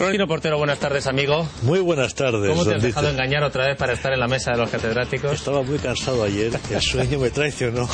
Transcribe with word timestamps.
Florentino 0.00 0.26
Portero, 0.26 0.56
buenas 0.56 0.78
tardes, 0.78 1.06
amigo. 1.06 1.46
Muy 1.60 1.80
buenas 1.80 2.14
tardes. 2.14 2.48
¿Cómo 2.48 2.64
te 2.64 2.74
has 2.74 2.82
dejado 2.82 3.10
engañar 3.10 3.44
otra 3.44 3.66
vez 3.66 3.76
para 3.76 3.92
estar 3.92 4.10
en 4.14 4.20
la 4.20 4.28
mesa 4.28 4.52
de 4.52 4.56
los 4.56 4.70
catedráticos? 4.70 5.30
Estaba 5.30 5.62
muy 5.62 5.78
cansado 5.78 6.24
ayer, 6.24 6.58
el 6.70 6.80
sueño 6.80 7.18
me 7.18 7.28
traicionó. 7.28 7.86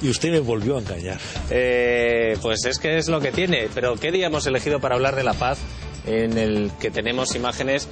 Y 0.00 0.08
usted 0.08 0.30
me 0.30 0.38
volvió 0.38 0.76
a 0.76 0.80
engañar. 0.80 1.18
Eh, 1.50 2.38
pues 2.40 2.64
es 2.64 2.78
que 2.78 2.96
es 2.96 3.08
lo 3.08 3.20
que 3.20 3.32
tiene. 3.32 3.70
Pero 3.74 3.96
¿qué 3.96 4.12
día 4.12 4.28
hemos 4.28 4.46
elegido 4.46 4.78
para 4.78 4.94
hablar 4.94 5.16
de 5.16 5.24
la 5.24 5.34
paz 5.34 5.58
en 6.06 6.38
el 6.38 6.70
que 6.80 6.92
tenemos 6.92 7.34
imágenes? 7.34 7.88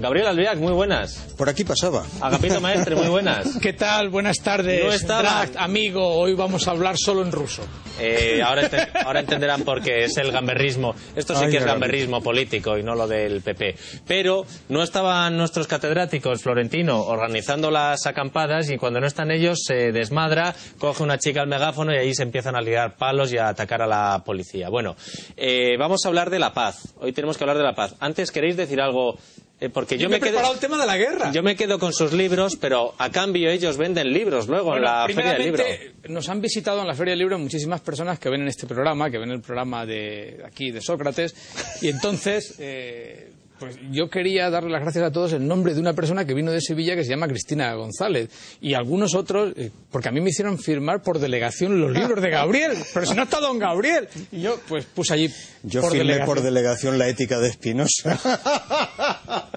Gabriel 0.00 0.28
Albiac, 0.28 0.56
muy 0.58 0.72
buenas. 0.72 1.18
Por 1.36 1.48
aquí 1.50 1.62
pasaba. 1.62 2.04
Agapito 2.22 2.58
Maestre, 2.60 2.96
muy 2.96 3.08
buenas. 3.08 3.58
¿Qué 3.62 3.74
tal? 3.74 4.08
Buenas 4.08 4.38
tardes. 4.38 4.82
No 4.82 4.90
estaba. 4.92 5.22
Drag, 5.46 5.50
amigo, 5.58 6.06
hoy 6.18 6.32
vamos 6.34 6.66
a 6.66 6.70
hablar 6.70 6.96
solo 6.96 7.20
en 7.22 7.30
ruso. 7.30 7.62
Eh, 8.00 8.40
ahora, 8.42 8.62
ente- 8.62 8.88
ahora 9.04 9.20
entenderán 9.20 9.62
por 9.62 9.82
qué 9.82 10.04
es 10.04 10.16
el 10.16 10.32
gamberrismo. 10.32 10.94
Esto 11.14 11.34
sí 11.36 11.44
Ay, 11.44 11.50
que 11.50 11.58
es 11.58 11.64
gamberrismo 11.66 12.22
político 12.22 12.78
y 12.78 12.82
no 12.82 12.94
lo 12.94 13.06
del 13.06 13.42
PP. 13.42 13.74
Pero 14.06 14.46
no 14.70 14.82
estaban 14.82 15.36
nuestros 15.36 15.66
catedráticos, 15.66 16.40
Florentino, 16.42 17.02
organizando 17.02 17.70
las 17.70 18.06
acampadas 18.06 18.70
y 18.70 18.78
cuando 18.78 19.00
no 19.00 19.06
están 19.06 19.30
ellos 19.30 19.58
se 19.66 19.92
desmadra, 19.92 20.54
coge 20.78 21.02
una 21.02 21.18
chica 21.18 21.42
al 21.42 21.48
megáfono 21.48 21.92
y 21.92 21.98
ahí 21.98 22.14
se 22.14 22.22
empiezan 22.22 22.56
a 22.56 22.62
liar 22.62 22.96
palos 22.96 23.32
y 23.34 23.38
a 23.38 23.48
atacar 23.48 23.82
a 23.82 23.86
la 23.86 24.22
policía. 24.24 24.70
Bueno, 24.70 24.96
eh, 25.36 25.76
vamos 25.78 26.06
a 26.06 26.08
hablar 26.08 26.30
de 26.30 26.38
la 26.38 26.54
paz. 26.54 26.94
Hoy 27.00 27.12
tenemos 27.12 27.36
que 27.36 27.44
hablar 27.44 27.58
de 27.58 27.64
la 27.64 27.74
paz. 27.74 27.94
Antes, 28.00 28.30
¿queréis 28.30 28.56
decir 28.56 28.80
algo? 28.80 29.18
Eh, 29.60 29.68
porque 29.68 29.98
yo, 29.98 30.08
me 30.08 30.16
he 30.16 30.20
preparado 30.20 30.54
el 30.54 30.58
tema 30.58 30.78
de 30.78 30.86
la 30.86 30.96
guerra. 30.96 31.32
Yo 31.32 31.42
me 31.42 31.54
quedo 31.54 31.78
con 31.78 31.92
sus 31.92 32.14
libros, 32.14 32.56
pero 32.56 32.94
a 32.96 33.10
cambio 33.10 33.50
ellos 33.50 33.76
venden 33.76 34.10
libros 34.10 34.48
luego 34.48 34.74
en 34.74 34.82
la 34.82 35.06
Feria 35.06 35.34
del 35.34 35.42
Libro. 35.42 35.64
Nos 36.08 36.30
han 36.30 36.40
visitado 36.40 36.80
en 36.80 36.86
la 36.86 36.94
Feria 36.94 37.12
del 37.12 37.18
Libro 37.18 37.38
muchísimas 37.38 37.82
personas 37.82 38.18
que 38.18 38.30
ven 38.30 38.40
en 38.40 38.48
este 38.48 38.66
programa, 38.66 39.10
que 39.10 39.18
ven 39.18 39.30
el 39.30 39.42
programa 39.42 39.84
de 39.84 40.42
aquí 40.46 40.70
de 40.70 40.80
Sócrates, 40.80 41.34
y 41.82 41.88
entonces 41.88 42.54
eh, 42.58 43.29
pues 43.60 43.76
yo 43.92 44.08
quería 44.10 44.50
darle 44.50 44.70
las 44.70 44.82
gracias 44.82 45.04
a 45.04 45.12
todos 45.12 45.32
en 45.34 45.46
nombre 45.46 45.74
de 45.74 45.80
una 45.80 45.92
persona 45.92 46.24
que 46.24 46.34
vino 46.34 46.50
de 46.50 46.60
Sevilla 46.60 46.96
que 46.96 47.04
se 47.04 47.10
llama 47.10 47.28
Cristina 47.28 47.72
González 47.74 48.28
y 48.60 48.74
algunos 48.74 49.14
otros, 49.14 49.52
eh, 49.56 49.70
porque 49.92 50.08
a 50.08 50.12
mí 50.12 50.20
me 50.20 50.30
hicieron 50.30 50.58
firmar 50.58 51.02
por 51.02 51.18
delegación 51.20 51.80
los 51.80 51.92
libros 51.92 52.20
de 52.22 52.30
Gabriel, 52.30 52.72
pero 52.94 53.06
si 53.06 53.14
no 53.14 53.22
está 53.24 53.38
don 53.38 53.58
Gabriel. 53.58 54.08
Y 54.32 54.40
yo 54.40 54.58
pues 54.68 54.86
puse 54.86 55.14
allí 55.14 55.30
Yo 55.62 55.82
por 55.82 55.90
firmé 55.92 56.04
delegación. 56.06 56.26
por 56.34 56.42
delegación 56.42 56.98
la 56.98 57.08
ética 57.08 57.38
de 57.38 57.48
Espinosa. 57.48 58.18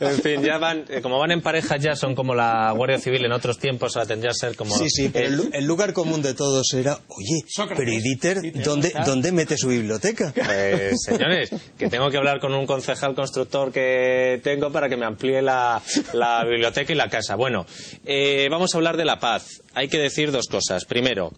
En 0.00 0.20
fin, 0.20 0.42
ya 0.42 0.58
van, 0.58 0.84
eh, 0.88 1.00
como 1.00 1.18
van 1.18 1.30
en 1.30 1.40
pareja 1.40 1.76
ya 1.76 1.94
son 1.96 2.14
como 2.14 2.34
la 2.34 2.70
Guardia 2.72 2.98
Civil 2.98 3.24
en 3.24 3.32
otros 3.32 3.58
tiempos, 3.58 3.96
ahora 3.96 4.06
tendría 4.08 4.30
que 4.32 4.38
ser 4.48 4.56
como... 4.56 4.76
Sí, 4.76 4.90
sí, 4.90 5.08
pero 5.08 5.28
el, 5.28 5.36
lu- 5.36 5.50
el 5.52 5.64
lugar 5.64 5.92
común 5.92 6.20
de 6.22 6.34
todos 6.34 6.72
era, 6.74 6.98
oye, 7.08 7.42
Sócrates. 7.48 7.78
pero 7.78 7.92
¿y 7.92 8.00
Dieter, 8.02 8.62
¿dónde, 8.64 8.92
¿dónde 9.06 9.32
mete 9.32 9.56
su 9.56 9.68
biblioteca? 9.68 10.32
Pues, 10.34 10.96
señores, 11.02 11.50
que 11.78 11.88
tengo 11.88 12.10
que 12.10 12.16
hablar 12.18 12.40
con 12.40 12.52
un 12.54 12.66
concejal 12.66 13.14
constructor 13.36 13.70
que 13.70 14.40
tengo 14.42 14.72
para 14.72 14.88
que 14.88 14.96
me 14.96 15.04
amplíe 15.04 15.42
la, 15.42 15.82
la 16.14 16.42
biblioteca 16.48 16.90
y 16.90 16.96
la 16.96 17.10
casa. 17.10 17.36
Bueno, 17.36 17.66
eh, 18.06 18.48
vamos 18.50 18.74
a 18.74 18.78
hablar 18.78 18.96
de 18.96 19.04
la 19.04 19.20
paz. 19.20 19.62
Hay 19.74 19.88
que 19.88 19.98
decir 19.98 20.32
dos 20.32 20.46
cosas. 20.46 20.86
Primero, 20.86 21.32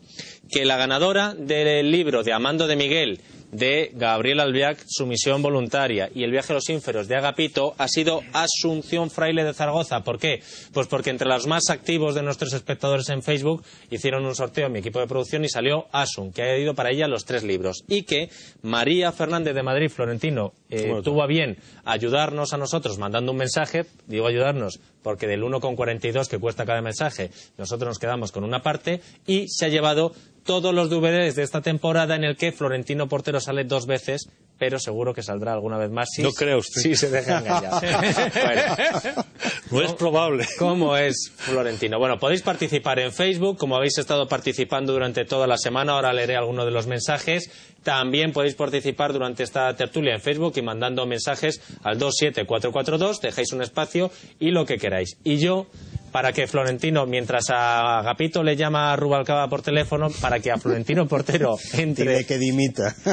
que 0.48 0.64
la 0.64 0.76
ganadora 0.76 1.34
del 1.34 1.90
libro 1.90 2.22
de 2.22 2.32
Amando 2.32 2.68
de 2.68 2.76
Miguel 2.76 3.20
de 3.52 3.90
Gabriel 3.94 4.40
Albiac, 4.40 4.78
Su 4.86 5.06
misión 5.06 5.42
voluntaria, 5.42 6.10
y 6.14 6.24
El 6.24 6.30
viaje 6.30 6.52
a 6.52 6.56
los 6.56 6.68
ínferos 6.68 7.08
de 7.08 7.16
Agapito, 7.16 7.74
ha 7.78 7.88
sido 7.88 8.22
Asunción 8.32 9.10
Fraile 9.10 9.44
de 9.44 9.54
Zaragoza. 9.54 10.02
¿Por 10.04 10.18
qué? 10.18 10.42
Pues 10.72 10.86
porque 10.86 11.10
entre 11.10 11.28
los 11.28 11.46
más 11.46 11.70
activos 11.70 12.14
de 12.14 12.22
nuestros 12.22 12.52
espectadores 12.52 13.08
en 13.08 13.22
Facebook 13.22 13.64
hicieron 13.90 14.24
un 14.26 14.34
sorteo 14.34 14.66
en 14.66 14.72
mi 14.72 14.78
equipo 14.80 15.00
de 15.00 15.06
producción 15.06 15.44
y 15.44 15.48
salió 15.48 15.86
Asun, 15.92 16.32
que 16.32 16.42
ha 16.42 16.58
ido 16.58 16.74
para 16.74 16.90
ella 16.90 17.08
los 17.08 17.24
tres 17.24 17.42
libros. 17.42 17.84
Y 17.88 18.02
que 18.02 18.30
María 18.62 19.12
Fernández 19.12 19.54
de 19.54 19.62
Madrid, 19.62 19.88
Florentino, 19.88 20.52
eh, 20.70 21.00
tuvo 21.02 21.22
a 21.22 21.26
bien 21.26 21.56
ayudarnos 21.84 22.52
a 22.52 22.58
nosotros 22.58 22.98
mandando 22.98 23.32
un 23.32 23.38
mensaje, 23.38 23.86
digo 24.06 24.26
ayudarnos 24.26 24.80
porque 25.02 25.26
del 25.26 25.42
1,42 25.42 26.28
que 26.28 26.38
cuesta 26.38 26.66
cada 26.66 26.82
mensaje, 26.82 27.30
nosotros 27.56 27.88
nos 27.88 27.98
quedamos 27.98 28.32
con 28.32 28.44
una 28.44 28.60
parte 28.60 29.00
y 29.26 29.48
se 29.48 29.64
ha 29.64 29.68
llevado 29.68 30.12
todos 30.48 30.74
los 30.74 30.88
DVDs 30.88 31.36
de 31.36 31.42
esta 31.42 31.60
temporada 31.60 32.16
en 32.16 32.24
el 32.24 32.34
que 32.34 32.52
Florentino 32.52 33.06
Portero 33.06 33.38
sale 33.38 33.64
dos 33.64 33.84
veces, 33.84 34.30
pero 34.58 34.78
seguro 34.78 35.12
que 35.12 35.22
saldrá 35.22 35.52
alguna 35.52 35.76
vez 35.76 35.90
más 35.90 36.08
si, 36.10 36.22
No 36.22 36.32
crea 36.32 36.56
usted. 36.56 36.80
si 36.80 36.96
se 36.96 37.10
deja 37.10 37.40
engañar. 37.40 37.82
Bueno, 38.34 39.24
No 39.70 39.82
es 39.82 39.92
probable. 39.92 40.46
¿Cómo 40.58 40.96
es 40.96 41.30
Florentino? 41.36 41.98
Bueno, 41.98 42.18
podéis 42.18 42.40
participar 42.40 42.98
en 42.98 43.12
Facebook, 43.12 43.58
como 43.58 43.76
habéis 43.76 43.98
estado 43.98 44.26
participando 44.26 44.94
durante 44.94 45.26
toda 45.26 45.46
la 45.46 45.58
semana, 45.58 45.92
ahora 45.92 46.14
leeré 46.14 46.36
alguno 46.36 46.64
de 46.64 46.70
los 46.70 46.86
mensajes. 46.86 47.50
También 47.82 48.32
podéis 48.32 48.54
participar 48.54 49.12
durante 49.12 49.42
esta 49.42 49.76
tertulia 49.76 50.14
en 50.14 50.22
Facebook 50.22 50.54
y 50.56 50.62
mandando 50.62 51.04
mensajes 51.04 51.60
al 51.82 51.98
27442, 51.98 53.20
dejáis 53.20 53.52
un 53.52 53.60
espacio 53.60 54.10
y 54.40 54.50
lo 54.50 54.64
que 54.64 54.78
queráis. 54.78 55.18
Y 55.24 55.36
yo, 55.36 55.66
para 56.10 56.32
que 56.32 56.46
Florentino, 56.46 57.06
mientras 57.06 57.50
a 57.50 57.98
Agapito 57.98 58.42
le 58.42 58.56
llama 58.56 58.92
a 58.92 58.96
Rubalcaba 58.96 59.48
por 59.48 59.62
teléfono, 59.62 60.08
para 60.20 60.40
que 60.40 60.50
a 60.50 60.58
Florentino 60.58 61.06
Portero 61.06 61.56
entre... 61.74 62.04
Dile 62.12 62.24
que 62.26 62.38
dimita. 62.38 62.94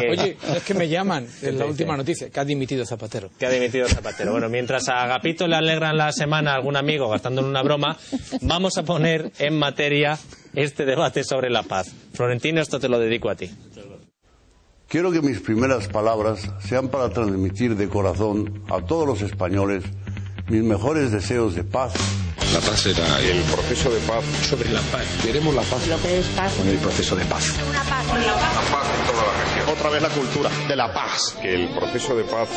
que- 0.00 0.10
Oye, 0.10 0.36
es 0.56 0.62
que 0.62 0.74
me 0.74 0.88
llaman, 0.88 1.24
es 1.24 1.42
la 1.42 1.50
dice? 1.50 1.64
última 1.64 1.96
noticia, 1.96 2.30
que 2.30 2.40
ha 2.40 2.44
dimitido 2.44 2.84
Zapatero. 2.86 3.30
que 3.38 3.46
ha 3.46 3.50
dimitido 3.50 3.88
Zapatero. 3.88 4.32
Bueno, 4.32 4.48
mientras 4.48 4.88
a 4.88 5.02
Agapito 5.04 5.46
le 5.46 5.56
alegran 5.56 5.96
la 5.96 6.12
semana 6.12 6.52
a 6.52 6.54
algún 6.56 6.76
amigo 6.76 7.08
gastándole 7.08 7.48
una 7.48 7.62
broma, 7.62 7.96
vamos 8.42 8.76
a 8.78 8.82
poner 8.82 9.32
en 9.38 9.58
materia 9.58 10.18
este 10.54 10.84
debate 10.84 11.22
sobre 11.24 11.50
la 11.50 11.62
paz. 11.62 11.92
Florentino, 12.14 12.60
esto 12.60 12.80
te 12.80 12.88
lo 12.88 12.98
dedico 12.98 13.30
a 13.30 13.34
ti. 13.36 13.50
Quiero 14.88 15.10
que 15.10 15.20
mis 15.20 15.40
primeras 15.40 15.88
palabras 15.88 16.48
sean 16.60 16.88
para 16.88 17.08
transmitir 17.10 17.74
de 17.76 17.88
corazón 17.88 18.62
a 18.70 18.80
todos 18.86 19.04
los 19.06 19.20
españoles 19.20 19.82
mis 20.48 20.62
mejores 20.62 21.10
deseos 21.12 21.54
de 21.54 21.64
paz, 21.64 21.92
La 22.52 22.60
paz 22.60 22.86
era 22.86 23.20
el 23.20 23.42
proceso 23.42 23.90
de 23.90 23.98
paz 24.00 24.24
sobre 24.48 24.70
la 24.70 24.80
paz. 24.80 25.02
Queremos 25.22 25.54
la 25.54 25.62
paz 25.62 25.86
lo 25.88 26.00
que 26.00 26.20
es 26.20 26.26
paz. 26.28 26.52
con 26.54 26.68
el 26.68 26.76
proceso 26.78 27.16
de 27.16 27.24
paz. 27.24 27.54
Una 27.68 27.82
paz. 27.82 28.06
La 28.06 28.34
paz 28.34 28.86
en 28.98 29.06
toda 29.12 29.22
la 29.26 29.44
región. 29.44 29.68
otra 29.76 29.90
vez 29.90 30.02
la 30.02 30.08
cultura 30.10 30.50
de 30.68 30.76
la 30.76 30.92
paz. 30.94 31.36
Que 31.42 31.54
el 31.54 31.68
proceso 31.74 32.16
de 32.16 32.22
paz 32.24 32.48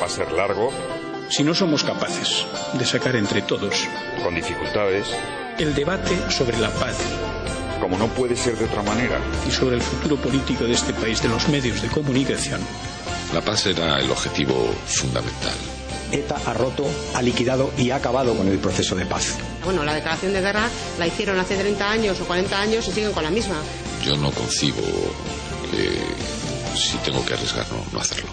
va 0.00 0.06
a 0.06 0.08
ser 0.08 0.32
largo, 0.32 0.72
Si 1.30 1.42
no 1.44 1.54
somos 1.54 1.82
capaces 1.84 2.44
de 2.74 2.84
sacar 2.84 3.16
entre 3.16 3.42
todos 3.42 3.86
con 4.22 4.34
dificultades, 4.34 5.06
el 5.58 5.74
debate 5.74 6.30
sobre 6.30 6.58
la 6.58 6.70
paz 6.70 6.96
como 7.80 7.96
no 7.98 8.08
puede 8.08 8.34
ser 8.36 8.56
de 8.58 8.64
otra 8.64 8.82
manera. 8.82 9.18
y 9.46 9.50
sobre 9.50 9.76
el 9.76 9.82
futuro 9.82 10.16
político 10.16 10.64
de 10.64 10.72
este 10.72 10.92
país, 10.94 11.22
de 11.22 11.28
los 11.28 11.48
medios 11.48 11.80
de 11.82 11.88
comunicación, 11.88 12.60
La 13.32 13.40
paz 13.40 13.66
era 13.66 13.98
el 14.00 14.10
objetivo 14.10 14.72
fundamental. 14.86 15.54
ETA 16.14 16.40
ha 16.46 16.52
roto, 16.54 16.86
ha 17.14 17.22
liquidado 17.22 17.72
y 17.76 17.90
ha 17.90 17.96
acabado 17.96 18.34
con 18.36 18.48
el 18.48 18.58
proceso 18.58 18.94
de 18.94 19.04
paz. 19.06 19.36
Bueno, 19.64 19.84
la 19.84 19.94
declaración 19.94 20.32
de 20.32 20.40
guerra 20.40 20.68
la 20.98 21.06
hicieron 21.06 21.38
hace 21.38 21.56
30 21.56 21.90
años 21.90 22.20
o 22.20 22.24
40 22.24 22.60
años 22.60 22.86
y 22.88 22.92
siguen 22.92 23.12
con 23.12 23.24
la 23.24 23.30
misma. 23.30 23.56
Yo 24.02 24.16
no 24.16 24.30
concibo 24.30 24.82
que 25.70 25.98
si 26.78 26.96
tengo 26.98 27.24
que 27.24 27.34
arriesgar 27.34 27.66
no, 27.72 27.84
no 27.92 28.00
hacerlo. 28.00 28.28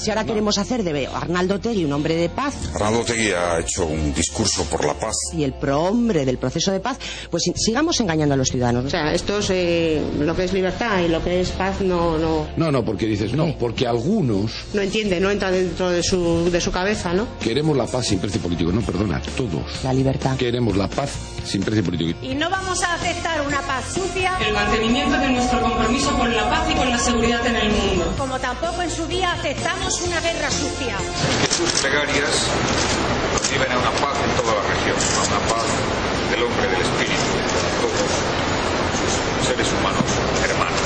Si 0.00 0.08
ahora 0.10 0.24
queremos 0.24 0.56
hacer 0.56 0.82
de 0.82 1.06
Arnaldo 1.06 1.60
Tegui 1.60 1.84
un 1.84 1.92
hombre 1.92 2.14
de 2.16 2.28
paz 2.30 2.54
Arnaldo 2.74 3.04
Tegui 3.04 3.32
ha 3.32 3.58
hecho 3.60 3.84
un 3.86 4.14
discurso 4.14 4.64
por 4.64 4.84
la 4.84 4.94
paz. 4.94 5.14
y 5.34 5.44
el 5.44 5.52
prohombre 5.52 6.24
del 6.24 6.38
proceso 6.38 6.72
de 6.72 6.80
paz, 6.80 6.98
pues 7.30 7.42
si- 7.42 7.52
sigamos 7.54 8.00
engañando 8.00 8.34
a 8.34 8.36
los 8.38 8.48
ciudadanos. 8.48 8.86
O 8.86 8.90
sea, 8.90 9.12
esto 9.12 9.38
es 9.40 9.48
eh, 9.50 10.02
lo 10.18 10.34
que 10.34 10.44
es 10.44 10.52
libertad 10.54 11.00
y 11.00 11.08
lo 11.08 11.22
que 11.22 11.40
es 11.40 11.50
paz 11.50 11.80
no, 11.82 12.16
no, 12.18 12.46
No, 12.56 12.72
no, 12.72 12.82
porque 12.84 13.04
dices, 13.06 13.34
no, 13.34 13.54
porque 13.58 13.86
algunos 13.86 14.52
no 14.72 14.80
entiende, 14.80 15.20
no 15.20 15.30
entra 15.30 15.50
dentro 15.50 15.90
de 15.90 16.02
su, 16.02 16.50
de 16.50 16.60
su 16.60 16.72
cabeza, 16.72 17.12
¿no? 17.12 17.26
queremos 17.40 17.76
la 17.76 17.86
paz 17.86 18.06
sin 18.06 18.18
precio 18.20 18.40
político. 18.40 18.72
No, 18.72 18.80
perdona, 18.80 19.20
todos 19.36 19.84
La 19.84 19.92
libertad. 19.92 20.36
queremos 20.38 20.76
la 20.76 20.88
paz 20.88 21.10
sin 21.44 21.62
precio 21.62 21.84
político. 21.84 22.18
Y 22.22 22.34
no 22.34 22.48
vamos 22.48 22.82
a 22.82 22.94
aceptar 22.94 23.46
una 23.46 23.60
paz 23.62 23.84
sucia, 23.94 24.32
el 24.46 24.54
mantenimiento 24.54 25.18
de 25.18 25.30
nuestro 25.30 25.60
compromiso 25.60 26.16
con 26.16 26.34
la 26.34 26.48
paz 26.48 26.70
y 26.70 26.74
con 26.74 26.88
la 26.90 26.98
seguridad 26.98 27.46
en 27.46 27.56
el 27.56 27.70
mundo. 27.70 28.14
como 28.16 28.38
tampoco 28.38 28.80
en 28.82 28.90
su 28.90 29.06
día 29.06 29.32
aceptamos 29.32 29.89
una 29.98 30.20
guerra 30.20 30.48
sucia. 30.50 30.96
Que 31.42 31.52
sus 31.52 31.68
plegarias 31.80 32.46
nos 33.32 33.50
lleven 33.50 33.72
a 33.72 33.78
una 33.78 33.90
paz 33.90 34.16
en 34.22 34.30
toda 34.40 34.54
la 34.54 34.62
región, 34.62 34.96
a 34.96 35.22
una 35.26 35.40
paz 35.50 35.66
del 36.30 36.42
hombre, 36.44 36.62
del 36.68 36.80
espíritu, 36.80 37.30
de 37.58 37.72
todos 37.82 38.10
sus 39.00 39.48
seres 39.48 39.66
humanos, 39.72 40.04
hermanos. 40.44 40.80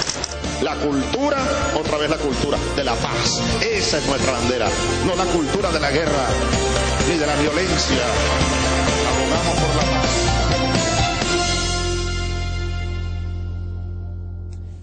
La 0.63 0.75
cultura, 0.77 1.37
otra 1.77 1.99
vez 1.99 2.09
la 2.09 2.17
cultura 2.17 2.59
de 2.77 2.85
la 2.85 2.95
paz. 2.95 3.43
Esa 3.61 3.99
es 3.99 4.07
nuestra 4.07 4.33
bandera, 4.33 4.71
no 5.05 5.15
la 5.17 5.25
cultura 5.27 5.71
de 5.71 5.81
la 5.81 5.91
guerra 5.91 6.27
ni 7.07 7.19
de 7.19 7.27
la 7.27 7.37
violencia. 7.37 8.05
Abogamos 9.13 9.55
por 9.61 9.77
la 9.77 10.01
paz. 10.01 10.34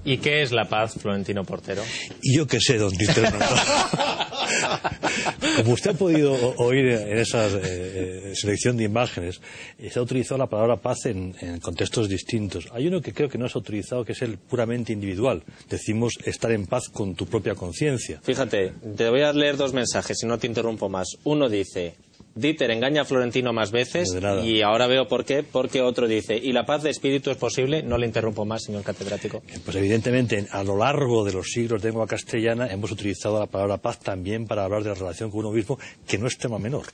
¿Y 0.04 0.18
qué 0.18 0.42
es 0.42 0.52
la 0.52 0.66
paz, 0.66 0.96
Florentino 1.00 1.44
Portero? 1.44 1.84
Yo 2.22 2.48
qué 2.48 2.60
sé, 2.60 2.78
don 2.78 2.92
Tito. 2.92 3.22
Como 5.58 5.74
usted 5.74 5.92
ha 5.92 5.94
podido 5.94 6.34
oír 6.58 6.86
en 6.86 7.18
esa 7.18 7.48
eh, 7.48 8.34
selección 8.36 8.78
de 8.78 8.86
imágenes, 8.86 9.42
se 9.90 10.00
ha 10.00 10.02
utilizado 10.02 10.38
la 10.38 10.48
palabra 10.48 10.78
paz 10.78 11.06
en, 11.06 11.36
en, 11.40 11.60
contextos 11.60 12.10
distintos. 12.10 12.68
Hay 12.72 12.88
uno 12.88 13.02
que 13.02 13.14
creo 13.14 13.30
que 13.30 13.38
no 13.38 13.48
se 13.48 13.58
ha 13.58 13.62
utilizado, 13.62 14.06
que 14.06 14.14
es 14.14 14.22
el 14.22 14.38
puramente 14.38 14.94
individual. 14.94 15.44
Decimos 15.70 16.14
estar 16.26 16.52
en 16.52 16.66
paz 16.68 16.90
con 16.90 17.16
tu 17.16 17.26
propia 17.26 17.56
conciencia. 17.56 18.20
Fíjate, 18.24 18.74
te 18.96 19.10
voy 19.10 19.22
a 19.22 19.34
leer 19.34 19.58
dos 19.58 19.74
mensajes, 19.74 20.18
si 20.20 20.26
no 20.26 20.38
te 20.38 20.48
interrumpo 20.48 20.90
más. 20.90 21.08
Uno 21.24 21.50
dice, 21.50 21.96
Dieter 22.34 22.72
engaña 22.72 23.02
a 23.02 23.06
Florentino 23.06 23.52
más 23.52 23.72
veces 23.72 24.16
y 24.44 24.62
ahora 24.62 24.88
veo 24.88 25.08
por 25.08 25.26
qué, 25.26 25.44
porque 25.44 25.82
otro 25.82 26.08
dice, 26.08 26.38
¿y 26.38 26.54
la 26.54 26.66
paz 26.66 26.84
de 26.84 26.90
espíritu 26.90 27.30
es 27.30 27.38
posible? 27.38 27.84
No 27.84 27.98
le 27.98 28.06
interrumpo 28.08 28.46
más, 28.46 28.64
señor 28.64 28.84
catedrático. 28.84 29.42
Pues 29.66 29.76
evidentemente, 29.76 30.48
a 30.50 30.64
lo 30.64 30.78
largo 30.78 31.26
de 31.26 31.34
los 31.34 31.48
siglos 31.48 31.82
de 31.82 31.90
lengua 31.90 32.08
castellana 32.08 32.68
hemos 32.68 32.92
utilizado 32.92 33.40
la 33.40 33.48
palabra 33.48 33.78
paz 33.78 34.00
también 34.00 34.46
para 34.46 34.64
hablar 34.64 34.84
de 34.84 34.90
la 34.90 34.96
relación 34.96 35.30
con 35.30 35.42
uno 35.42 35.52
mismo, 35.52 35.78
que 36.08 36.18
no 36.18 36.28
es 36.28 36.38
tema 36.38 36.58
menor. 36.58 36.86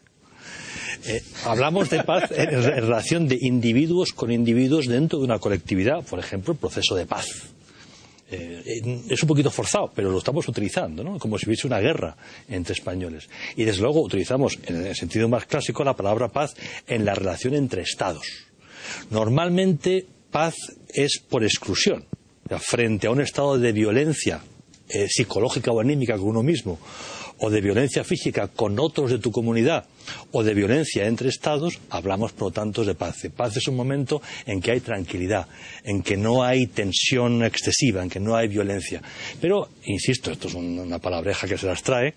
Eh, 1.06 1.22
hablamos 1.46 1.90
de 1.92 2.04
paz 2.04 2.32
en, 2.32 2.50
en 2.50 2.64
relación 2.64 3.28
de 3.28 3.38
individuos 3.40 4.14
con 4.14 4.32
individuos 4.32 4.88
dentro 4.88 5.20
de 5.20 5.26
una 5.26 5.38
colectividad, 5.38 6.04
por 6.04 6.18
ejemplo, 6.18 6.54
el 6.54 6.60
proceso 6.60 6.96
de 6.96 7.06
paz. 7.06 7.54
Eh, 8.30 9.04
es 9.10 9.24
un 9.24 9.28
poquito 9.28 9.50
forzado, 9.50 9.92
pero 9.96 10.12
lo 10.12 10.18
estamos 10.18 10.48
utilizando, 10.48 11.04
¿no? 11.04 11.18
Como 11.18 11.38
si 11.38 11.46
hubiese 11.46 11.68
una 11.68 11.80
guerra 11.80 12.18
entre 12.50 12.74
españoles. 12.74 13.30
Y 13.56 13.64
desde 13.64 13.82
luego 13.82 14.02
utilizamos, 14.02 14.60
en 14.66 14.86
el 14.86 14.96
sentido 14.96 15.30
más 15.30 15.46
clásico, 15.46 15.84
la 15.84 15.96
palabra 15.96 16.28
paz 16.28 16.54
en 16.88 17.06
la 17.06 17.16
relación 17.16 17.54
entre 17.54 17.84
estados. 17.84 18.28
Normalmente, 19.10 20.06
paz 20.30 20.56
es 20.90 21.20
por 21.20 21.44
exclusión. 21.44 22.06
Frente 22.60 23.08
a 23.08 23.12
un 23.12 23.22
estado 23.22 23.58
de 23.58 23.72
violencia 23.72 24.42
eh, 24.90 25.08
psicológica 25.10 25.72
o 25.72 25.80
anímica 25.82 26.18
con 26.18 26.28
uno 26.28 26.44
mismo, 26.44 26.80
o 27.40 27.50
de 27.50 27.62
violencia 27.62 28.04
física 28.04 28.48
con 28.48 28.80
otros 28.80 29.12
de 29.12 29.20
tu 29.20 29.32
comunidad, 29.32 29.86
o 30.32 30.44
de 30.44 30.54
violencia 30.54 31.08
entre 31.08 31.30
Estados, 31.30 31.80
hablamos 31.90 32.34
por 32.34 32.50
lo 32.50 32.52
tanto 32.52 32.84
de 32.84 32.96
paz. 32.96 33.28
Paz 33.36 33.58
es 33.58 33.68
un 33.68 33.76
momento 33.76 34.22
en 34.46 34.62
que 34.62 34.72
hay 34.72 34.80
tranquilidad, 34.80 35.48
en 35.84 36.02
que 36.02 36.18
no 36.18 36.44
hay 36.44 36.68
tensión 36.68 37.44
excesiva, 37.44 38.04
en 38.04 38.10
que 38.10 38.20
no 38.20 38.36
hay 38.36 38.48
violencia. 38.48 39.02
Pero, 39.42 39.70
insisto, 39.86 40.32
esto 40.32 40.48
es 40.48 40.54
una 40.54 41.00
palabreja 41.00 41.48
que 41.48 41.58
se 41.58 41.68
las 41.68 41.84
trae, 41.84 42.14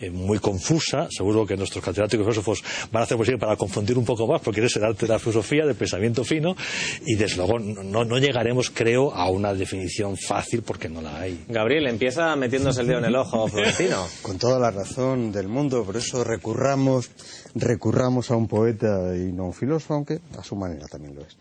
eh, 0.00 0.10
muy 0.10 0.38
confusa, 0.38 1.08
seguro 1.10 1.46
que 1.46 1.56
nuestros 1.56 1.84
catedráticos 1.84 2.26
filósofos 2.26 2.64
van 2.92 3.02
a 3.02 3.04
hacer 3.04 3.16
posible 3.16 3.38
para 3.38 3.56
confundir 3.56 3.96
un 3.98 4.04
poco 4.04 4.26
más, 4.26 4.40
porque 4.40 4.64
es 4.64 4.76
el 4.76 4.84
arte 4.84 5.06
de 5.06 5.12
la 5.12 5.18
filosofía, 5.18 5.64
del 5.64 5.74
pensamiento 5.74 6.24
fino, 6.24 6.56
y 7.04 7.14
desde 7.14 7.36
luego 7.36 7.58
no, 7.58 8.04
no 8.04 8.18
llegaremos, 8.18 8.70
creo, 8.70 9.12
a 9.14 9.30
una 9.30 9.54
definición 9.54 10.16
fácil 10.16 10.62
porque 10.62 10.88
no 10.88 11.00
la 11.00 11.20
hay. 11.20 11.44
Gabriel, 11.48 11.86
empieza 11.86 12.34
metiéndose 12.36 12.80
el 12.80 12.88
dedo 12.88 12.98
en 12.98 13.04
el 13.06 13.16
ojo, 13.16 13.48
Florentino. 13.48 14.06
Con 14.22 14.38
toda 14.38 14.58
la 14.58 14.70
razón 14.70 15.32
del 15.32 15.48
mundo, 15.48 15.84
por 15.84 15.96
eso 15.96 16.24
recurramos 16.24 17.10
recurramos 17.54 18.30
a 18.30 18.36
un 18.36 18.48
poeta 18.48 19.16
y 19.16 19.32
no 19.32 19.44
a 19.44 19.46
un 19.46 19.54
filósofo, 19.54 19.94
aunque 19.94 20.20
a 20.38 20.42
su 20.42 20.56
manera 20.56 20.86
también 20.86 21.14
lo 21.14 21.22
es. 21.22 21.36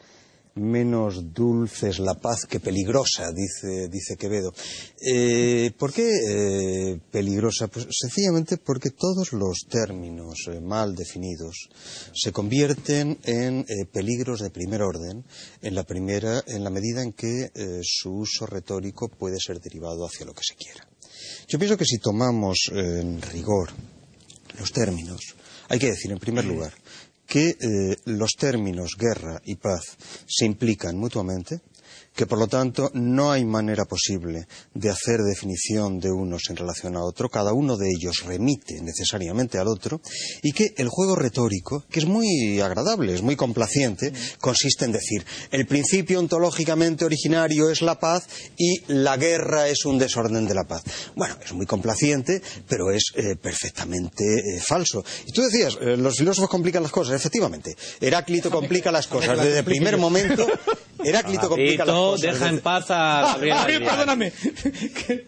Menos 0.55 1.33
dulce 1.33 1.89
es 1.89 1.99
la 1.99 2.13
paz 2.13 2.45
que 2.45 2.61
peligrosa, 2.61 3.29
dice, 3.33 3.89
dice 3.89 4.15
Quevedo. 4.15 4.53
Eh, 5.01 5.71
¿Por 5.77 5.91
qué 5.91 6.09
eh, 6.29 6.99
peligrosa? 7.11 7.67
Pues 7.67 7.87
sencillamente 7.91 8.55
porque 8.55 8.91
todos 8.91 9.33
los 9.33 9.65
términos 9.69 10.47
eh, 10.47 10.61
mal 10.61 10.95
definidos 10.95 11.67
se 12.13 12.31
convierten 12.31 13.19
en 13.23 13.65
peligros 13.91 14.39
de 14.39 14.49
primer 14.49 14.81
orden 14.81 15.25
en 15.61 15.75
la, 15.75 15.83
primera, 15.83 16.41
en 16.47 16.63
la 16.63 16.69
medida 16.69 17.03
en 17.03 17.11
que 17.11 17.51
su 17.83 18.19
uso 18.19 18.45
retórico 18.45 19.09
puede 19.09 19.41
ser 19.41 19.59
derivado 19.59 20.05
hacia 20.05 20.25
lo 20.25 20.33
que 20.33 20.43
se 20.43 20.55
quiera. 20.55 20.87
Yo 21.49 21.59
pienso 21.59 21.75
que 21.75 21.83
si 21.83 21.97
tomamos 21.97 22.71
en 22.71 23.21
rigor 23.21 23.71
los 24.57 24.71
términos, 24.71 25.34
hay 25.69 25.79
que 25.79 25.91
decir, 25.91 26.11
en 26.11 26.19
primer 26.19 26.45
lugar, 26.45 26.73
que 27.27 27.49
eh, 27.49 27.97
los 28.05 28.31
términos 28.37 28.91
guerra 28.97 29.41
y 29.45 29.55
paz 29.55 29.97
se 30.27 30.45
implican 30.45 30.97
mutuamente, 30.97 31.61
que 32.15 32.25
por 32.25 32.39
lo 32.39 32.47
tanto 32.47 32.89
no 32.93 33.31
hay 33.31 33.45
manera 33.45 33.85
posible 33.85 34.47
de 34.73 34.89
hacer 34.89 35.21
definición 35.21 35.99
de 35.99 36.11
unos 36.11 36.43
en 36.49 36.55
relación 36.55 36.95
a 36.95 37.03
otro, 37.03 37.29
cada 37.29 37.53
uno 37.53 37.77
de 37.77 37.89
ellos 37.89 38.23
remite 38.25 38.81
necesariamente 38.81 39.57
al 39.57 39.67
otro, 39.67 40.01
y 40.41 40.51
que 40.51 40.73
el 40.77 40.89
juego 40.89 41.15
retórico, 41.15 41.85
que 41.89 41.99
es 41.99 42.05
muy 42.05 42.59
agradable, 42.59 43.13
es 43.13 43.21
muy 43.21 43.35
complaciente, 43.35 44.13
consiste 44.39 44.85
en 44.85 44.91
decir 44.91 45.25
el 45.51 45.65
principio 45.65 46.19
ontológicamente 46.19 47.05
originario 47.05 47.69
es 47.69 47.81
la 47.81 47.99
paz 47.99 48.27
y 48.57 48.81
la 48.87 49.17
guerra 49.17 49.67
es 49.67 49.85
un 49.85 49.97
desorden 49.97 50.47
de 50.47 50.53
la 50.53 50.65
paz. 50.65 50.83
Bueno, 51.15 51.35
es 51.43 51.53
muy 51.53 51.65
complaciente, 51.65 52.41
pero 52.67 52.91
es 52.91 53.11
eh, 53.15 53.35
perfectamente 53.35 54.23
eh, 54.23 54.59
falso. 54.59 55.03
Y 55.25 55.31
tú 55.31 55.41
decías, 55.41 55.77
eh, 55.81 55.97
los 55.97 56.17
filósofos 56.17 56.49
complican 56.49 56.83
las 56.83 56.91
cosas, 56.91 57.15
efectivamente. 57.15 57.75
Heráclito 57.99 58.49
complica 58.49 58.91
las 58.91 59.07
cosas 59.07 59.37
desde 59.37 59.59
el 59.59 59.65
primer 59.65 59.97
momento. 59.97 60.47
Heráclito 61.03 61.49
complica 61.49 61.85
las 61.85 61.95
cosas. 61.95 62.04
Deja 62.19 62.49
en 62.49 62.59
paz 62.59 62.85
a 62.89 63.37
Gabriel. 63.39 63.83
perdóname. 63.83 64.31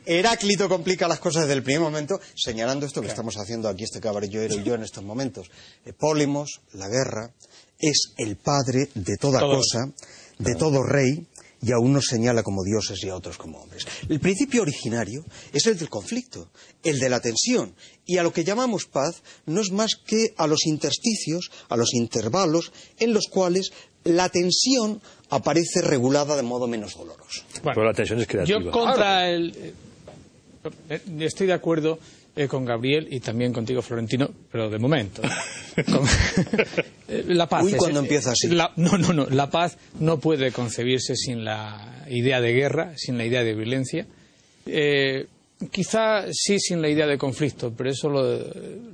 Heráclito 0.06 0.70
complica 0.70 1.08
las 1.08 1.20
cosas 1.20 1.44
desde 1.44 1.56
el 1.56 1.64
primer 1.64 1.82
momento, 1.82 2.20
señalando 2.36 2.86
esto 2.86 3.02
que 3.02 3.08
estamos 3.08 3.36
haciendo 3.38 3.70
aquí 3.70 3.84
este 3.84 4.00
caballero 4.00 4.56
y 4.56 4.64
yo 4.64 4.76
en 4.76 4.84
estos 4.84 5.04
momentos. 5.04 5.50
Pólimos, 5.98 6.62
la 6.74 6.88
guerra, 6.88 7.34
es 7.80 8.14
el 8.18 8.38
padre 8.38 8.90
de 8.96 9.18
toda 9.18 9.40
Todo. 9.40 9.58
cosa, 9.58 9.92
de 10.40 10.56
todo 10.56 10.84
rey, 10.84 11.28
y 11.62 11.72
a 11.72 11.80
unos 11.80 12.06
señala 12.06 12.44
como 12.44 12.64
dioses 12.64 13.04
y 13.04 13.10
a 13.10 13.16
otros 13.16 13.38
como 13.38 13.60
hombres. 13.60 13.86
El 14.10 14.20
principio 14.20 14.62
originario 14.62 15.26
es 15.52 15.66
el 15.66 15.78
del 15.78 15.90
conflicto, 15.90 16.52
el 16.84 17.00
de 17.00 17.10
la 17.10 17.20
tensión, 17.20 17.76
y 18.06 18.18
a 18.18 18.24
lo 18.24 18.32
que 18.32 18.44
llamamos 18.44 18.86
paz 18.86 19.24
no 19.46 19.62
es 19.62 19.72
más 19.72 19.96
que 19.96 20.34
a 20.38 20.48
los 20.48 20.66
intersticios, 20.66 21.50
a 21.70 21.76
los 21.76 21.94
intervalos 21.94 22.72
en 23.00 23.14
los 23.14 23.28
cuales 23.28 23.72
la 24.08 24.30
tensión 24.30 25.02
aparece 25.30 25.82
regulada 25.82 26.36
de 26.36 26.44
modo 26.44 26.68
menos 26.68 26.96
doloroso. 26.96 27.44
Pero 27.64 27.84
la 27.84 27.94
tensión 27.94 28.20
es 28.22 28.28
creativa. 28.28 28.60
Yo 28.60 28.72
contra 28.72 29.30
el... 29.30 29.74
eh, 30.90 31.02
Estoy 31.20 31.48
de 31.48 31.54
acuerdo 31.54 32.00
eh, 32.36 32.48
con 32.48 32.66
Gabriel 32.66 33.08
y 33.12 33.20
también 33.20 33.52
contigo, 33.54 33.82
Florentino, 33.82 34.30
pero 34.52 34.70
de 34.70 34.80
momento. 34.80 35.22
Con- 35.86 36.08
Eh, 37.10 37.24
la 37.28 37.48
paz. 37.48 37.64
Uy, 37.64 37.72
es- 37.72 37.78
cuando 37.78 38.02
empieza 38.02 38.32
así. 38.32 38.50
la- 38.50 38.74
no, 38.76 38.98
no, 38.98 39.14
no. 39.14 39.28
La 39.28 39.50
paz 39.50 39.78
no 40.02 40.20
puede 40.20 40.52
concebirse 40.52 41.16
sin 41.16 41.46
la 41.46 42.04
idea 42.10 42.42
de 42.42 42.52
guerra, 42.52 42.92
sin 42.98 43.18
la 43.18 43.24
idea 43.26 43.44
de 43.46 43.54
violencia. 43.56 44.06
Eh, 44.66 45.26
quizá 45.72 46.26
sí 46.32 46.60
sin 46.60 46.82
la 46.82 46.90
idea 46.90 47.08
de 47.08 47.18
conflicto, 47.18 47.74
pero 47.76 47.90
eso 47.90 48.10
lo, 48.10 48.38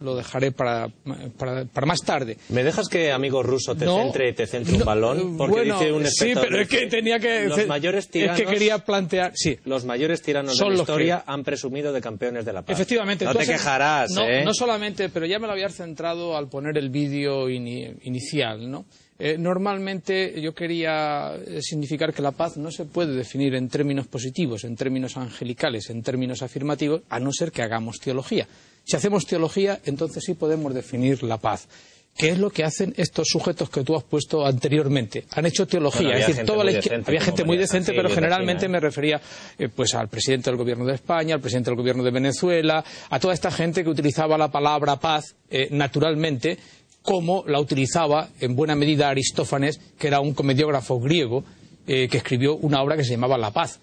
lo 0.02 0.16
dejaré 0.16 0.52
para, 0.52 0.90
para, 1.38 1.66
para 1.66 1.86
más 1.86 2.02
tarde. 2.02 2.38
¿Me 2.50 2.64
dejas 2.64 2.88
que, 2.88 3.12
amigo 3.12 3.44
ruso, 3.44 3.76
te 3.76 3.86
No. 3.86 3.98
centre, 3.98 4.32
te 4.34 4.48
centre 4.48 4.74
un 4.74 4.80
No, 4.80 4.86
balón? 4.86 5.38
Porque 5.38 5.52
bueno, 5.58 5.78
dice 5.80 5.92
un 5.92 6.06
sí, 6.08 6.32
pero 6.34 6.60
es 6.62 6.68
que 6.70 6.88
tenía 6.88 7.20
que... 7.20 7.46
Los 7.48 7.68
mayores 7.68 8.08
tiranos... 8.08 8.40
Es 8.40 8.46
que 8.46 8.52
quería 8.54 8.78
plantear... 8.80 9.34
Sí, 9.36 9.60
Los 9.66 9.84
mayores 9.86 10.22
tiranos 10.22 10.56
Son 10.56 10.70
de 10.70 10.76
la 10.78 10.78
que- 10.78 10.82
historia 10.92 11.24
han 11.28 11.44
presumido 11.44 11.92
de 11.92 12.00
campeones 12.02 12.46
de 12.46 12.54
la 12.54 12.62
paz. 12.62 12.74
Efectivamente. 12.76 13.26
No 13.26 13.34
te 13.34 13.40
has- 13.42 13.48
quejarás, 13.48 14.12
no, 14.12 14.24
¿eh? 14.24 14.44
No 14.46 14.54
solamente, 14.54 15.10
pero 15.10 15.26
ya 15.26 15.40
me 15.40 15.48
lo 15.48 15.54
había 15.54 15.70
centrado 15.70 16.38
al 16.38 16.48
poner 16.48 16.78
el 16.78 16.90
vídeo 16.90 17.50
ini- 17.50 17.94
inicial, 18.04 18.70
¿no? 18.72 18.86
Eh, 19.26 19.38
normalmente 19.38 20.34
yo 20.42 20.54
quería 20.54 21.34
eh, 21.36 21.62
significar 21.62 22.14
que 22.14 22.22
la 22.22 22.32
paz 22.32 22.58
no 22.58 22.70
se 22.72 22.84
puede 22.84 23.14
definir 23.16 23.56
en 23.56 23.70
términos 23.70 24.06
positivos, 24.08 24.66
en 24.66 24.76
términos 24.76 25.16
angelicales, 25.16 25.90
en 25.90 26.04
términos 26.04 26.42
afirmativos, 26.42 27.04
a 27.10 27.22
no 27.22 27.32
ser 27.32 27.54
que 27.54 27.62
hagamos 27.62 28.02
teología. 28.02 28.46
Si 28.84 28.98
hacemos 28.98 29.26
teología, 29.26 29.80
entonces 29.86 30.26
sí 30.26 30.34
podemos 30.34 30.74
definir 30.74 31.24
la 31.24 31.38
paz. 31.38 31.70
¿Qué 32.18 32.32
es 32.32 32.38
lo 32.38 32.50
que 32.50 32.66
hacen 32.66 32.94
estos 32.98 33.30
sujetos 33.30 33.70
que 33.70 33.82
tú 33.84 33.96
has 33.96 34.04
puesto 34.04 34.46
anteriormente? 34.46 35.24
Han 35.32 35.46
hecho 35.46 35.66
teología. 35.66 36.02
Bueno, 36.02 36.20
es 36.20 36.28
decir, 36.28 36.36
gente 36.36 36.52
toda 36.52 36.64
la 36.66 36.72
muy 36.72 36.80
izquier- 36.80 36.84
decente, 36.90 37.10
había 37.12 37.22
gente 37.22 37.44
muy 37.46 37.58
decente, 37.58 37.94
pero 37.94 38.10
generalmente 38.10 38.68
me 38.68 38.80
refería 38.82 39.22
eh, 39.58 39.70
pues 39.74 39.96
al 39.96 40.10
presidente 40.10 40.50
del 40.50 40.58
gobierno 40.58 40.86
de 40.86 40.96
España, 40.96 41.34
al 41.36 41.42
presidente 41.42 41.70
del 41.72 41.78
gobierno 41.78 42.04
de 42.04 42.12
Venezuela, 42.12 42.84
a 43.10 43.20
toda 43.22 43.34
esta 43.34 43.50
gente 43.52 43.84
que 43.86 43.90
utilizaba 43.90 44.38
la 44.38 44.52
palabra 44.52 44.98
paz 44.98 45.34
eh, 45.50 45.70
naturalmente 45.72 46.58
como 47.04 47.44
la 47.46 47.60
utilizaba 47.60 48.30
en 48.40 48.56
buena 48.56 48.76
medida 48.76 49.10
Aristófanes, 49.10 49.80
que 50.00 50.08
era 50.08 50.22
un 50.22 50.34
comediógrafo 50.34 51.00
griego 51.00 51.44
eh, 51.86 52.08
que 52.10 52.18
escribió 52.18 52.56
una 52.56 52.82
obra 52.82 52.96
que 52.96 53.04
se 53.04 53.12
llamaba 53.12 53.38
La 53.38 53.52
paz. 53.52 53.80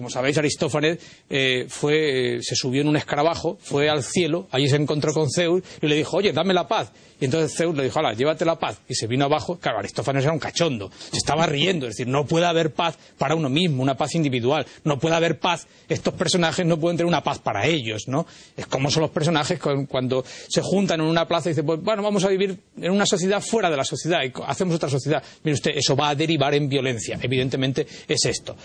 Como 0.00 0.08
sabéis, 0.08 0.38
Aristófanes 0.38 0.98
eh, 1.28 1.66
fue, 1.68 2.36
eh, 2.36 2.42
se 2.42 2.56
subió 2.56 2.80
en 2.80 2.88
un 2.88 2.96
escarabajo, 2.96 3.58
fue 3.60 3.90
al 3.90 4.02
cielo, 4.02 4.48
allí 4.50 4.66
se 4.66 4.76
encontró 4.76 5.12
con 5.12 5.30
Zeus 5.30 5.62
y 5.82 5.86
le 5.88 5.94
dijo, 5.94 6.16
oye, 6.16 6.32
dame 6.32 6.54
la 6.54 6.66
paz. 6.66 6.90
Y 7.20 7.26
entonces 7.26 7.54
Zeus 7.54 7.76
le 7.76 7.84
dijo, 7.84 7.98
ala, 7.98 8.14
llévate 8.14 8.46
la 8.46 8.58
paz. 8.58 8.80
Y 8.88 8.94
se 8.94 9.06
vino 9.06 9.26
abajo. 9.26 9.58
Claro, 9.58 9.78
Aristófanes 9.78 10.24
era 10.24 10.32
un 10.32 10.38
cachondo. 10.38 10.90
Se 11.10 11.18
estaba 11.18 11.44
riendo. 11.44 11.86
Es 11.86 11.96
decir, 11.96 12.10
no 12.10 12.24
puede 12.24 12.46
haber 12.46 12.72
paz 12.72 12.98
para 13.18 13.34
uno 13.34 13.50
mismo, 13.50 13.82
una 13.82 13.94
paz 13.94 14.14
individual. 14.14 14.66
No 14.84 14.98
puede 14.98 15.16
haber 15.16 15.38
paz. 15.38 15.66
Estos 15.86 16.14
personajes 16.14 16.64
no 16.64 16.80
pueden 16.80 16.96
tener 16.96 17.06
una 17.06 17.22
paz 17.22 17.38
para 17.38 17.66
ellos, 17.66 18.08
¿no? 18.08 18.26
Es 18.56 18.66
como 18.66 18.90
son 18.90 19.02
los 19.02 19.10
personajes 19.10 19.60
cuando 19.86 20.24
se 20.48 20.62
juntan 20.62 21.00
en 21.00 21.06
una 21.06 21.28
plaza 21.28 21.50
y 21.50 21.52
dicen, 21.52 21.66
pues 21.66 21.82
bueno, 21.82 22.02
vamos 22.02 22.24
a 22.24 22.28
vivir 22.28 22.58
en 22.80 22.90
una 22.90 23.04
sociedad 23.04 23.42
fuera 23.42 23.68
de 23.68 23.76
la 23.76 23.84
sociedad 23.84 24.20
y 24.24 24.32
hacemos 24.46 24.76
otra 24.76 24.88
sociedad. 24.88 25.22
Mire 25.44 25.56
usted, 25.56 25.72
eso 25.74 25.94
va 25.94 26.08
a 26.08 26.14
derivar 26.14 26.54
en 26.54 26.70
violencia. 26.70 27.18
Evidentemente 27.20 27.86
es 28.08 28.24
esto. 28.24 28.56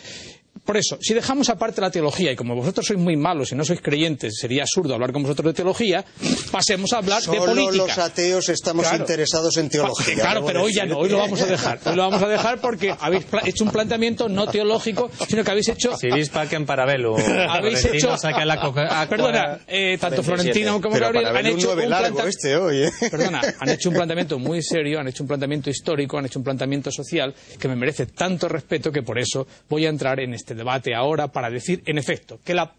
Por 0.65 0.77
eso, 0.77 0.98
si 1.00 1.13
dejamos 1.13 1.50
aparte 1.50 1.79
la 1.79 1.91
teología, 1.91 2.31
y 2.31 2.36
como 2.36 2.55
vosotros 2.55 2.86
sois 2.88 3.00
muy 3.00 3.15
malos 3.15 3.51
y 3.51 3.55
no 3.55 3.63
sois 3.63 3.81
creyentes, 3.81 4.38
sería 4.39 4.63
absurdo 4.63 4.93
hablar 4.95 5.12
con 5.12 5.22
vosotros 5.24 5.45
de 5.48 5.53
teología, 5.53 6.03
pasemos 6.51 6.91
a 6.93 6.98
hablar 6.98 7.19
de 7.22 7.25
Solo 7.25 7.45
política. 7.45 7.75
los 7.86 7.98
ateos 7.98 8.50
estamos 8.50 8.84
Claro. 8.88 9.03
interesados 9.03 9.55
en 9.57 9.69
teología. 9.69 10.15
Claro, 10.15 10.45
pero 10.45 10.63
hoy 10.63 10.74
ya 10.74 10.86
no, 10.86 10.98
hoy 10.98 11.10
lo 11.10 11.17
vamos 11.19 11.41
a 11.41 11.45
dejar. 11.45 11.79
Hoy 11.86 11.95
lo 11.95 12.01
vamos 12.03 12.22
a 12.24 12.27
dejar 12.27 12.60
porque 12.62 12.95
habéis 13.00 13.25
hecho 13.45 13.63
un 13.63 13.72
planteamiento 13.72 14.27
no 14.27 14.48
teológico, 14.48 15.10
sino 15.27 15.43
que 15.43 15.51
habéis 15.51 15.69
hecho 15.69 15.95
Si 15.98 16.10
vis 16.10 16.29
pacem 16.29 16.65
parabellum. 16.65 17.15
habéis 17.50 17.81
Florentino 17.81 17.93
hecho 18.13 18.17
saca 18.17 18.43
la 18.45 18.60
coca- 18.60 19.07
perdona 19.07 19.60
eh, 19.67 19.98
tanto 20.00 20.24
47. 20.24 20.24
Florentino 20.24 20.81
como 20.81 20.93
Pero 20.95 21.05
Gabriel 21.12 21.27
han 21.27 21.45
hecho 21.45 21.72
un 21.74 21.77
planta- 21.79 22.27
este 22.27 22.55
hoy, 22.57 22.84
¿eh? 22.84 22.91
perdona 23.12 23.41
han 23.60 23.69
hecho 23.69 23.89
un 23.89 23.95
planteamiento 23.95 24.39
muy 24.39 24.63
serio 24.63 25.00
han 25.00 25.07
hecho 25.07 25.24
un 25.24 25.27
planteamiento 25.27 25.69
histórico 25.69 26.17
han 26.17 26.25
hecho 26.25 26.39
un 26.39 26.43
planteamiento 26.45 26.91
social 26.91 27.34
que 27.60 27.67
me 27.67 27.75
merece 27.75 28.07
tanto 28.07 28.48
respeto 28.48 28.91
que 28.91 29.03
por 29.03 29.19
eso 29.19 29.45
voy 29.69 29.86
a 29.86 29.89
entrar 29.89 30.19
en 30.19 30.34
este 30.34 30.54
debate 30.55 30.95
ahora 30.95 31.27
para 31.27 31.50
decir 31.50 31.83
en 31.85 31.97
efecto 31.97 32.39
que 32.43 32.53
la, 32.53 32.74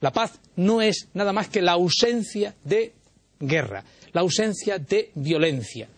la 0.00 0.12
paz 0.12 0.38
no 0.56 0.80
es 0.82 1.08
nada 1.14 1.32
más 1.32 1.48
que 1.48 1.62
la 1.62 1.72
ausencia 1.72 2.54
de 2.64 2.92
guerra 3.40 3.84
la 4.12 4.20
ausencia 4.20 4.78
de 4.78 5.10
violencia. 5.14 5.88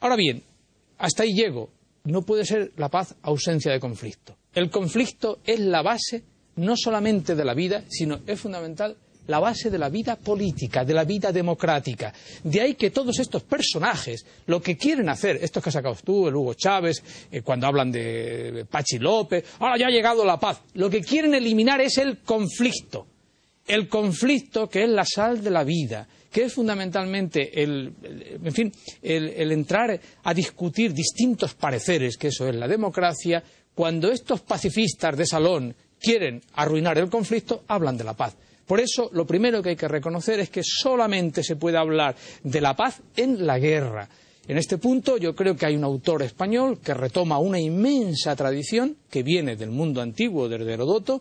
Ahora 0.00 0.16
bien 0.16 0.42
hasta 0.98 1.24
ahí 1.24 1.32
llego. 1.34 1.70
No 2.04 2.22
puede 2.22 2.44
ser 2.44 2.72
la 2.76 2.88
paz 2.88 3.14
ausencia 3.22 3.72
de 3.72 3.80
conflicto. 3.80 4.36
El 4.54 4.70
conflicto 4.70 5.38
es 5.44 5.60
la 5.60 5.82
base 5.82 6.22
no 6.56 6.76
solamente 6.76 7.34
de 7.34 7.44
la 7.44 7.54
vida, 7.54 7.84
sino 7.88 8.20
es 8.26 8.40
fundamental 8.40 8.96
la 9.26 9.38
base 9.38 9.70
de 9.70 9.78
la 9.78 9.88
vida 9.88 10.16
política, 10.16 10.84
de 10.84 10.94
la 10.94 11.04
vida 11.04 11.32
democrática. 11.32 12.12
De 12.42 12.60
ahí 12.60 12.74
que 12.74 12.90
todos 12.90 13.18
estos 13.18 13.42
personajes, 13.42 14.24
lo 14.46 14.60
que 14.60 14.76
quieren 14.76 15.08
hacer, 15.08 15.38
estos 15.40 15.62
que 15.62 15.68
has 15.68 15.74
sacado 15.74 15.96
tú, 16.04 16.28
el 16.28 16.36
Hugo 16.36 16.54
Chávez, 16.54 17.02
eh, 17.30 17.42
cuando 17.42 17.66
hablan 17.66 17.92
de 17.92 18.66
Pachi 18.70 18.98
López, 18.98 19.44
ahora 19.58 19.78
ya 19.78 19.86
ha 19.86 19.90
llegado 19.90 20.24
la 20.24 20.38
paz, 20.38 20.60
lo 20.74 20.90
que 20.90 21.00
quieren 21.00 21.34
eliminar 21.34 21.80
es 21.80 21.98
el 21.98 22.18
conflicto. 22.18 23.06
El 23.66 23.88
conflicto 23.88 24.68
que 24.68 24.82
es 24.82 24.90
la 24.90 25.04
sal 25.04 25.42
de 25.42 25.50
la 25.50 25.62
vida, 25.62 26.08
que 26.32 26.44
es 26.44 26.52
fundamentalmente 26.52 27.62
el, 27.62 27.92
en 28.02 28.52
fin, 28.52 28.72
el 29.00 29.52
entrar 29.52 30.00
a 30.24 30.34
discutir 30.34 30.92
distintos 30.92 31.54
pareceres, 31.54 32.16
que 32.16 32.28
eso 32.28 32.48
es 32.48 32.56
la 32.56 32.66
democracia, 32.66 33.40
cuando 33.74 34.10
estos 34.10 34.40
pacifistas 34.40 35.16
de 35.16 35.26
salón 35.26 35.74
quieren 36.00 36.42
arruinar 36.54 36.98
el 36.98 37.08
conflicto, 37.08 37.62
hablan 37.68 37.96
de 37.96 38.04
la 38.04 38.14
paz. 38.14 38.36
Por 38.72 38.80
eso, 38.80 39.10
lo 39.12 39.26
primero 39.26 39.62
que 39.62 39.68
hay 39.68 39.76
que 39.76 39.86
reconocer 39.86 40.40
es 40.40 40.48
que 40.48 40.62
solamente 40.64 41.42
se 41.42 41.56
puede 41.56 41.76
hablar 41.76 42.16
de 42.42 42.58
la 42.58 42.74
paz 42.74 43.02
en 43.14 43.46
la 43.46 43.58
guerra. 43.58 44.08
En 44.48 44.56
este 44.56 44.78
punto 44.78 45.18
yo 45.18 45.34
creo 45.34 45.54
que 45.54 45.66
hay 45.66 45.76
un 45.76 45.84
autor 45.84 46.22
español 46.22 46.80
que 46.80 46.94
retoma 46.94 47.36
una 47.36 47.60
inmensa 47.60 48.34
tradición 48.34 48.96
que 49.10 49.22
viene 49.22 49.56
del 49.56 49.70
mundo 49.70 50.00
antiguo, 50.00 50.48
desde 50.48 50.72
Herodoto, 50.72 51.20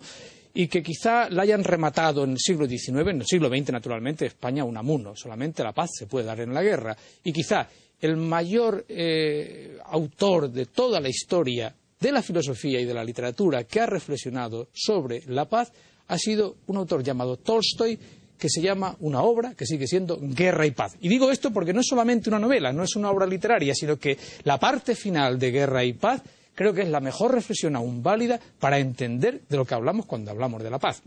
y 0.54 0.70
que 0.70 0.82
quizá 0.82 1.30
la 1.30 1.42
hayan 1.42 1.66
rematado 1.66 2.24
en 2.24 2.32
el 2.32 2.40
siglo 2.40 2.66
XIX, 2.66 3.10
en 3.10 3.20
el 3.20 3.26
siglo 3.26 3.50
XX 3.50 3.74
naturalmente 3.74 4.28
España 4.28 4.64
Unamuno, 4.64 5.14
solamente 5.18 5.62
la 5.62 5.74
paz 5.74 5.90
se 5.94 6.08
puede 6.08 6.28
dar 6.28 6.40
en 6.40 6.54
la 6.54 6.64
guerra. 6.64 6.96
Y 7.22 7.34
quizá 7.34 7.68
el 8.00 8.16
mayor 8.16 8.86
eh, 8.88 9.78
autor 9.88 10.50
de 10.50 10.68
toda 10.68 11.02
la 11.02 11.10
historia 11.10 11.76
de 12.00 12.12
la 12.14 12.22
filosofía 12.22 12.80
y 12.80 12.86
de 12.86 12.94
la 12.94 13.04
literatura 13.04 13.66
que 13.66 13.82
ha 13.82 13.88
reflexionado 13.88 14.70
sobre 14.72 15.22
la 15.28 15.50
paz 15.50 15.74
ha 16.12 16.18
sido 16.18 16.56
un 16.68 16.78
autor 16.78 17.04
llamado 17.04 17.38
Tolstoy, 17.38 17.98
que 18.38 18.50
se 18.50 18.62
llama 18.62 18.96
una 19.02 19.22
obra 19.22 19.54
que 19.56 19.66
sigue 19.66 19.88
siendo 19.88 20.18
Guerra 20.22 20.66
y 20.66 20.72
Paz. 20.72 20.96
Y 21.00 21.10
digo 21.10 21.30
esto 21.32 21.52
porque 21.52 21.74
no 21.74 21.82
es 21.82 21.88
solamente 21.88 22.30
una 22.30 22.40
novela, 22.40 22.74
no 22.74 22.84
es 22.84 22.96
una 22.96 23.10
obra 23.12 23.26
literaria, 23.28 23.74
sino 23.76 23.98
que 23.98 24.18
la 24.44 24.60
parte 24.60 24.96
final 24.96 25.38
de 25.38 25.52
Guerra 25.52 25.84
y 25.84 25.94
Paz 25.94 26.22
creo 26.56 26.74
que 26.74 26.82
es 26.82 26.90
la 26.90 27.00
mejor 27.00 27.34
reflexión 27.34 27.76
aún 27.76 28.02
válida 28.04 28.40
para 28.60 28.80
entender 28.80 29.42
de 29.48 29.58
lo 29.58 29.66
que 29.66 29.74
hablamos 29.76 30.06
cuando 30.06 30.32
hablamos 30.32 30.62
de 30.64 30.70
la 30.70 30.80
paz. 30.80 31.02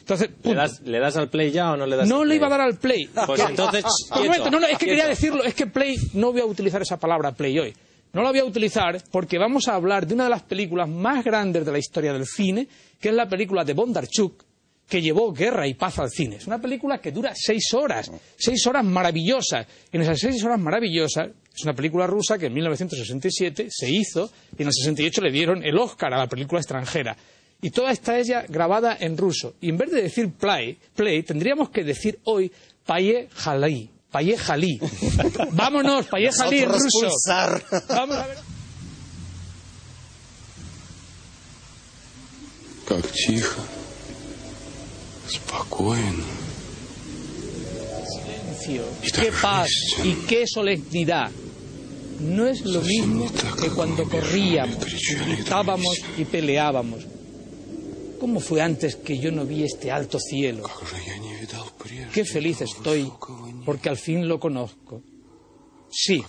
Entonces, 0.00 0.30
¿Le 0.42 0.54
das, 0.54 0.80
¿Le 0.82 0.98
das 0.98 1.16
al 1.16 1.28
play 1.28 1.50
ya 1.50 1.72
o 1.72 1.76
no 1.76 1.84
le 1.86 1.96
das 1.96 2.08
No 2.08 2.22
al 2.22 2.28
le 2.28 2.34
play? 2.34 2.36
iba 2.38 2.46
a 2.46 2.50
dar 2.50 2.60
al 2.60 2.76
play. 2.78 3.08
Pues 3.26 3.40
entonces, 3.48 3.84
Un 3.84 4.16
quieto, 4.18 4.24
momento, 4.26 4.50
no, 4.50 4.60
no, 4.60 4.66
es 4.66 4.72
que 4.78 4.84
quieto. 4.86 4.90
quería 4.92 5.06
decirlo, 5.08 5.44
es 5.44 5.54
que 5.54 5.66
play, 5.66 5.96
no 6.14 6.32
voy 6.32 6.40
a 6.42 6.46
utilizar 6.46 6.80
esa 6.80 6.98
palabra 6.98 7.32
play 7.32 7.58
hoy. 7.58 7.74
No 8.14 8.22
la 8.22 8.30
voy 8.30 8.38
a 8.38 8.44
utilizar 8.44 9.02
porque 9.10 9.38
vamos 9.38 9.66
a 9.66 9.74
hablar 9.74 10.06
de 10.06 10.14
una 10.14 10.24
de 10.24 10.30
las 10.30 10.44
películas 10.44 10.88
más 10.88 11.24
grandes 11.24 11.66
de 11.66 11.72
la 11.72 11.78
historia 11.78 12.12
del 12.12 12.26
cine, 12.26 12.68
que 13.00 13.08
es 13.08 13.14
la 13.14 13.28
película 13.28 13.64
de 13.64 13.72
Bondarchuk, 13.72 14.44
que 14.88 15.02
llevó 15.02 15.32
guerra 15.32 15.66
y 15.66 15.74
paz 15.74 15.98
al 15.98 16.10
cine. 16.10 16.36
Es 16.36 16.46
una 16.46 16.60
película 16.60 16.98
que 16.98 17.10
dura 17.10 17.32
seis 17.34 17.74
horas, 17.74 18.12
seis 18.36 18.64
horas 18.68 18.84
maravillosas. 18.84 19.66
En 19.90 20.02
esas 20.02 20.20
seis 20.20 20.44
horas 20.44 20.60
maravillosas, 20.60 21.30
es 21.52 21.64
una 21.64 21.74
película 21.74 22.06
rusa 22.06 22.38
que 22.38 22.46
en 22.46 22.54
1967 22.54 23.66
se 23.68 23.90
hizo 23.90 24.30
y 24.56 24.62
en 24.62 24.68
el 24.68 24.74
68 24.74 25.20
le 25.20 25.32
dieron 25.32 25.64
el 25.64 25.76
Oscar 25.76 26.14
a 26.14 26.18
la 26.18 26.28
película 26.28 26.60
extranjera. 26.60 27.16
Y 27.62 27.70
toda 27.70 27.90
está 27.90 28.16
ella 28.16 28.44
grabada 28.48 28.96
en 29.00 29.16
ruso. 29.16 29.54
Y 29.60 29.70
en 29.70 29.76
vez 29.76 29.90
de 29.90 30.02
decir 30.02 30.30
play, 30.34 30.78
play 30.94 31.24
tendríamos 31.24 31.70
que 31.70 31.82
decir 31.82 32.20
hoy 32.24 32.52
paye 32.86 33.28
jalí. 33.32 33.90
Paye 34.13 34.37
jalí. 34.37 34.79
Vámonos, 35.51 36.07
paye 36.07 36.31
jalí 36.31 36.59
en 36.59 36.69
Nosotros 36.69 36.91
ruso. 36.93 37.09
pulsar. 37.09 37.63
Vamos 37.89 38.17
a 38.17 38.27
ver. 38.27 38.37
Как 42.87 43.05
тихо, 43.11 43.61
спокойно. 45.27 46.23
silencio, 48.07 48.83
qué 49.13 49.31
paz 49.31 49.69
y 50.03 50.13
qué 50.27 50.45
solemnidad. 50.47 51.29
No 52.19 52.47
es 52.47 52.61
lo 52.65 52.81
mismo 52.81 53.31
que 53.61 53.69
cuando 53.69 54.03
corríamos, 54.09 54.77
gritábamos 55.25 55.95
y 56.17 56.25
peleábamos. 56.25 57.05
¿Cómo 58.19 58.39
fue 58.41 58.61
antes 58.61 58.95
que 58.97 59.17
yo 59.19 59.31
no 59.31 59.45
vi 59.45 59.63
este 59.63 59.91
alto 59.91 60.19
cielo? 60.19 60.63
Qué 62.14 62.24
feliz 62.24 62.60
estoy 62.60 63.12
porque 63.64 63.88
al 63.88 63.96
fin 63.96 64.28
lo 64.28 64.38
conozco. 64.38 65.02
Sí, 65.90 66.24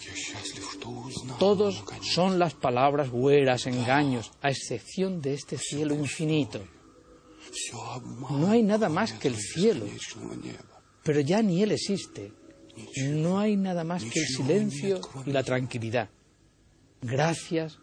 todos 1.37 1.83
son 2.01 2.39
las 2.39 2.55
palabras 2.55 3.09
hueras, 3.11 3.67
engaños, 3.67 4.31
a 4.41 4.49
excepción 4.49 5.21
de 5.21 5.35
este 5.35 5.59
cielo 5.59 5.93
infinito. 5.93 6.67
No 8.31 8.49
hay 8.49 8.63
nada 8.63 8.89
más 8.89 9.13
que 9.13 9.27
el 9.27 9.37
cielo, 9.37 9.85
pero 11.03 11.19
ya 11.19 11.43
ni 11.43 11.61
él 11.61 11.71
existe. 11.71 12.33
No 13.03 13.37
hay 13.39 13.55
nada 13.55 13.83
más 13.83 14.03
que 14.03 14.19
el 14.19 14.27
silencio 14.27 15.01
y 15.25 15.31
la 15.31 15.43
tranquilidad. 15.43 16.09
Gracias 17.01 17.77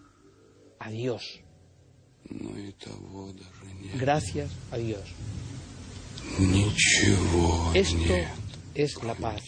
a 0.80 0.90
Dios. 0.90 1.40
Gracias 3.94 4.50
a 4.72 4.76
Dios. 4.76 5.02
Esto 7.74 8.14
es 8.74 9.02
la 9.04 9.14
paz, 9.14 9.42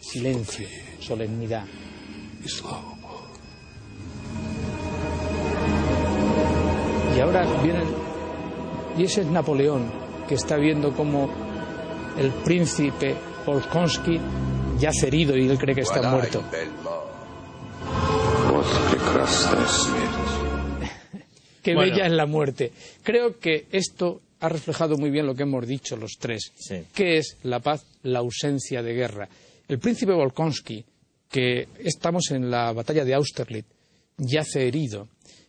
silencio, 0.00 0.68
solemnidad. 1.00 1.64
Y 7.16 7.20
ahora 7.20 7.44
viene, 7.62 7.80
y 8.98 9.04
ese 9.04 9.22
es 9.22 9.26
Napoleón, 9.28 9.90
que 10.28 10.34
está 10.34 10.56
viendo 10.56 10.94
como 10.94 11.30
el 12.18 12.30
príncipe 12.44 13.14
Polkonsky 13.46 14.20
yace 14.78 15.06
herido 15.06 15.36
y 15.36 15.48
él 15.48 15.58
cree 15.58 15.74
que 15.74 15.80
está 15.80 16.02
muerto. 16.10 16.42
Qué 21.62 21.74
bella 21.74 22.06
es 22.06 22.12
la 22.12 22.26
muerte. 22.26 22.72
Creo 23.02 23.38
que 23.38 23.66
esto 23.70 24.20
ha 24.42 24.48
reflejado 24.48 24.96
muy 24.98 25.10
bien 25.10 25.26
lo 25.26 25.34
que 25.34 25.44
hemos 25.44 25.66
dicho 25.66 25.96
los 25.96 26.12
tres. 26.18 26.52
Sí. 26.56 26.82
¿Qué 26.94 27.18
es 27.18 27.38
la 27.44 27.60
paz? 27.60 27.84
La 28.02 28.18
ausencia 28.18 28.82
de 28.82 28.92
guerra. 28.94 29.28
El 29.68 29.78
príncipe 29.78 30.12
Volkonsky, 30.12 30.84
que 31.30 31.68
estamos 31.78 32.30
en 32.30 32.50
la 32.50 32.72
batalla 32.72 33.04
de 33.04 33.14
Austerlitz, 33.14 33.66
yace 34.18 34.66
herido. 34.68 35.08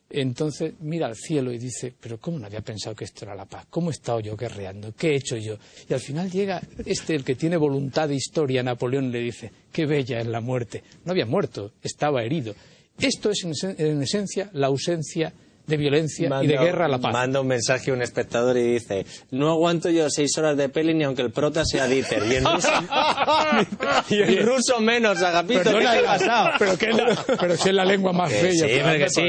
Entonces 0.09 0.73
mira 0.81 1.07
al 1.07 1.15
cielo 1.15 1.51
y 1.51 1.57
dice, 1.57 1.91
pero 1.99 2.19
¿cómo 2.19 2.37
no 2.37 2.45
había 2.45 2.61
pensado 2.61 2.95
que 2.95 3.03
esto 3.05 3.25
era 3.25 3.33
la 3.33 3.45
paz? 3.45 3.65
¿Cómo 3.69 3.89
he 3.89 3.93
estado 3.93 4.19
yo 4.19 4.37
guerreando? 4.37 4.93
¿Qué 4.95 5.09
he 5.09 5.15
hecho 5.15 5.37
yo? 5.37 5.57
Y 5.89 5.93
al 5.93 5.99
final 5.99 6.29
llega 6.29 6.61
este, 6.85 7.15
el 7.15 7.23
que 7.23 7.33
tiene 7.33 7.57
voluntad 7.57 8.07
de 8.07 8.15
historia, 8.15 8.61
Napoleón, 8.61 9.11
le 9.11 9.19
dice, 9.21 9.51
qué 9.71 9.87
bella 9.87 10.19
es 10.19 10.27
la 10.27 10.39
muerte. 10.39 10.83
No 11.03 11.13
había 11.13 11.25
muerto, 11.25 11.71
estaba 11.81 12.23
herido. 12.23 12.53
Esto 12.99 13.31
es 13.31 13.43
en, 13.43 13.53
esen- 13.53 13.75
en 13.79 14.03
esencia 14.03 14.51
la 14.53 14.67
ausencia 14.67 15.33
de 15.65 15.77
violencia 15.77 16.29
y 16.41 16.47
de 16.47 16.57
guerra 16.57 16.85
a 16.85 16.87
la 16.89 16.97
paz. 16.99 17.13
Manda 17.13 17.39
un 17.41 17.47
mensaje 17.47 17.91
a 17.91 17.93
un 17.93 18.01
espectador 18.01 18.57
y 18.57 18.63
dice: 18.73 19.05
No 19.31 19.49
aguanto 19.51 19.89
yo 19.89 20.09
seis 20.09 20.37
horas 20.37 20.57
de 20.57 20.69
peli 20.69 20.93
ni 20.93 21.03
aunque 21.03 21.21
el 21.21 21.31
prota 21.31 21.63
sea 21.65 21.87
Dieter. 21.87 22.23
Y 22.29 22.35
en 22.35 22.45
ruso, 22.45 22.69
y 24.09 24.21
en 24.21 24.45
ruso 24.45 24.79
menos, 24.81 25.21
Agapito. 25.21 25.63
¿Qué 25.63 25.69
te 25.85 25.87
ha 25.87 26.03
pasado? 26.03 26.49
pero, 26.59 26.77
que 26.77 26.89
es 26.89 26.95
la- 26.97 27.23
pero 27.39 27.57
si 27.57 27.69
es 27.69 27.75
la 27.75 27.85
lengua 27.85 28.11
más 28.13 28.31
Que 28.31 28.41
bella. 28.43 28.67
sí, 28.67 28.73
pero 28.83 28.97
que 29.05 29.09
sí. 29.09 29.23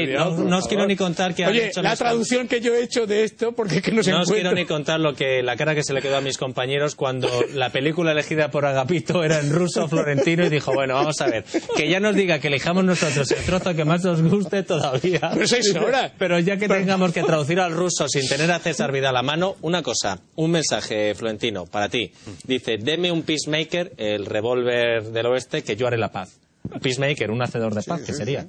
No, 0.45 0.57
os 0.57 0.67
quiero 0.67 0.85
ni 0.85 0.95
contar 0.95 1.33
que 1.33 1.45
han 1.45 1.51
Oye, 1.51 1.67
hecho 1.67 1.81
la 1.81 1.91
mis- 1.91 1.99
traducción 1.99 2.47
que 2.47 2.61
yo 2.61 2.73
he 2.75 2.83
hecho 2.83 3.07
de 3.07 3.23
esto, 3.23 3.53
porque 3.53 3.77
es 3.77 3.81
que 3.81 3.91
no 3.91 4.03
se 4.03 4.11
No 4.11 4.21
os 4.21 4.31
quiero 4.31 4.51
ni 4.53 4.65
contar 4.65 4.99
lo 4.99 5.13
que 5.15 5.41
la 5.43 5.55
cara 5.55 5.75
que 5.75 5.83
se 5.83 5.93
le 5.93 6.01
quedó 6.01 6.17
a 6.17 6.21
mis 6.21 6.37
compañeros 6.37 6.95
cuando 6.95 7.29
la 7.53 7.69
película 7.69 8.11
elegida 8.11 8.51
por 8.51 8.65
Agapito 8.65 9.23
era 9.23 9.39
en 9.39 9.51
ruso 9.51 9.87
florentino 9.87 10.45
y 10.45 10.49
dijo, 10.49 10.73
bueno, 10.73 10.95
vamos 10.95 11.19
a 11.21 11.27
ver, 11.27 11.45
que 11.75 11.89
ya 11.89 11.99
nos 11.99 12.15
diga 12.15 12.39
que 12.39 12.47
elijamos 12.47 12.83
nosotros 12.83 13.29
el 13.31 13.43
trozo 13.45 13.73
que 13.75 13.85
más 13.85 14.03
nos 14.03 14.21
guste 14.21 14.63
todavía. 14.63 15.31
Pero 15.33 15.47
seis 15.47 15.73
horas. 15.75 16.11
Pero 16.25 16.39
ya 16.39 16.57
que 16.57 16.67
tengamos 16.67 17.13
que 17.13 17.21
traducir 17.21 17.59
al 17.59 17.71
ruso 17.71 18.09
sin 18.09 18.27
tener 18.27 18.51
a 18.51 18.57
César 18.57 18.91
Vidal 18.91 19.15
a 19.15 19.21
mano, 19.21 19.57
una 19.61 19.83
cosa, 19.83 20.21
un 20.37 20.49
mensaje, 20.49 21.13
Florentino, 21.13 21.67
para 21.67 21.87
ti. 21.87 22.11
Dice, 22.47 22.79
deme 22.79 23.11
un 23.11 23.21
peacemaker, 23.21 23.93
el 23.97 24.25
revólver 24.25 25.03
del 25.03 25.27
oeste, 25.27 25.63
que 25.63 25.75
yo 25.75 25.85
haré 25.85 25.99
la 25.99 26.11
paz. 26.11 26.39
Peacemaker, 26.81 27.31
un 27.31 27.41
hacedor 27.41 27.73
de 27.73 27.83
paz, 27.83 28.01
que 28.01 28.13
sería. 28.13 28.47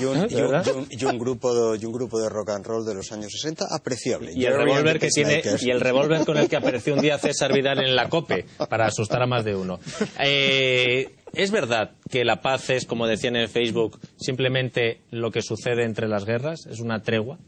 Y 0.00 0.04
un, 0.04 0.16
y 0.30 0.34
un- 0.34 0.50
¿Verdad? 0.50 0.66
y 0.66 0.70
un- 0.70 0.86
y 0.90 1.04
un 1.04 1.18
grupo 1.18 1.72
de, 1.72 1.78
y 1.78 1.84
un 1.84 1.92
grupo 1.92 2.20
de 2.20 2.28
rock 2.28 2.50
and 2.50 2.66
roll 2.66 2.84
de 2.84 2.94
los 2.94 3.10
años 3.12 3.30
60 3.32 3.66
apreciable. 3.70 4.32
Y 4.34 4.44
el 4.44 4.54
revólver 4.54 4.98
que 4.98 5.08
tiene 5.08 5.42
y 5.60 5.70
el 5.70 5.80
revólver 5.80 6.24
con 6.24 6.36
el 6.38 6.48
que 6.48 6.56
apareció 6.56 6.94
un 6.94 7.00
día 7.00 7.18
César 7.18 7.52
Vidal 7.52 7.78
en 7.84 7.94
la 7.96 8.08
COPE 8.08 8.44
para 8.68 8.86
asustar 8.86 9.22
a 9.22 9.26
más 9.26 9.44
de 9.44 9.54
uno. 9.54 9.80
Eh, 10.20 11.14
es 11.34 11.50
verdad 11.50 11.92
que 12.10 12.24
la 12.24 12.40
paz 12.40 12.70
es, 12.70 12.86
como 12.86 13.06
decían 13.06 13.36
en 13.36 13.48
Facebook, 13.48 14.00
simplemente 14.16 15.00
lo 15.10 15.30
que 15.30 15.42
sucede 15.42 15.84
entre 15.84 16.08
las 16.08 16.24
guerras, 16.24 16.66
es 16.66 16.80
una 16.80 17.02
tregua. 17.02 17.38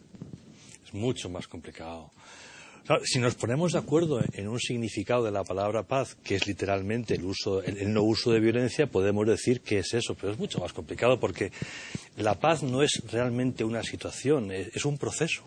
Es 0.87 0.93
mucho 0.95 1.29
más 1.31 1.47
complicado. 1.47 2.11
Si 3.05 3.21
nos 3.21 3.37
ponemos 3.37 3.73
de 3.73 3.79
acuerdo 3.79 4.21
en 4.33 4.49
un 4.49 4.59
significado 4.59 5.25
de 5.25 5.31
la 5.31 5.45
palabra 5.45 5.85
paz, 5.85 6.17
que 6.25 6.35
es 6.35 6.47
literalmente 6.47 7.15
el, 7.15 7.25
uso, 7.25 7.63
el, 7.63 7.79
el 7.79 7.93
no 7.93 8.03
uso 8.03 8.33
de 8.33 8.41
violencia, 8.41 8.89
podemos 8.89 9.27
decir 9.27 9.61
que 9.61 9.79
es 9.79 9.95
eso, 9.95 10.15
pero 10.15 10.33
es 10.33 10.39
mucho 10.39 10.59
más 10.59 10.73
complicado 10.73 11.21
porque 11.21 11.53
la 12.17 12.41
paz 12.41 12.63
no 12.63 12.83
es 12.83 13.03
realmente 13.11 13.63
una 13.63 13.83
situación, 13.83 14.51
es, 14.51 14.75
es 14.75 14.85
un 14.85 14.99
proceso. 14.99 15.45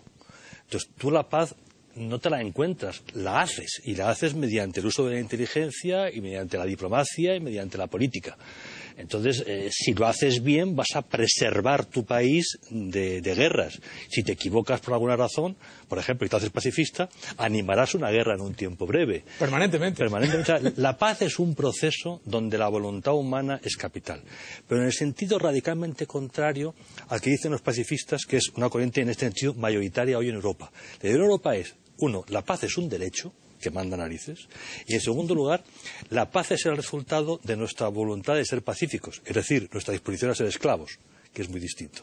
Entonces, 0.64 0.90
tú 0.96 1.10
la 1.10 1.28
paz 1.28 1.54
no 1.96 2.18
te 2.18 2.30
la 2.30 2.40
encuentras, 2.40 3.02
la 3.12 3.42
haces, 3.42 3.82
y 3.84 3.94
la 3.94 4.10
haces 4.10 4.34
mediante 4.34 4.80
el 4.80 4.86
uso 4.86 5.06
de 5.06 5.14
la 5.14 5.20
inteligencia 5.20 6.10
y 6.12 6.20
mediante 6.20 6.58
la 6.58 6.64
diplomacia 6.64 7.36
y 7.36 7.40
mediante 7.40 7.78
la 7.78 7.86
política. 7.86 8.36
Entonces, 8.96 9.42
eh, 9.46 9.70
si 9.72 9.92
lo 9.94 10.06
haces 10.06 10.42
bien, 10.42 10.76
vas 10.76 10.94
a 10.94 11.02
preservar 11.02 11.84
tu 11.84 12.04
país 12.04 12.58
de, 12.70 13.20
de 13.20 13.34
guerras. 13.34 13.80
Si 14.08 14.22
te 14.22 14.32
equivocas 14.32 14.80
por 14.80 14.94
alguna 14.94 15.16
razón, 15.16 15.56
por 15.88 15.98
ejemplo, 15.98 16.26
y 16.26 16.30
te 16.30 16.36
haces 16.36 16.50
pacifista, 16.50 17.08
animarás 17.36 17.94
una 17.94 18.10
guerra 18.10 18.34
en 18.34 18.40
un 18.40 18.54
tiempo 18.54 18.86
breve. 18.86 19.24
Permanentemente. 19.38 19.98
Permanentemente. 19.98 20.80
La 20.80 20.96
paz 20.96 21.22
es 21.22 21.38
un 21.38 21.54
proceso 21.54 22.20
donde 22.24 22.58
la 22.58 22.68
voluntad 22.68 23.14
humana 23.14 23.60
es 23.62 23.76
capital. 23.76 24.22
Pero 24.68 24.80
en 24.80 24.86
el 24.86 24.92
sentido 24.92 25.38
radicalmente 25.38 26.06
contrario 26.06 26.74
al 27.08 27.20
que 27.20 27.30
dicen 27.30 27.52
los 27.52 27.62
pacifistas, 27.62 28.24
que 28.26 28.36
es 28.36 28.50
una 28.56 28.68
corriente 28.68 29.00
en 29.00 29.10
este 29.10 29.26
sentido 29.26 29.54
mayoritaria 29.54 30.18
hoy 30.18 30.28
en 30.28 30.36
Europa. 30.36 30.70
La 31.02 31.08
idea 31.08 31.16
en 31.16 31.22
Europa 31.22 31.56
es, 31.56 31.74
uno, 31.98 32.24
la 32.28 32.42
paz 32.42 32.64
es 32.64 32.76
un 32.76 32.88
derecho 32.88 33.32
que 33.64 33.70
manda 33.70 33.96
narices. 33.96 34.46
Y 34.86 34.94
en 34.94 35.00
segundo 35.00 35.34
lugar, 35.34 35.64
la 36.10 36.30
paz 36.30 36.50
es 36.52 36.66
el 36.66 36.76
resultado 36.76 37.40
de 37.42 37.56
nuestra 37.56 37.88
voluntad 37.88 38.34
de 38.36 38.44
ser 38.44 38.62
pacíficos, 38.62 39.22
es 39.24 39.34
decir, 39.34 39.68
nuestra 39.72 39.92
disposición 39.92 40.30
a 40.30 40.34
ser 40.34 40.46
esclavos, 40.46 40.98
que 41.32 41.40
es 41.42 41.48
muy 41.48 41.58
distinto. 41.60 42.02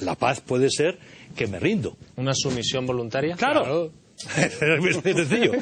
La 0.00 0.14
paz 0.14 0.40
puede 0.42 0.68
ser 0.70 0.98
que 1.34 1.46
me 1.46 1.58
rindo. 1.58 1.96
¿Una 2.16 2.34
sumisión 2.34 2.84
voluntaria? 2.86 3.34
Claro. 3.36 3.90
es 4.36 4.80
muy 4.80 4.92
sencillo. 4.92 5.52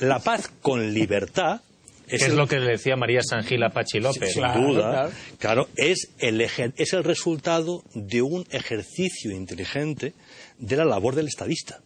La 0.00 0.18
paz 0.20 0.50
con 0.62 0.92
libertad 0.94 1.60
Que 2.08 2.16
es 2.16 2.32
lo 2.32 2.46
que 2.46 2.58
le 2.58 2.70
decía 2.72 2.96
María 2.96 3.20
Sangil 3.22 3.62
a 3.64 3.68
Pachi 3.70 4.00
López. 4.00 4.32
sin 4.32 4.42
duda, 4.54 5.10
claro, 5.38 5.68
es, 5.76 6.08
el, 6.18 6.40
eje- 6.40 6.72
es 6.76 6.94
el 6.94 7.04
resultado 7.04 7.82
de 7.94 8.22
un 8.22 8.46
ejercicio 8.50 9.30
inteligente 9.32 10.14
de 10.58 10.76
la 10.76 10.86
labor 10.86 11.14
del 11.14 11.26
estadista. 11.28 11.82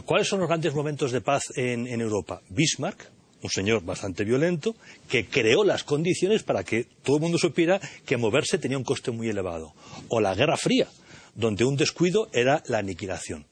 ¿Cuáles 0.00 0.28
son 0.28 0.40
los 0.40 0.48
grandes 0.48 0.74
momentos 0.74 1.12
de 1.12 1.20
paz 1.20 1.44
en, 1.54 1.86
en 1.86 2.00
Europa? 2.00 2.40
Bismarck, 2.48 3.10
un 3.42 3.50
señor 3.50 3.84
bastante 3.84 4.24
violento, 4.24 4.74
que 5.08 5.26
creó 5.26 5.64
las 5.64 5.84
condiciones 5.84 6.42
para 6.42 6.64
que 6.64 6.86
todo 7.02 7.16
el 7.16 7.22
mundo 7.22 7.38
supiera 7.38 7.80
que 8.06 8.16
moverse 8.16 8.58
tenía 8.58 8.78
un 8.78 8.84
coste 8.84 9.10
muy 9.10 9.28
elevado. 9.28 9.74
O 10.08 10.20
la 10.20 10.34
Guerra 10.34 10.56
Fría, 10.56 10.88
donde 11.34 11.64
un 11.64 11.76
descuido 11.76 12.28
era 12.32 12.62
la 12.66 12.78
aniquilación. 12.78 13.46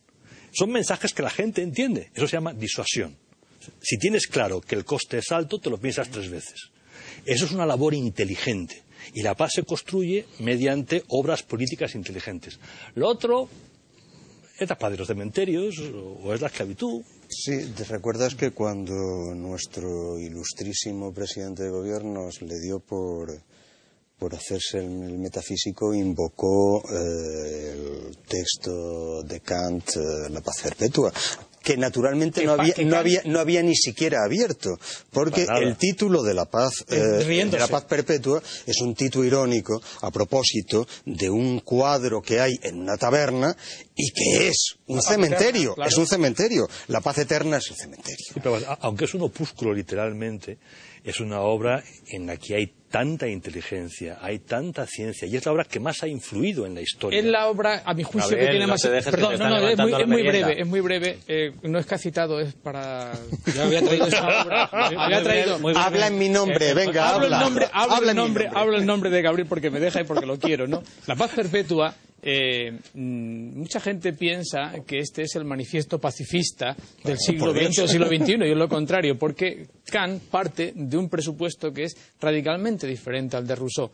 Son 0.53 0.71
mensajes 0.71 1.13
que 1.13 1.23
la 1.23 1.31
gente 1.31 1.63
entiende. 1.63 2.11
Eso 2.15 2.27
se 2.27 2.37
llama 2.37 2.55
disuasión. 2.55 3.17
Si 3.81 3.99
tienes 3.99 4.27
claro 4.27 4.61
que 4.61 4.75
el 4.75 4.85
coste 4.85 5.19
es 5.19 5.31
alto, 5.33 5.59
te 5.59 5.71
lo 5.71 5.79
piensas 5.79 6.11
tres 6.11 6.31
veces. 6.31 6.71
Eso 7.27 7.45
es 7.45 7.53
una 7.53 7.67
labor 7.67 7.95
inteligente. 7.95 8.83
Y 9.15 9.23
la 9.23 9.35
paz 9.35 9.53
se 9.55 9.65
construye 9.65 10.27
mediante 10.39 11.05
obras 11.09 11.43
políticas 11.43 11.95
inteligentes. 11.95 12.59
Lo 12.95 13.09
otro 13.09 13.49
es 14.61 14.69
la 14.69 14.77
paz 14.77 14.91
de 14.93 14.99
los 14.99 15.07
cementerios 15.07 15.79
o 16.23 16.35
es 16.35 16.41
la 16.41 16.49
esclavitud. 16.49 17.03
Sí, 17.29 17.73
¿te 17.75 17.85
recuerdas 17.85 18.35
que 18.35 18.51
cuando 18.51 18.93
nuestro 19.35 20.19
ilustrísimo 20.19 21.15
presidente 21.15 21.63
de 21.63 21.71
gobierno 21.71 22.29
le 22.41 22.61
dio 22.61 22.79
por, 22.79 23.41
por 24.19 24.35
hacerse 24.35 24.79
el, 24.79 25.19
metafísico, 25.19 25.95
invocó 25.95 26.83
eh, 26.91 27.73
el 27.73 28.19
texto 28.19 29.23
de 29.23 29.41
Kant, 29.41 29.97
eh, 29.97 30.29
La 30.29 30.43
paz 30.43 30.61
perpetua? 30.63 31.11
Que 31.63 31.77
naturalmente 31.77 32.41
Que 32.41 32.47
no 32.47 32.53
había, 32.55 32.75
no, 32.85 32.97
había, 32.97 33.23
no 33.27 33.39
había 33.39 33.63
ni 33.63 33.75
siquiera 33.77 34.25
abierto, 34.25 34.79
porque 35.11 35.47
el 35.61 35.77
título 35.77 36.23
de 36.23 36.35
la 36.35 36.47
paz 36.47 36.73
Eh, 36.89 36.97
eh, 37.23 37.45
de 37.47 37.59
la 37.59 37.69
paz 37.69 37.85
perpetua 37.85 38.43
es 38.67 38.81
un 38.81 38.95
título 38.95 39.25
irónico 39.27 39.81
a 40.01 40.11
propósito 40.11 40.87
de 41.05 41.29
un 41.29 41.61
cuadro 41.61 42.23
que 42.23 42.41
hay 42.41 42.59
en 42.63 42.81
una 42.81 42.97
taberna 42.97 43.55
y 43.95 44.11
que 44.13 44.49
es 44.49 44.77
un 44.87 44.97
La 44.97 45.03
cementerio, 45.03 45.61
eterna, 45.61 45.75
claro. 45.75 45.91
es 45.91 45.97
un 45.99 46.07
cementerio. 46.07 46.69
La 46.89 47.01
paz 47.01 47.19
eterna 47.19 47.59
es 47.59 47.71
el 47.71 47.77
cementerio. 47.77 48.17
Sí, 48.27 48.35
pero, 48.43 48.57
a- 48.57 48.79
aunque 48.81 49.05
es 49.05 49.15
un 49.15 49.23
opúsculo 49.23 49.75
literalmente, 49.75 50.59
es 51.05 51.21
una 51.21 51.41
obra 51.43 51.85
en 52.09 52.27
la 52.27 52.37
que 52.39 52.55
hay 52.57 52.75
tanta 52.91 53.29
inteligencia, 53.29 54.19
hay 54.21 54.41
tanta 54.41 54.85
ciencia, 54.87 55.27
y 55.29 55.37
es 55.37 55.47
la 55.47 55.53
obra 55.53 55.65
que 55.65 55.79
más 55.81 56.03
ha 56.03 56.09
influido 56.09 56.67
en 56.67 56.75
la 56.75 56.81
historia. 56.81 57.19
Es 57.19 57.25
la 57.25 57.49
obra, 57.49 57.83
a 57.85 57.95
mi 57.95 58.03
juicio, 58.03 58.31
Gabriel, 58.31 58.47
que 58.47 58.51
tiene 58.51 58.67
no 58.67 58.73
más. 58.73 58.83
Perdón, 59.11 59.39
no, 59.39 59.49
no, 59.49 59.69
es 59.69 59.79
muy, 59.79 59.93
es 59.93 60.07
muy 60.09 60.23
breve, 60.23 60.61
es 60.61 60.67
muy 60.67 60.81
breve. 60.81 61.19
Eh, 61.29 61.53
no 61.63 61.79
es 61.79 61.87
que 61.87 61.95
ha 61.95 61.99
citado, 61.99 62.41
es 62.41 62.53
para. 62.55 63.13
Yo 63.55 63.63
había 63.63 63.81
traído 63.83 64.07
esa 64.07 64.43
obra. 64.43 64.65
Había 64.73 65.23
traído. 65.23 65.59
Habla 65.77 66.09
en 66.09 66.19
mi 66.19 66.29
nombre, 66.29 66.75
venga, 66.75 67.09
hablo 67.11 67.25
habla. 67.27 67.37
el 67.39 67.45
nombre, 67.45 67.67
hablo 67.73 67.95
Habla 67.95 68.11
el 68.11 68.11
en 68.11 68.17
mi 68.17 68.23
nombre, 68.25 68.45
nombre. 68.45 68.61
hablo 68.61 68.77
el 68.77 68.87
nombre 68.87 69.11
de 69.11 69.23
Gabriel 69.23 69.49
porque 69.49 69.71
me 69.71 69.81
deja 69.81 70.01
y 70.01 70.05
porque 70.05 70.27
lo 70.27 70.39
quiero, 70.39 70.67
¿no? 70.67 70.83
La 71.07 71.15
paz 71.17 71.31
perpetua. 71.35 71.95
eh, 72.23 72.73
mm, 72.95 73.59
mucha 73.59 73.81
gente 73.81 74.13
piensa 74.13 74.73
que 74.87 74.99
este 74.99 75.23
es 75.23 75.35
el 75.37 75.45
manifiesto 75.47 75.99
pacifista 75.99 76.77
del 77.03 77.17
siglo. 77.19 77.53
XX 77.55 77.79
o 77.79 77.89
siglo 77.89 78.07
XXI 78.09 78.33
y 78.47 78.51
es 78.51 78.57
lo 78.59 78.69
contrario, 78.69 79.19
porque 79.19 79.67
Kant 79.91 80.23
parte 80.25 80.73
de 80.75 80.97
un 80.99 81.09
presupuesto 81.09 81.73
que 81.73 81.85
es 81.85 81.97
radicalmente 82.21 82.80
diferente 82.87 83.37
al 83.37 83.47
de 83.47 83.55
Rousseau 83.55 83.91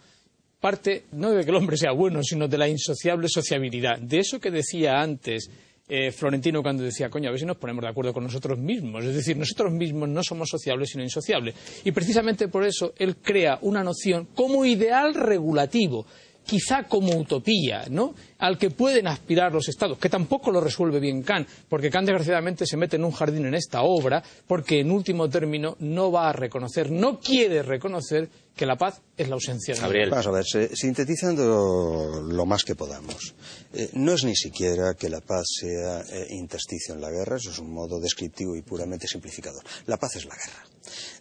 parte 0.61 1.05
no 1.12 1.31
de 1.31 1.44
que 1.44 1.51
el 1.51 1.57
hombre 1.57 1.77
sea 1.77 1.92
bueno, 1.92 2.22
sino 2.22 2.49
de 2.49 2.59
la 2.59 2.68
insociable 2.68 3.29
sociabilidad. 3.29 3.99
De 3.99 4.18
eso 4.18 4.40
que 4.40 4.51
decía 4.51 5.01
antes 5.01 5.51
eh, 5.88 6.11
Florentino 6.11 6.62
cuando 6.62 6.83
decía, 6.83 7.09
coño, 7.09 7.29
a 7.29 7.31
ver 7.31 7.38
si 7.38 7.46
nos 7.46 7.59
ponemos 7.59 7.83
de 7.83 7.88
acuerdo 7.88 8.12
con 8.12 8.25
nosotros 8.25 8.59
mismos. 8.59 9.05
Es 9.05 9.14
decir, 9.14 9.37
nosotros 9.37 9.72
mismos 9.72 10.09
no 10.09 10.22
somos 10.22 10.49
sociables, 10.49 10.90
sino 10.90 11.05
insociables. 11.05 11.55
Y 11.85 11.92
precisamente 11.92 12.49
por 12.49 12.64
eso 12.64 12.92
él 12.99 13.16
crea 13.18 13.59
una 13.62 13.85
noción 13.85 14.29
como 14.35 14.64
ideal 14.64 15.14
regulativo 15.14 16.07
quizá 16.44 16.85
como 16.85 17.16
utopía, 17.16 17.87
¿no? 17.90 18.14
Al 18.38 18.59
que 18.59 18.70
pueden 18.70 19.07
aspirar 19.07 19.53
los 19.53 19.68
estados, 19.68 19.99
que 19.99 20.09
tampoco 20.11 20.51
lo 20.51 20.61
resuelve 20.61 21.01
bien 21.01 21.22
Kant, 21.22 21.49
porque 21.68 21.88
Kant 21.90 22.07
desgraciadamente 22.07 22.66
se 22.66 22.77
mete 22.77 22.96
en 22.96 23.05
un 23.05 23.12
jardín 23.12 23.46
en 23.46 23.55
esta 23.55 23.83
obra, 23.83 24.22
porque 24.46 24.81
en 24.81 24.90
último 24.90 25.29
término 25.31 25.77
no 25.81 26.12
va 26.12 26.29
a 26.29 26.33
reconocer, 26.33 26.90
no 26.90 27.18
quiere 27.18 27.62
reconocer 27.62 28.29
que 28.55 28.66
la 28.66 28.77
paz 28.77 29.01
es 29.16 29.29
la 29.29 29.35
ausencia 29.35 29.75
de 29.75 29.81
Gabriel. 29.81 30.11
Vamos 30.11 30.27
a 30.27 30.31
ver, 30.31 30.44
se- 30.46 30.75
sintetizando 30.75 32.22
lo 32.27 32.46
más 32.46 32.64
que 32.64 32.75
podamos. 32.75 33.35
Eh, 33.75 33.90
no 33.94 34.12
es 34.14 34.25
ni 34.25 34.35
siquiera 34.35 34.94
que 34.94 35.09
la 35.11 35.20
paz 35.20 35.44
sea 35.61 36.01
eh, 36.01 36.27
intersticio 36.31 36.94
en 36.94 37.01
la 37.03 37.11
guerra, 37.11 37.37
eso 37.37 37.51
es 37.51 37.59
un 37.59 37.72
modo 37.72 38.01
descriptivo 38.01 38.57
y 38.57 38.62
puramente 38.62 39.07
simplificador. 39.09 39.62
La 39.87 39.96
paz 39.99 40.16
es 40.16 40.25
la 40.27 40.35
guerra. 40.37 40.66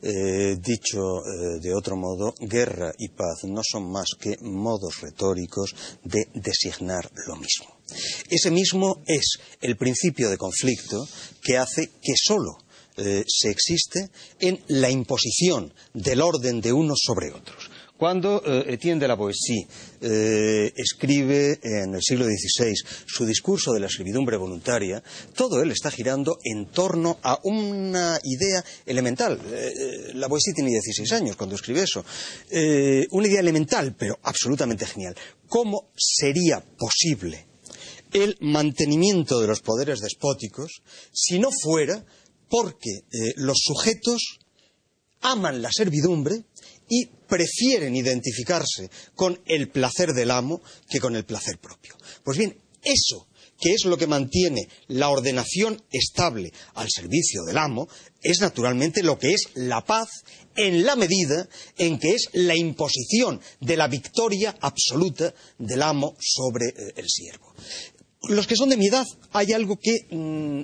Eh, 0.02 0.58
dicho 0.62 1.00
eh, 1.26 1.60
de 1.60 1.74
otro 1.74 1.96
modo, 1.98 2.34
guerra 2.40 2.94
y 2.98 3.10
paz 3.10 3.44
no 3.46 3.62
son 3.64 3.92
más 3.92 4.10
que 4.20 4.38
modos 4.42 5.02
retóricos 5.02 5.76
de 6.04 6.28
designar 6.36 7.05
lo 7.28 7.36
mismo. 7.36 7.68
Ese 8.30 8.52
mismo 8.52 9.04
es 9.06 9.40
el 9.62 9.78
principio 9.78 10.30
de 10.30 10.38
conflicto 10.38 11.08
que 11.42 11.58
hace 11.58 11.92
que 12.02 12.14
sólo 12.16 12.58
eh, 12.98 13.24
se 13.28 13.50
existe 13.50 14.10
en 14.40 14.64
la 14.68 14.90
imposición 14.90 15.74
del 15.94 16.22
orden 16.22 16.62
de 16.62 16.74
unos 16.74 17.00
sobre 17.04 17.32
otros. 17.32 17.70
Cuando 17.98 18.42
eh, 18.46 18.74
Etienne 18.74 19.00
de 19.00 19.08
la 19.08 19.16
Boétie 19.16 19.68
eh, 20.02 20.74
escribe 20.76 21.60
en 21.64 21.96
el 21.96 22.02
siglo 22.02 22.26
XVI 22.26 22.74
su 23.06 23.26
discurso 23.26 23.72
de 23.72 23.80
la 23.80 23.90
servidumbre 23.90 24.36
voluntaria, 24.36 25.02
todo 25.34 25.62
él 25.62 25.72
está 25.72 25.90
girando 25.92 26.38
en 26.44 26.66
torno 26.68 27.20
a 27.24 27.40
una 27.44 28.20
idea 28.24 28.64
elemental. 28.86 29.40
Eh, 29.46 30.12
la 30.14 30.28
Boétie 30.28 30.54
tiene 30.54 30.72
16 30.72 31.12
años 31.14 31.36
cuando 31.38 31.56
escribe 31.56 31.84
eso. 31.84 32.04
Eh, 32.50 33.08
una 33.12 33.28
idea 33.28 33.40
elemental, 33.40 33.96
pero 33.98 34.20
absolutamente 34.24 34.86
genial. 34.86 35.16
¿Cómo 35.48 35.92
sería 35.96 36.62
posible 36.62 37.48
el 38.12 38.38
mantenimiento 38.42 39.40
de 39.40 39.48
los 39.48 39.62
poderes 39.62 40.00
despóticos 40.00 40.82
si 41.12 41.40
no 41.40 41.50
fuera 41.52 42.06
porque 42.50 42.90
eh, 43.12 43.34
los 43.36 43.58
sujetos 43.60 44.40
aman 45.22 45.62
la 45.62 45.70
servidumbre 45.72 46.46
y 46.90 47.06
prefieren 47.06 47.96
identificarse 47.96 48.90
con 49.16 49.40
el 49.46 49.70
placer 49.70 50.14
del 50.14 50.32
amo 50.32 50.62
que 50.90 51.00
con 51.00 51.16
el 51.16 51.26
placer 51.26 51.58
propio. 51.58 51.96
Pues 52.24 52.38
bien, 52.38 52.58
eso 52.84 53.28
que 53.60 53.74
es 53.74 53.86
lo 53.86 53.98
que 53.98 54.08
mantiene 54.08 54.68
la 54.88 55.10
ordenación 55.10 55.82
estable 55.92 56.52
al 56.74 56.90
servicio 56.90 57.44
del 57.44 57.58
amo, 57.58 57.88
es 58.22 58.40
naturalmente 58.42 59.04
lo 59.04 59.18
que 59.18 59.34
es 59.34 59.50
la 59.54 59.84
paz 59.86 60.10
en 60.56 60.86
la 60.86 60.96
medida 60.96 61.48
en 61.78 62.00
que 62.00 62.12
es 62.12 62.30
la 62.34 62.56
imposición 62.56 63.40
de 63.62 63.78
la 63.78 63.88
victoria 63.88 64.56
absoluta 64.60 65.34
del 65.58 65.82
amo 65.82 66.16
sobre 66.20 66.68
eh, 66.68 66.94
el 66.96 67.08
siervo. 67.08 67.54
Los 68.28 68.48
que 68.48 68.56
son 68.56 68.70
de 68.70 68.78
mi 68.78 68.88
edad, 68.88 69.06
hay 69.32 69.54
algo 69.54 69.78
que 69.80 70.08
mm, 70.10 70.62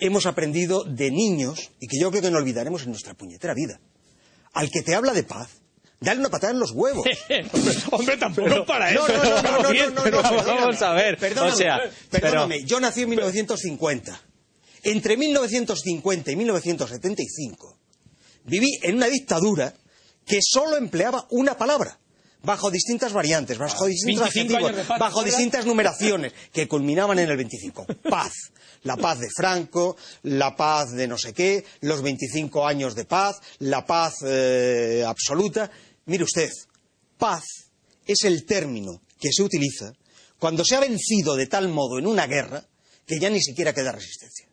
hemos 0.00 0.26
aprendido 0.26 0.84
de 0.84 1.10
niños 1.10 1.70
y 1.80 1.86
que 1.86 1.98
yo 2.00 2.10
creo 2.10 2.22
que 2.22 2.30
no 2.30 2.38
olvidaremos 2.38 2.82
en 2.82 2.90
nuestra 2.90 3.14
puñetera 3.14 3.54
vida. 3.54 3.80
Al 4.58 4.72
que 4.72 4.82
te 4.82 4.92
habla 4.96 5.12
de 5.12 5.22
paz, 5.22 5.50
dale 6.00 6.18
una 6.18 6.30
patada 6.30 6.52
en 6.52 6.58
los 6.58 6.72
huevos. 6.72 7.06
Hombre, 7.92 8.16
tampoco 8.16 8.66
para 8.66 8.90
no, 8.90 9.06
eso. 9.06 9.16
no, 9.16 9.22
no, 9.22 9.30
no, 9.30 9.52
no, 9.52 9.62
no, 9.62 9.70
Bien, 9.70 9.94
no, 9.94 10.02
pero 10.02 10.20
no, 10.20 10.28
perdóname, 10.28 10.60
vamos 10.60 10.82
a 10.82 10.92
ver, 10.94 11.16
Perdóname, 11.16 11.52
o 11.52 11.56
sea, 11.56 11.80
perdóname, 12.10 12.64
yo 12.64 12.80
nací 12.80 13.02
en 13.02 13.10
1950. 13.10 14.20
Entre 14.82 15.16
1950 15.16 16.32
y 16.32 16.36
1975 16.36 17.78
viví 18.46 18.80
en 18.82 18.96
una 18.96 19.06
dictadura 19.06 19.74
que 20.26 20.40
solo 20.42 20.76
empleaba 20.76 21.28
una 21.30 21.56
palabra 21.56 22.00
bajo 22.42 22.70
distintas 22.70 23.12
variantes, 23.12 23.58
bajo 23.58 23.86
distintos 23.86 24.32
25 24.34 24.56
adjetivos, 24.56 24.64
años 24.64 24.76
de 24.76 24.84
paz, 24.84 24.98
bajo 24.98 25.24
distintas 25.24 25.66
numeraciones 25.66 26.32
que 26.52 26.68
culminaban 26.68 27.18
en 27.18 27.30
el 27.30 27.36
25. 27.36 27.86
Paz. 28.08 28.32
La 28.84 28.96
paz 28.96 29.18
de 29.18 29.28
Franco, 29.34 29.96
la 30.22 30.54
paz 30.54 30.92
de 30.92 31.08
no 31.08 31.18
sé 31.18 31.32
qué, 31.32 31.64
los 31.80 32.00
25 32.00 32.66
años 32.66 32.94
de 32.94 33.04
paz, 33.04 33.40
la 33.58 33.84
paz 33.84 34.18
eh, 34.24 35.04
absoluta. 35.06 35.70
Mire 36.06 36.24
usted, 36.24 36.48
paz 37.16 37.44
es 38.06 38.22
el 38.22 38.46
término 38.46 39.02
que 39.18 39.30
se 39.32 39.42
utiliza 39.42 39.92
cuando 40.38 40.64
se 40.64 40.76
ha 40.76 40.80
vencido 40.80 41.34
de 41.34 41.48
tal 41.48 41.68
modo 41.68 41.98
en 41.98 42.06
una 42.06 42.26
guerra 42.26 42.64
que 43.04 43.18
ya 43.18 43.30
ni 43.30 43.40
siquiera 43.40 43.74
queda 43.74 43.90
resistencia. 43.90 44.47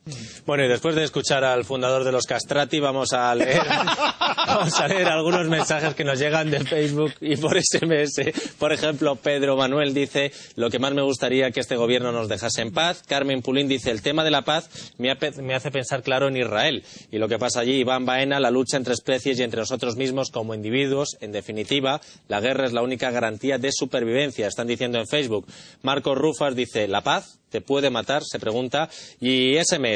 Bueno, 0.45 0.63
y 0.63 0.67
después 0.67 0.95
de 0.95 1.03
escuchar 1.03 1.43
al 1.43 1.65
fundador 1.65 2.03
de 2.03 2.11
los 2.11 2.25
Castrati, 2.25 2.79
vamos 2.79 3.11
a 3.13 3.33
leer, 3.33 3.63
vamos 4.47 4.79
a 4.79 4.87
leer 4.87 5.07
algunos 5.07 5.47
mensajes 5.47 5.95
que 5.95 6.03
nos 6.03 6.19
llegan 6.19 6.51
de 6.51 6.59
Facebook 6.59 7.13
y 7.21 7.35
por 7.37 7.57
SMS. 7.59 8.21
Por 8.59 8.71
ejemplo, 8.71 9.15
Pedro 9.15 9.55
Manuel 9.55 9.95
dice, 9.95 10.31
lo 10.55 10.69
que 10.69 10.77
más 10.77 10.93
me 10.93 11.01
gustaría 11.01 11.49
que 11.49 11.59
este 11.59 11.75
gobierno 11.75 12.11
nos 12.11 12.29
dejase 12.29 12.61
en 12.61 12.71
paz. 12.71 13.01
Carmen 13.07 13.41
Pulín 13.41 13.67
dice, 13.67 13.89
el 13.89 14.03
tema 14.03 14.23
de 14.23 14.29
la 14.29 14.43
paz 14.43 14.69
me 14.99 15.09
hace 15.09 15.71
pensar 15.71 16.03
claro 16.03 16.27
en 16.27 16.37
Israel 16.37 16.83
y 17.11 17.17
lo 17.17 17.27
que 17.27 17.39
pasa 17.39 17.61
allí. 17.61 17.79
Iván 17.79 18.05
Baena, 18.05 18.39
la 18.39 18.51
lucha 18.51 18.77
entre 18.77 18.93
especies 18.93 19.39
y 19.39 19.43
entre 19.43 19.61
nosotros 19.61 19.95
mismos 19.95 20.29
como 20.29 20.53
individuos. 20.53 21.17
En 21.19 21.31
definitiva, 21.31 21.99
la 22.27 22.41
guerra 22.41 22.65
es 22.67 22.73
la 22.73 22.83
única 22.83 23.09
garantía 23.09 23.57
de 23.57 23.71
supervivencia. 23.71 24.47
Están 24.47 24.67
diciendo 24.67 24.99
en 24.99 25.07
Facebook. 25.07 25.47
Marcos 25.81 26.15
Rufas 26.15 26.55
dice, 26.55 26.87
¿la 26.87 27.01
paz 27.01 27.39
te 27.49 27.61
puede 27.61 27.89
matar? 27.89 28.23
Se 28.23 28.37
pregunta. 28.37 28.89
Y 29.19 29.55
SMS. 29.63 29.94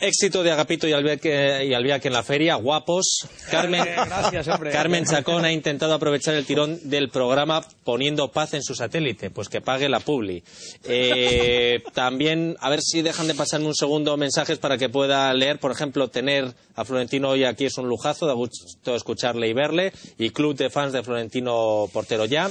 Éxito 0.00 0.42
de 0.42 0.50
Agapito 0.50 0.88
y 0.88 0.92
Albiaque 0.92 2.08
en 2.08 2.12
la 2.12 2.22
feria, 2.24 2.56
guapos. 2.56 3.28
Carmen, 3.50 3.84
Gracias, 4.06 4.48
hombre. 4.48 4.72
Carmen 4.72 5.04
Chacón 5.04 5.44
ha 5.44 5.52
intentado 5.52 5.94
aprovechar 5.94 6.34
el 6.34 6.44
tirón 6.44 6.78
del 6.90 7.10
programa 7.10 7.64
poniendo 7.84 8.30
paz 8.32 8.54
en 8.54 8.62
su 8.62 8.74
satélite, 8.74 9.30
pues 9.30 9.48
que 9.48 9.60
pague 9.60 9.88
la 9.88 10.00
publi. 10.00 10.42
Eh, 10.84 11.82
también, 11.94 12.56
a 12.60 12.70
ver 12.70 12.80
si 12.82 13.02
dejan 13.02 13.28
de 13.28 13.34
pasarme 13.34 13.66
un 13.66 13.74
segundo 13.74 14.16
mensajes 14.16 14.58
para 14.58 14.78
que 14.78 14.88
pueda 14.88 15.32
leer. 15.32 15.60
Por 15.60 15.70
ejemplo, 15.70 16.08
tener 16.08 16.52
a 16.74 16.84
Florentino 16.84 17.30
hoy 17.30 17.44
aquí 17.44 17.66
es 17.66 17.78
un 17.78 17.88
lujazo, 17.88 18.26
da 18.26 18.34
gusto 18.34 18.96
escucharle 18.96 19.48
y 19.48 19.52
verle. 19.52 19.92
Y 20.18 20.30
club 20.30 20.56
de 20.56 20.70
fans 20.70 20.92
de 20.92 21.04
Florentino 21.04 21.88
Portero 21.92 22.24
ya. 22.24 22.50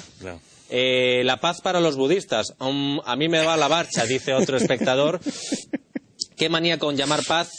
Eh, 0.69 1.23
la 1.25 1.41
paz 1.41 1.59
para 1.61 1.81
los 1.81 1.97
budistas. 1.97 2.53
Um, 2.59 3.01
a 3.05 3.17
mí 3.17 3.27
me 3.27 3.43
va 3.43 3.57
la 3.57 3.67
marcha, 3.67 4.05
dice 4.05 4.33
otro 4.33 4.55
espectador. 4.55 5.19
Qué 6.35 6.49
manía 6.49 6.77
con 6.79 6.95
llamar 6.95 7.23
paz 7.27 7.49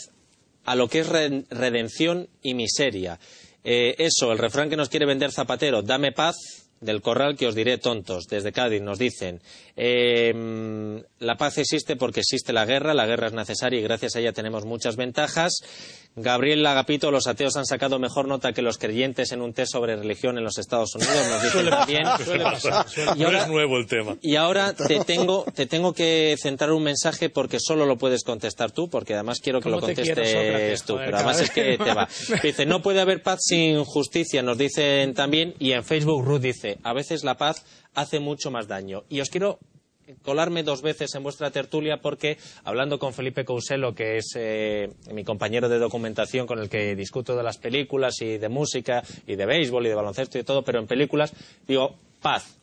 a 0.65 0.75
lo 0.75 0.87
que 0.87 0.99
es 0.99 1.07
re- 1.07 1.45
redención 1.49 2.27
y 2.41 2.53
miseria. 2.53 3.19
Eh, 3.63 3.95
eso, 3.97 4.31
el 4.31 4.37
refrán 4.37 4.69
que 4.69 4.77
nos 4.77 4.89
quiere 4.89 5.05
vender 5.05 5.31
Zapatero, 5.31 5.81
dame 5.81 6.11
paz, 6.11 6.35
del 6.81 7.01
corral 7.01 7.35
que 7.37 7.47
os 7.47 7.55
diré 7.55 7.77
tontos. 7.77 8.25
Desde 8.27 8.51
Cádiz 8.51 8.81
nos 8.81 8.99
dicen, 8.99 9.41
eh, 9.75 11.01
la 11.19 11.35
paz 11.37 11.57
existe 11.57 11.95
porque 11.95 12.19
existe 12.21 12.53
la 12.53 12.65
guerra, 12.65 12.93
la 12.93 13.05
guerra 13.05 13.27
es 13.27 13.33
necesaria 13.33 13.79
y 13.79 13.83
gracias 13.83 14.15
a 14.15 14.19
ella 14.19 14.33
tenemos 14.33 14.65
muchas 14.65 14.95
ventajas. 14.95 15.53
Gabriel 16.17 16.63
Lagapito, 16.63 17.11
los 17.11 17.27
ateos 17.27 17.57
han 17.57 17.65
sacado 17.65 17.99
mejor 17.99 18.25
nota 18.29 18.53
que 18.53 18.61
los 18.61 18.77
creyentes 18.77 19.33
en 19.33 19.41
un 19.41 19.51
test 19.53 19.73
sobre 19.73 19.97
religión 19.97 20.37
en 20.37 20.45
los 20.45 20.57
Estados 20.57 20.95
Unidos, 20.95 21.13
nos 21.29 21.43
dicen 21.43 21.69
también. 21.69 22.07
Y 23.17 23.23
ahora- 23.23 23.39
No 23.39 23.43
es 23.43 23.47
nuevo 23.49 23.77
el 23.77 23.85
tema. 23.87 24.15
y 24.21 24.35
ahora 24.37 24.73
te 24.73 24.99
tengo, 25.01 25.43
te 25.53 25.65
tengo 25.65 25.93
que 25.93 26.35
centrar 26.41 26.71
un 26.71 26.83
mensaje 26.83 27.29
porque 27.29 27.57
solo 27.59 27.85
lo 27.85 27.97
puedes 27.97 28.23
contestar 28.23 28.71
tú, 28.71 28.89
porque 28.89 29.13
además 29.13 29.39
quiero 29.41 29.59
que 29.59 29.69
lo 29.69 29.81
¿Cómo 29.81 29.87
te 29.87 29.95
quiero, 30.01 30.15
contestes 30.21 30.41
Sócrates? 30.45 30.83
tú, 30.83 30.93
Joder, 30.93 31.05
pero 31.05 31.17
además 31.17 31.41
es 31.41 31.51
que 31.51 31.77
te 31.77 31.93
va. 31.93 32.07
Dice, 32.43 32.65
no 32.65 32.81
puede 32.81 33.01
haber 33.01 33.21
paz 33.21 33.39
sin 33.41 33.83
justicia, 33.83 34.41
nos 34.41 34.57
dicen 34.57 35.13
también, 35.15 35.53
y 35.59 35.73
en 35.73 35.83
Facebook 35.83 36.23
Ruth 36.23 36.41
dice, 36.41 36.64
a 36.83 36.93
veces 36.93 37.23
la 37.23 37.37
paz 37.37 37.65
hace 37.93 38.19
mucho 38.19 38.51
más 38.51 38.67
daño. 38.67 39.03
Y 39.09 39.21
os 39.21 39.29
quiero 39.29 39.59
colarme 40.21 40.63
dos 40.63 40.81
veces 40.81 41.13
en 41.15 41.23
vuestra 41.23 41.51
tertulia 41.51 41.97
porque 41.97 42.37
hablando 42.63 42.99
con 42.99 43.13
Felipe 43.13 43.45
Couselo, 43.45 43.95
que 43.95 44.17
es 44.17 44.33
eh, 44.35 44.89
mi 45.11 45.23
compañero 45.23 45.69
de 45.69 45.79
documentación 45.79 46.47
con 46.47 46.59
el 46.59 46.69
que 46.69 46.95
discuto 46.95 47.35
de 47.35 47.43
las 47.43 47.57
películas 47.57 48.21
y 48.21 48.37
de 48.37 48.49
música 48.49 49.03
y 49.25 49.35
de 49.35 49.45
béisbol 49.45 49.85
y 49.85 49.89
de 49.89 49.95
baloncesto 49.95 50.37
y 50.37 50.43
todo, 50.43 50.63
pero 50.63 50.79
en 50.79 50.87
películas 50.87 51.33
digo 51.67 51.95
paz. 52.21 52.57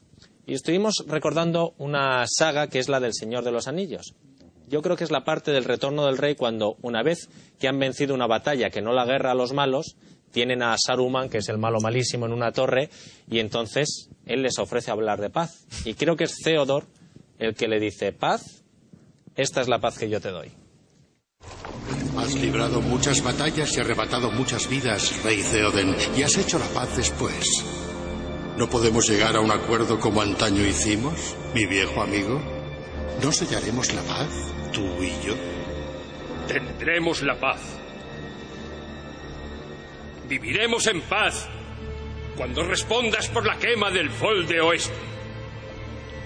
Y 0.46 0.54
estuvimos 0.54 1.04
recordando 1.06 1.74
una 1.78 2.24
saga 2.26 2.68
que 2.68 2.78
es 2.78 2.88
la 2.88 3.00
del 3.00 3.14
Señor 3.14 3.44
de 3.44 3.52
los 3.52 3.68
Anillos. 3.68 4.14
Yo 4.68 4.82
creo 4.82 4.96
que 4.96 5.04
es 5.04 5.10
la 5.10 5.24
parte 5.24 5.52
del 5.52 5.64
retorno 5.64 6.06
del 6.06 6.18
rey 6.18 6.34
cuando, 6.34 6.76
una 6.82 7.02
vez 7.02 7.28
que 7.60 7.68
han 7.68 7.78
vencido 7.78 8.14
una 8.14 8.26
batalla, 8.26 8.70
que 8.70 8.80
no 8.80 8.92
la 8.92 9.04
guerra 9.04 9.32
a 9.32 9.34
los 9.34 9.52
malos, 9.52 9.96
tienen 10.32 10.62
a 10.62 10.74
Saruman, 10.76 11.28
que 11.28 11.38
es 11.38 11.48
el 11.48 11.58
malo 11.58 11.78
malísimo, 11.80 12.26
en 12.26 12.32
una 12.32 12.52
torre, 12.52 12.90
y 13.30 13.38
entonces 13.38 14.08
él 14.26 14.42
les 14.42 14.58
ofrece 14.58 14.90
hablar 14.90 15.20
de 15.20 15.30
paz. 15.30 15.66
Y 15.84 15.94
creo 15.94 16.16
que 16.16 16.24
es 16.24 16.38
Theodor 16.42 16.86
el 17.38 17.54
que 17.54 17.68
le 17.68 17.78
dice, 17.78 18.12
paz, 18.12 18.64
esta 19.36 19.60
es 19.60 19.68
la 19.68 19.78
paz 19.78 19.98
que 19.98 20.08
yo 20.08 20.20
te 20.20 20.30
doy. 20.30 20.50
Has 22.16 22.34
librado 22.34 22.80
muchas 22.80 23.22
batallas 23.22 23.76
y 23.76 23.80
arrebatado 23.80 24.30
muchas 24.30 24.68
vidas, 24.68 25.22
rey 25.24 25.42
Theoden, 25.42 25.94
y 26.16 26.22
has 26.22 26.36
hecho 26.36 26.58
la 26.58 26.68
paz 26.68 26.96
después. 26.96 27.64
¿No 28.56 28.68
podemos 28.68 29.08
llegar 29.08 29.34
a 29.34 29.40
un 29.40 29.50
acuerdo 29.50 29.98
como 29.98 30.20
antaño 30.20 30.64
hicimos, 30.66 31.34
mi 31.54 31.66
viejo 31.66 32.02
amigo? 32.02 32.40
¿No 33.22 33.32
sellaremos 33.32 33.92
la 33.94 34.02
paz, 34.02 34.28
tú 34.72 34.82
y 35.02 35.26
yo? 35.26 35.34
Tendremos 36.46 37.22
la 37.22 37.38
paz. 37.40 37.81
Viviremos 40.32 40.86
en 40.86 41.02
paz 41.02 41.46
cuando 42.38 42.64
respondas 42.64 43.28
por 43.28 43.46
la 43.46 43.58
quema 43.58 43.90
del 43.90 44.08
Fol 44.08 44.46
de 44.46 44.62
Oeste 44.62 44.94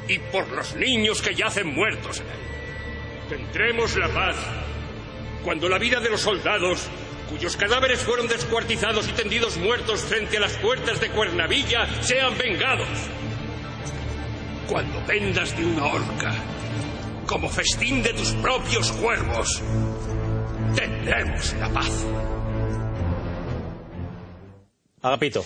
y 0.07 0.21
por 0.31 0.47
los 0.53 0.77
niños 0.77 1.21
que 1.21 1.35
yacen 1.35 1.75
muertos 1.75 2.21
en 2.21 2.27
él. 2.27 3.37
Tendremos 3.37 3.97
la 3.97 4.09
paz 4.11 4.37
cuando 5.43 5.69
la 5.69 5.79
vida 5.79 5.99
de 5.99 6.11
los 6.11 6.21
soldados 6.21 6.87
cuyos 7.29 7.57
cadáveres 7.57 7.99
fueron 7.99 8.29
descuartizados 8.29 9.09
y 9.09 9.13
tendidos 9.13 9.57
muertos 9.57 10.03
frente 10.03 10.37
a 10.37 10.41
las 10.41 10.57
puertas 10.59 11.01
de 11.01 11.09
Cuernavilla 11.09 11.89
sean 12.01 12.39
vengados. 12.39 12.87
Cuando 14.69 15.05
pendas 15.05 15.57
de 15.59 15.65
una 15.65 15.85
horca 15.85 16.33
como 17.27 17.49
festín 17.49 18.05
de 18.05 18.13
tus 18.13 18.31
propios 18.35 18.93
cuervos, 18.93 19.61
tendremos 20.77 21.55
la 21.55 21.69
paz. 21.71 22.07
Agapito. 25.07 25.45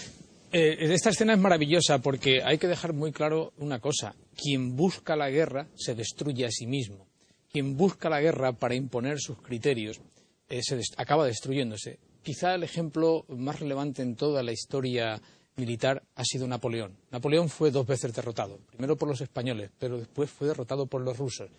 Eh, 0.52 0.78
esta 0.80 1.10
escena 1.10 1.34
es 1.34 1.38
maravillosa 1.38 1.98
porque 1.98 2.42
hay 2.42 2.56
que 2.56 2.66
dejar 2.66 2.94
muy 2.94 3.12
claro 3.12 3.52
una 3.58 3.78
cosa. 3.78 4.14
Quien 4.34 4.74
busca 4.74 5.16
la 5.16 5.28
guerra 5.28 5.68
se 5.76 5.94
destruye 5.94 6.46
a 6.46 6.50
sí 6.50 6.66
mismo. 6.66 7.06
Quien 7.52 7.76
busca 7.76 8.08
la 8.08 8.22
guerra 8.22 8.54
para 8.54 8.74
imponer 8.74 9.20
sus 9.20 9.42
criterios 9.42 10.00
eh, 10.48 10.62
se 10.62 10.80
acaba 10.96 11.26
destruyéndose. 11.26 11.98
Quizá 12.22 12.54
el 12.54 12.62
ejemplo 12.62 13.26
más 13.28 13.60
relevante 13.60 14.00
en 14.00 14.16
toda 14.16 14.42
la 14.42 14.52
historia 14.52 15.20
militar 15.56 16.04
ha 16.14 16.24
sido 16.24 16.46
Napoleón. 16.46 16.96
Napoleón 17.10 17.50
fue 17.50 17.70
dos 17.70 17.86
veces 17.86 18.14
derrotado. 18.14 18.60
Primero 18.70 18.96
por 18.96 19.10
los 19.10 19.20
españoles, 19.20 19.70
pero 19.78 19.98
después 19.98 20.30
fue 20.30 20.48
derrotado 20.48 20.86
por 20.86 21.02
los 21.02 21.18
rusos. 21.18 21.50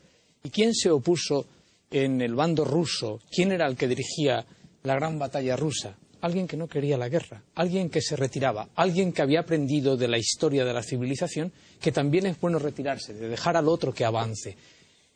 ¿Y 0.44 0.50
quién 0.50 0.74
se 0.74 0.90
opuso 0.90 1.46
en 1.92 2.20
el 2.20 2.34
bando 2.34 2.66
ruso? 2.66 3.20
¿Quién 3.30 3.52
era 3.52 3.68
el 3.68 3.78
que 3.78 3.88
dirigía 3.88 4.44
la 4.82 4.96
gran 4.96 5.20
batalla 5.20 5.56
rusa? 5.56 5.96
Alguien 6.22 6.48
que 6.48 6.58
no 6.58 6.68
quería 6.68 6.98
la 6.98 7.10
guerra, 7.10 7.42
alguien 7.56 7.90
que 7.90 8.02
se 8.02 8.16
retiraba, 8.16 8.70
alguien 8.76 9.12
que 9.12 9.22
había 9.22 9.42
aprendido 9.42 9.98
de 9.98 10.08
la 10.08 10.18
historia 10.18 10.64
de 10.64 10.74
la 10.74 10.84
civilización 10.84 11.52
que 11.82 11.92
también 11.92 12.28
es 12.28 12.40
bueno 12.40 12.60
retirarse, 12.60 13.14
de 13.14 13.28
dejar 13.28 13.58
al 13.58 13.68
otro 13.68 13.94
que 13.94 14.06
avance. 14.06 14.56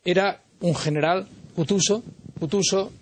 Era 0.04 0.40
un 0.60 0.74
general 0.74 1.26
Cutuso. 1.56 2.02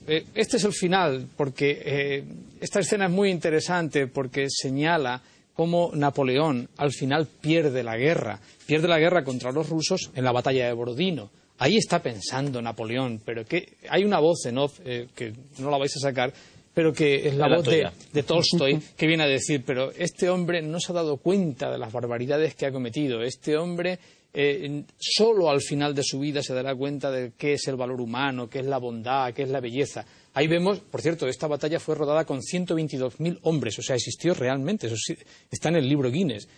Eh, 0.07 0.27
este 0.35 0.59
es 0.59 0.65
el 0.65 0.73
final, 0.73 1.27
porque 1.37 1.83
eh, 1.85 2.25
esta 2.61 2.79
escena 2.79 3.07
es 3.07 3.11
muy 3.11 3.31
interesante 3.31 4.07
porque 4.07 4.47
señala 4.49 5.21
cómo 5.55 5.91
Napoleón 5.93 6.69
al 6.77 6.93
final 6.93 7.27
pierde 7.27 7.83
la 7.83 7.97
guerra, 7.97 8.39
pierde 8.65 8.87
la 8.87 8.99
guerra 8.99 9.25
contra 9.25 9.51
los 9.51 9.69
rusos 9.69 10.11
en 10.15 10.25
la 10.25 10.31
batalla 10.31 10.67
de 10.67 10.73
Borodino. 10.73 11.31
Ahí 11.59 11.77
está 11.77 12.01
pensando 12.01 12.63
Napoleón, 12.63 13.21
pero 13.25 13.45
que 13.45 13.77
hay 13.89 14.05
una 14.05 14.21
voz 14.21 14.47
en 14.47 14.59
off 14.59 14.81
eh, 14.85 15.09
que 15.15 15.33
no 15.59 15.71
la 15.71 15.79
vais 15.79 15.97
a 15.97 16.01
sacar, 16.01 16.33
pero 16.75 16.93
que 16.93 17.29
es 17.29 17.37
la, 17.37 17.49
voz 17.49 17.65
de, 17.65 17.89
de 18.13 18.23
Tolstoy, 18.25 18.81
que 18.97 19.07
viene 19.07 19.23
a 19.23 19.29
decir, 19.29 19.63
pero 19.65 19.93
este 19.93 20.29
hombre 20.29 20.61
no 20.61 20.81
se 20.81 20.93
ha 20.93 20.97
dado 20.97 21.17
cuenta 21.17 21.71
de 21.71 21.79
las 21.79 21.93
barbaridades 21.93 22.55
que 22.57 22.67
ha 22.67 22.73
cometido. 22.73 23.23
Este 23.23 23.57
hombre 23.57 23.99
eh, 24.37 24.83
solo 24.99 25.49
al 25.49 25.61
final 25.61 25.95
de 25.95 26.03
su 26.03 26.19
vida 26.19 26.43
se 26.43 26.53
dará 26.53 26.75
cuenta 26.75 27.09
de 27.13 27.35
qué 27.39 27.53
es 27.53 27.69
el 27.69 27.77
valor 27.77 28.01
humano, 28.01 28.51
qué 28.51 28.59
es 28.59 28.67
la 28.67 28.79
bondad, 28.79 29.33
qué 29.33 29.45
es 29.45 29.49
la 29.49 29.61
belleza. 29.61 30.05
Ahí 30.35 30.49
vemos, 30.49 30.81
por 30.81 31.01
cierto, 31.01 31.29
esta 31.29 31.47
batalla 31.47 31.79
fue 31.79 31.95
rodada 31.95 32.25
con 32.25 32.41
122.000 32.41 33.39
hombres, 33.43 33.79
o 33.79 33.83
sea, 33.83 33.95
existió 33.95 34.35
realmente, 34.35 34.89
eso 34.89 34.97
sí, 34.97 35.17
está 35.49 35.69
en 35.69 35.77
el 35.77 35.89
libro 35.89 36.11
Guinness. 36.11 36.49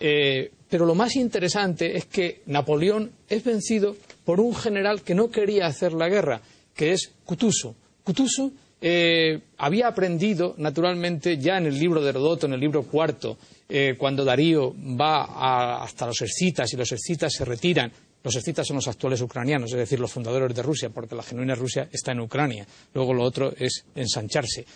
Eh, 0.00 0.50
pero 0.68 0.84
lo 0.84 0.96
más 0.96 1.14
interesante 1.14 1.96
es 1.96 2.06
que 2.06 2.42
Napoleón 2.46 3.12
es 3.28 3.44
vencido 3.44 3.96
por 4.24 4.40
un 4.40 4.52
general 4.52 5.02
que 5.02 5.14
no 5.14 5.30
quería 5.30 5.66
hacer 5.66 5.92
la 5.92 6.08
guerra, 6.08 6.40
que 6.74 6.92
es 6.92 7.12
Kutuso. 7.24 7.76
Kutuso 8.02 8.50
eh, 8.80 9.38
había 9.58 9.88
aprendido, 9.88 10.54
naturalmente, 10.58 11.36
ya 11.36 11.58
en 11.58 11.66
el 11.66 11.78
libro 11.78 12.00
de 12.00 12.10
Herodoto, 12.10 12.46
en 12.46 12.54
el 12.54 12.60
libro 12.60 12.84
cuarto, 12.84 13.36
eh, 13.68 13.94
cuando 13.98 14.24
Darío 14.24 14.74
va 14.98 15.82
hasta 15.82 16.06
los 16.06 16.22
escitas 16.22 16.72
y 16.72 16.76
los 16.76 16.90
escitas 16.90 17.32
se 17.32 17.44
retiran. 17.44 17.92
Los 18.22 18.36
escitas 18.36 18.66
son 18.66 18.76
los 18.76 18.88
actuales 18.88 19.20
ucranianos, 19.22 19.72
es 19.72 19.78
decir, 19.78 19.98
los 19.98 20.12
fundadores 20.12 20.54
de 20.54 20.62
Rusia, 20.62 20.90
porque 20.90 21.14
la 21.14 21.22
genuina 21.22 21.54
Rusia 21.54 21.88
está 21.90 22.12
en 22.12 22.20
Ucrania. 22.20 22.66
Luego 22.92 23.14
lo 23.14 23.22
otro 23.22 23.52
es 23.56 23.84
ensancharse. 23.94 24.66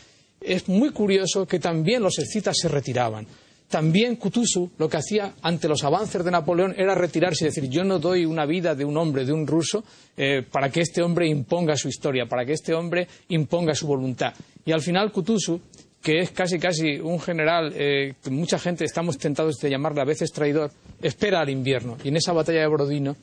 Es 0.40 0.68
muy 0.68 0.90
curioso 0.90 1.46
que 1.46 1.58
también 1.58 2.02
los 2.02 2.18
escitas 2.18 2.56
se 2.58 2.68
retiraban. 2.68 3.26
También 3.74 4.14
Kutusu 4.14 4.70
lo 4.78 4.88
que 4.88 4.98
hacía 4.98 5.34
ante 5.42 5.66
los 5.66 5.82
avances 5.82 6.24
de 6.24 6.30
Napoleón 6.30 6.76
era 6.78 6.94
retirarse 6.94 7.44
y 7.44 7.48
decir 7.48 7.68
yo 7.68 7.82
no 7.82 7.98
doy 7.98 8.24
una 8.24 8.46
vida 8.46 8.76
de 8.76 8.84
un 8.84 8.96
hombre, 8.96 9.24
de 9.24 9.32
un 9.32 9.48
ruso, 9.48 9.82
eh, 10.16 10.44
para 10.48 10.70
que 10.70 10.80
este 10.82 11.02
hombre 11.02 11.26
imponga 11.26 11.76
su 11.76 11.88
historia, 11.88 12.26
para 12.26 12.46
que 12.46 12.52
este 12.52 12.72
hombre 12.72 13.08
imponga 13.30 13.74
su 13.74 13.88
voluntad. 13.88 14.32
Y 14.64 14.70
al 14.70 14.80
final 14.80 15.10
Kutusu, 15.10 15.60
que 16.00 16.20
es 16.20 16.30
casi 16.30 16.60
casi 16.60 17.00
un 17.00 17.18
general 17.18 17.72
eh, 17.74 18.14
que 18.22 18.30
mucha 18.30 18.60
gente 18.60 18.84
estamos 18.84 19.18
tentados 19.18 19.56
de 19.56 19.68
llamarle 19.70 20.02
a 20.02 20.04
veces 20.04 20.30
traidor, 20.30 20.70
espera 21.02 21.40
al 21.40 21.50
invierno. 21.50 21.96
Y 22.04 22.10
en 22.10 22.16
esa 22.18 22.32
batalla 22.32 22.60
de 22.60 22.68
Borodino 22.68 23.16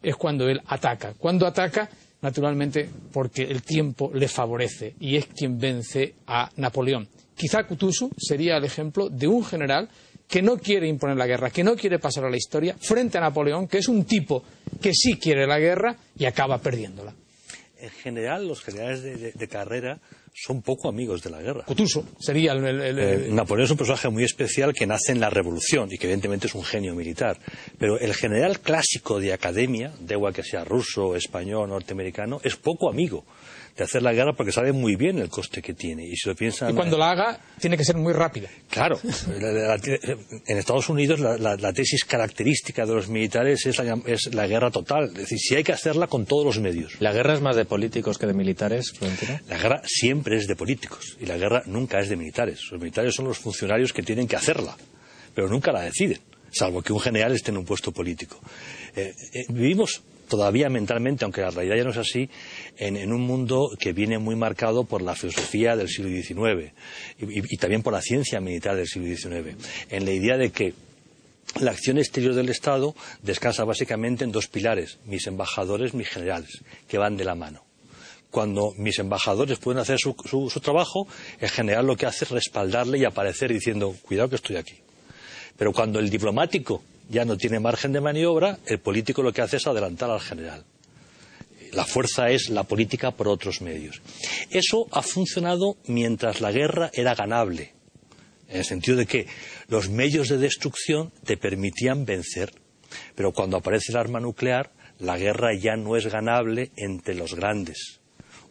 es 0.00 0.14
cuando 0.14 0.48
él 0.48 0.62
ataca. 0.66 1.14
Cuando 1.18 1.44
ataca, 1.44 1.90
naturalmente, 2.20 2.88
porque 3.12 3.42
el 3.42 3.64
tiempo 3.64 4.12
le 4.14 4.28
favorece 4.28 4.94
y 5.00 5.16
es 5.16 5.26
quien 5.26 5.58
vence 5.58 6.14
a 6.28 6.48
Napoleón. 6.54 7.08
Quizá 7.38 7.64
Kutusu 7.64 8.10
sería 8.18 8.56
el 8.58 8.64
ejemplo 8.64 9.08
de 9.08 9.26
un 9.28 9.44
general 9.44 9.88
que 10.28 10.42
no 10.42 10.58
quiere 10.58 10.86
imponer 10.88 11.16
la 11.16 11.26
guerra, 11.26 11.48
que 11.50 11.64
no 11.64 11.74
quiere 11.76 11.98
pasar 11.98 12.24
a 12.24 12.30
la 12.30 12.36
historia, 12.36 12.76
frente 12.78 13.16
a 13.16 13.20
Napoleón, 13.22 13.66
que 13.68 13.78
es 13.78 13.88
un 13.88 14.04
tipo 14.04 14.42
que 14.82 14.92
sí 14.92 15.16
quiere 15.18 15.46
la 15.46 15.58
guerra 15.58 15.96
y 16.18 16.26
acaba 16.26 16.58
perdiéndola. 16.58 17.14
En 17.80 17.90
general, 17.90 18.46
los 18.46 18.60
generales 18.60 19.02
de, 19.02 19.16
de- 19.16 19.32
de 19.32 19.48
carrera 19.48 20.00
son 20.34 20.62
poco 20.62 20.88
amigos 20.88 21.22
de 21.22 21.30
la 21.30 21.40
guerra. 21.40 21.64
Kutusu 21.64 22.04
sería 22.20 22.52
el, 22.52 22.64
el- 22.66 22.80
el- 22.80 22.98
Eh, 22.98 23.28
Napoleón 23.30 23.64
es 23.66 23.70
un 23.70 23.76
personaje 23.78 24.08
muy 24.10 24.24
especial 24.24 24.74
que 24.74 24.86
nace 24.86 25.12
en 25.12 25.20
la 25.20 25.30
revolución 25.30 25.88
y 25.90 25.96
que 25.96 26.06
evidentemente 26.06 26.48
es 26.48 26.54
un 26.54 26.64
genio 26.64 26.94
militar. 26.94 27.38
Pero 27.78 27.98
el 27.98 28.12
general 28.14 28.58
clásico 28.60 29.20
de 29.20 29.32
academia, 29.32 29.92
da 30.00 30.14
igual 30.14 30.34
que 30.34 30.42
sea 30.42 30.64
ruso, 30.64 31.14
español, 31.16 31.68
norteamericano, 31.70 32.40
es 32.42 32.56
poco 32.56 32.90
amigo 32.90 33.24
de 33.78 33.84
hacer 33.84 34.02
la 34.02 34.12
guerra 34.12 34.32
porque 34.34 34.52
sabe 34.52 34.72
muy 34.72 34.96
bien 34.96 35.18
el 35.18 35.28
coste 35.28 35.62
que 35.62 35.72
tiene. 35.72 36.04
Y 36.06 36.16
si 36.16 36.28
lo 36.28 36.34
piensan. 36.34 36.72
y 36.72 36.74
cuando 36.74 36.98
la 36.98 37.12
haga, 37.12 37.40
tiene 37.60 37.76
que 37.76 37.84
ser 37.84 37.96
muy 37.96 38.12
rápida. 38.12 38.48
Claro, 38.68 38.98
la- 39.40 39.52
la- 39.52 39.76
la- 39.76 40.16
en 40.46 40.58
Estados 40.58 40.88
Unidos 40.88 41.20
la, 41.20 41.38
la- 41.38 41.56
la 41.56 41.72
tesis 41.72 42.04
característica 42.04 42.84
de 42.84 42.94
los 42.94 43.08
militares 43.08 43.64
es 43.66 43.78
la, 43.78 43.98
es 44.06 44.34
la 44.34 44.46
guerra 44.46 44.70
total. 44.70 45.04
Es 45.06 45.14
decir, 45.14 45.38
si 45.38 45.54
hay 45.54 45.64
que 45.64 45.72
hacerla 45.72 46.08
con 46.08 46.26
todos 46.26 46.44
los 46.44 46.58
medios. 46.60 47.00
¿La 47.00 47.12
guerra 47.12 47.34
es 47.34 47.40
más 47.40 47.56
de 47.56 47.64
políticos 47.64 48.18
que 48.18 48.26
de 48.26 48.34
militares, 48.34 48.92
Florentino? 48.92 49.38
La 49.48 49.56
guerra 49.58 49.82
siempre 49.86 50.36
es 50.36 50.46
de 50.48 50.56
políticos 50.56 51.16
y 51.20 51.26
la 51.26 51.36
guerra 51.36 51.62
nunca 51.66 52.00
es 52.00 52.08
de 52.08 52.16
militares. 52.16 52.60
Los 52.70 52.80
militares 52.80 53.14
son 53.14 53.26
los 53.26 53.38
funcionarios 53.38 53.92
que 53.92 54.02
tienen 54.02 54.26
que 54.26 54.36
hacerla, 54.36 54.76
pero 55.34 55.48
nunca 55.48 55.70
la 55.72 55.82
deciden, 55.82 56.18
salvo 56.50 56.82
que 56.82 56.92
un 56.92 57.00
general 57.00 57.32
esté 57.32 57.50
en 57.52 57.58
un 57.58 57.64
puesto 57.64 57.92
político. 57.92 58.40
Eh, 58.96 59.14
eh, 59.34 59.44
vivimos 59.50 60.02
todavía 60.28 60.68
mentalmente, 60.68 61.24
aunque 61.24 61.40
la 61.40 61.50
realidad 61.50 61.76
ya 61.76 61.84
no 61.84 61.90
es 61.90 61.96
así, 61.96 62.28
en, 62.76 62.96
en 62.96 63.12
un 63.12 63.22
mundo 63.22 63.70
que 63.78 63.92
viene 63.92 64.18
muy 64.18 64.36
marcado 64.36 64.84
por 64.84 65.02
la 65.02 65.14
filosofía 65.14 65.74
del 65.76 65.88
siglo 65.88 66.10
XIX 66.10 66.72
y, 67.18 67.56
también 67.56 67.82
por 67.82 67.92
la 67.92 68.02
ciencia 68.02 68.40
militar 68.40 68.76
del 68.76 68.86
siglo 68.86 69.08
XIX, 69.14 69.56
en 69.90 70.04
la 70.04 70.12
idea 70.12 70.36
de 70.36 70.50
que 70.50 70.74
la 71.60 71.70
acción 71.70 71.96
exterior 71.98 72.34
del 72.34 72.50
Estado 72.50 72.94
descansa 73.22 73.64
básicamente 73.64 74.22
en 74.24 74.32
dos 74.32 74.48
pilares, 74.48 74.98
mis 75.06 75.26
embajadores, 75.26 75.94
mis 75.94 76.08
generales, 76.08 76.60
que 76.86 76.98
van 76.98 77.16
de 77.16 77.24
la 77.24 77.34
mano. 77.34 77.64
Cuando 78.30 78.74
mis 78.76 78.98
embajadores 78.98 79.58
pueden 79.58 79.80
hacer 79.80 79.98
su, 79.98 80.14
su- 80.26 80.50
su 80.50 80.60
trabajo, 80.60 81.08
el 81.40 81.48
general 81.48 81.86
lo 81.86 81.96
que 81.96 82.04
hace 82.04 82.26
es 82.26 82.30
respaldarle 82.30 82.98
y 82.98 83.04
aparecer 83.06 83.50
diciendo, 83.50 83.94
cuidado 84.02 84.28
que 84.28 84.36
estoy 84.36 84.56
aquí. 84.56 84.74
Pero 85.56 85.72
cuando 85.72 85.98
el 85.98 86.10
diplomático 86.10 86.82
ya 87.08 87.24
no 87.24 87.36
tiene 87.36 87.60
margen 87.60 87.92
de 87.92 88.00
maniobra, 88.00 88.58
el 88.66 88.80
político 88.80 89.22
lo 89.22 89.32
que 89.32 89.42
hace 89.42 89.56
es 89.56 89.66
adelantar 89.66 90.10
al 90.10 90.20
general. 90.20 90.64
La 91.72 91.84
fuerza 91.84 92.30
es 92.30 92.48
la 92.48 92.64
política 92.64 93.10
por 93.10 93.28
otros 93.28 93.60
medios. 93.60 94.00
Eso 94.50 94.86
ha 94.90 95.02
funcionado 95.02 95.76
mientras 95.86 96.40
la 96.40 96.52
guerra 96.52 96.90
era 96.94 97.14
ganable, 97.14 97.74
en 98.48 98.58
el 98.58 98.64
sentido 98.64 98.96
de 98.96 99.06
que 99.06 99.26
los 99.68 99.90
medios 99.90 100.28
de 100.28 100.38
destrucción 100.38 101.12
te 101.24 101.36
permitían 101.36 102.04
vencer. 102.04 102.52
Pero 103.14 103.32
cuando 103.32 103.58
aparece 103.58 103.92
el 103.92 103.98
arma 103.98 104.20
nuclear, 104.20 104.72
la 104.98 105.18
guerra 105.18 105.54
ya 105.54 105.76
no 105.76 105.96
es 105.96 106.06
ganable 106.06 106.70
entre 106.76 107.14
los 107.14 107.34
grandes. 107.34 108.00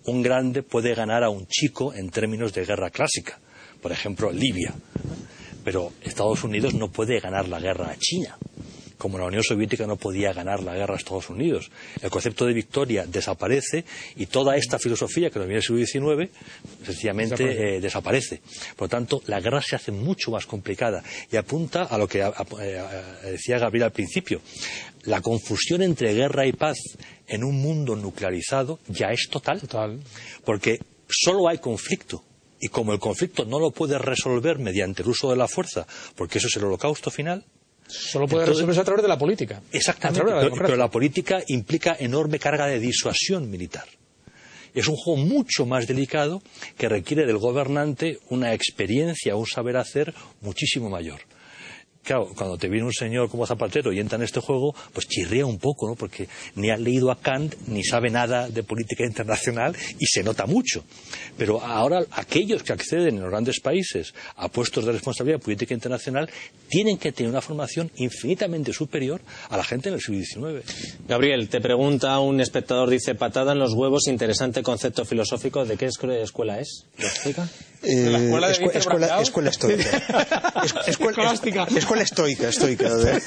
Un 0.06 0.22
grande 0.22 0.64
puede 0.64 0.94
ganar 0.94 1.24
a 1.24 1.30
un 1.30 1.48
chico 1.48 1.94
en 1.94 2.10
términos 2.10 2.54
de 2.54 2.66
guerra 2.66 2.92
clásica, 2.92 3.40
por 3.82 3.92
ejemplo, 3.92 4.32
Libia. 4.32 4.74
Pero 5.64 5.92
Estados 6.02 6.44
Unidos 6.44 6.74
no 6.76 6.90
puede 6.90 7.20
ganar 7.20 7.50
la 7.50 7.60
guerra 7.60 7.92
a 7.92 7.98
China, 7.98 8.38
como 8.98 9.18
la 9.18 9.26
Unión 9.26 9.44
Soviética 9.44 9.86
no 9.88 9.96
podía 9.96 10.34
ganar 10.34 10.64
la 10.64 10.74
guerra 10.76 10.96
a 10.96 10.98
Estados 10.98 11.30
Unidos. 11.30 11.70
El 12.02 12.10
concepto 12.10 12.46
de 12.46 12.54
victoria 12.54 13.06
desaparece 13.06 13.86
y 14.16 14.26
toda 14.28 14.56
esta 14.58 14.80
filosofía 14.80 15.30
que 15.30 15.40
nos 15.40 15.48
viene 15.48 15.62
del 15.62 15.86
siglo 15.88 16.16
XIX 16.16 16.30
sencillamente 16.86 17.36
Desaparece. 17.36 17.76
eh, 17.78 17.82
desaparece. 17.82 18.42
Por 18.76 18.86
lo 18.86 18.90
tanto, 18.90 19.22
la 19.28 19.40
guerra 19.40 19.62
se 19.62 19.76
hace 19.76 19.92
mucho 19.92 20.32
más 20.32 20.46
complicada 20.46 21.04
y 21.32 21.36
apunta 21.38 21.84
a 21.84 21.98
lo 21.98 22.08
que 22.08 22.22
a- 22.24 22.28
a- 22.28 22.46
eh, 22.62 23.32
decía 23.32 23.60
Gabriel 23.60 23.86
al 23.86 23.92
principio. 23.92 24.42
La 25.04 25.22
confusión 25.22 25.82
entre 25.84 26.14
guerra 26.14 26.46
y 26.46 26.52
paz 26.54 26.78
en 27.28 27.44
un 27.44 27.62
mundo 27.62 27.96
nuclearizado 27.96 28.80
ya 28.88 29.08
es 29.12 29.28
total. 29.30 29.62
Porque 30.44 30.80
solo 31.10 31.48
hay 31.48 31.60
conflicto. 31.60 32.24
Y 32.60 32.70
como 32.70 32.92
el 32.92 33.00
conflicto 33.00 33.46
no 33.46 33.60
lo 33.60 33.70
puedes 33.72 34.02
resolver 34.02 34.58
mediante 34.58 35.04
el 35.04 35.10
uso 35.10 35.30
de 35.30 35.38
la 35.38 35.48
fuerza, 35.48 35.86
porque 36.16 36.40
eso 36.40 36.48
es 36.48 36.56
el 36.58 36.64
holocausto 36.64 37.12
final, 37.12 37.46
Solo 37.88 38.28
puede 38.28 38.44
Entonces- 38.44 38.58
resolverse 38.58 38.82
a 38.82 38.84
través 38.84 39.02
de 39.04 39.08
la 39.08 39.18
política. 39.18 39.62
Exactamente, 39.72 40.24
la 40.30 40.50
pero 40.52 40.76
la 40.76 40.90
política 40.92 41.42
implica 41.48 41.96
enorme 42.00 42.38
carga 42.40 42.68
de 42.68 42.80
disuasión 42.80 43.50
militar. 43.50 43.86
Es 44.74 44.88
un 44.88 44.96
juego 44.96 45.20
mucho 45.22 45.66
más 45.66 45.88
delicado 45.88 46.42
que 46.78 46.88
requiere 46.90 47.26
del 47.26 47.38
gobernante 47.38 48.20
una 48.30 48.54
experiencia, 48.54 49.36
un 49.36 49.48
saber 49.48 49.78
hacer 49.78 50.14
muchísimo 50.42 50.90
mayor. 50.90 51.22
Claro, 52.08 52.30
cuando 52.38 52.58
te 52.58 52.70
viene 52.70 52.86
un 52.86 52.94
señor 52.94 53.30
como 53.30 53.46
Zapatero 53.46 53.92
y 53.92 54.00
entra 54.00 54.16
en 54.16 54.24
este 54.24 54.40
juego, 54.40 54.74
pues 54.94 55.10
chirría 55.10 55.46
un 55.46 55.58
poco, 55.60 55.90
¿no? 55.90 55.96
Porque 55.96 56.30
ni 56.56 56.70
ha 56.70 56.78
leído 56.78 57.12
a 57.12 57.20
Kant, 57.20 57.54
ni 57.68 57.84
sabe 57.84 58.10
nada 58.10 58.48
de 58.48 58.64
política 58.64 59.04
internacional 59.04 59.76
y 60.00 60.06
se 60.06 60.24
nota 60.24 60.46
mucho. 60.46 60.86
Pero 61.38 61.62
ahora 61.62 62.06
aquellos 62.12 62.64
que 62.64 62.72
acceden 62.72 63.16
en 63.16 63.22
los 63.24 63.30
grandes 63.30 63.60
países 63.60 64.14
a 64.38 64.48
puestos 64.48 64.86
de 64.86 64.94
responsabilidad 64.94 65.42
política 65.42 65.74
internacional 65.74 66.30
tienen 66.70 66.98
que 66.98 67.12
tener 67.12 67.30
una 67.30 67.42
formación 67.42 67.92
infinitamente 67.98 68.72
superior 68.72 69.20
a 69.50 69.58
la 69.58 69.66
gente 69.66 69.90
en 69.90 69.96
el 69.96 70.02
siglo 70.02 70.24
XIX. 70.62 70.98
Gabriel, 71.10 71.50
te 71.50 71.60
pregunta 71.60 72.18
un 72.20 72.40
espectador, 72.40 72.90
dice, 72.90 73.16
patada 73.16 73.52
en 73.52 73.60
los 73.60 73.74
huevos, 73.74 74.08
interesante 74.08 74.64
concepto 74.64 75.04
filosófico. 75.04 75.66
¿De 75.66 75.76
qué 75.76 75.88
escu- 75.90 76.10
escuela 76.14 76.62
es? 76.62 76.86
¿Lo 76.98 77.06
explica? 77.06 77.50
Eh, 77.84 78.10
la 78.10 78.18
escuela 78.20 78.48
de 78.48 78.54
escu- 78.54 78.76
escuela, 78.76 79.22
escuela 79.22 79.50
escuela, 79.52 80.84
Escolástica. 80.88 81.68
escuela 81.76 81.97
estoica, 82.02 82.50
estoica. 82.50 82.96
De, 82.96 83.22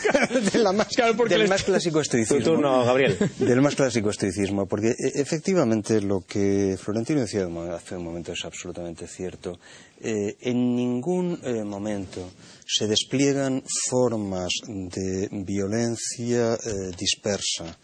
de 0.53 0.59
la 0.59 0.73
más, 0.73 0.89
porque 1.17 1.35
del 1.35 1.43
el 1.43 1.49
más 1.49 1.63
clásico 1.63 2.01
estoicismo. 2.01 2.39
Tu 2.39 2.45
turno, 2.45 2.85
Gabriel. 2.85 3.19
Del 3.39 3.61
más 3.61 3.75
clásico 3.75 4.11
estoicismo, 4.11 4.67
porque 4.67 4.89
e- 4.91 5.21
efectivamente 5.21 6.01
lo 6.01 6.21
que 6.27 6.77
Florentino 6.81 7.21
decía 7.21 7.47
hace 7.75 7.97
un 7.97 8.05
momento 8.05 8.33
es 8.33 8.45
absolutamente 8.45 9.07
cierto. 9.07 9.59
Eh, 10.03 10.37
en 10.41 10.75
ningún 10.75 11.39
eh, 11.43 11.63
momento 11.65 12.31
se 12.67 12.87
despliegan 12.87 13.63
formas 13.89 14.49
de 14.67 15.29
violencia 15.31 16.55
eh, 16.55 16.91
dispersa, 16.97 17.77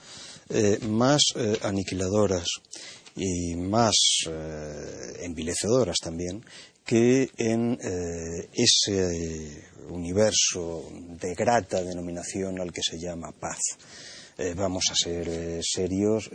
eh, 0.48 0.78
más 0.88 1.22
eh, 1.34 1.58
aniquiladoras 1.62 2.46
y 3.16 3.54
más 3.56 3.94
eh, 4.28 5.24
envilecedoras 5.24 5.96
también 6.02 6.44
que 6.86 7.28
en 7.36 7.76
eh, 7.82 8.48
ese 8.54 9.64
universo 9.90 10.84
de 11.20 11.34
grata 11.34 11.82
denominación 11.82 12.60
al 12.60 12.72
que 12.72 12.82
se 12.82 12.98
llama 12.98 13.32
paz. 13.32 13.58
Eh, 14.38 14.54
vamos 14.56 14.84
a 14.90 14.94
ser 14.94 15.28
eh, 15.28 15.60
serios, 15.62 16.30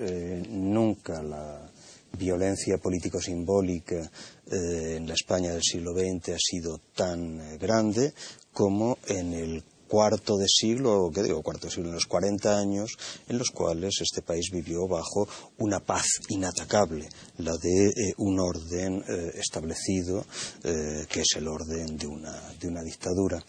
nunca 0.49 1.23
la 1.23 1.71
violencia 2.17 2.77
político-simbólica 2.77 4.11
en 4.51 5.07
la 5.07 5.13
España 5.13 5.51
del 5.51 5.63
siglo 5.63 5.93
XX 5.93 6.29
ha 6.29 6.37
sido 6.37 6.81
tan 6.93 7.57
grande 7.57 8.13
como 8.51 8.97
en 9.07 9.33
el 9.33 9.63
cuarto 9.91 10.37
de 10.37 10.47
siglo, 10.47 11.11
¿qué 11.13 11.21
digo 11.21 11.43
cuarto 11.43 11.67
de 11.67 11.73
siglo? 11.73 11.89
En 11.89 11.95
los 11.95 12.05
40 12.05 12.57
años 12.57 12.91
en 13.27 13.37
los 13.37 13.49
cuales 13.51 13.99
este 13.99 14.21
país 14.21 14.49
vivió 14.49 14.87
bajo 14.87 15.27
una 15.57 15.81
paz 15.81 16.05
inatacable, 16.29 17.09
la 17.39 17.51
de 17.57 17.87
eh, 17.87 18.13
un 18.19 18.39
orden 18.39 19.03
eh, 19.05 19.31
establecido, 19.35 20.25
eh, 20.63 21.05
que 21.09 21.19
es 21.19 21.35
el 21.35 21.45
orden 21.49 21.97
de 21.97 22.07
una, 22.07 22.53
de 22.57 22.67
una 22.69 22.83
dictadura. 22.83 23.43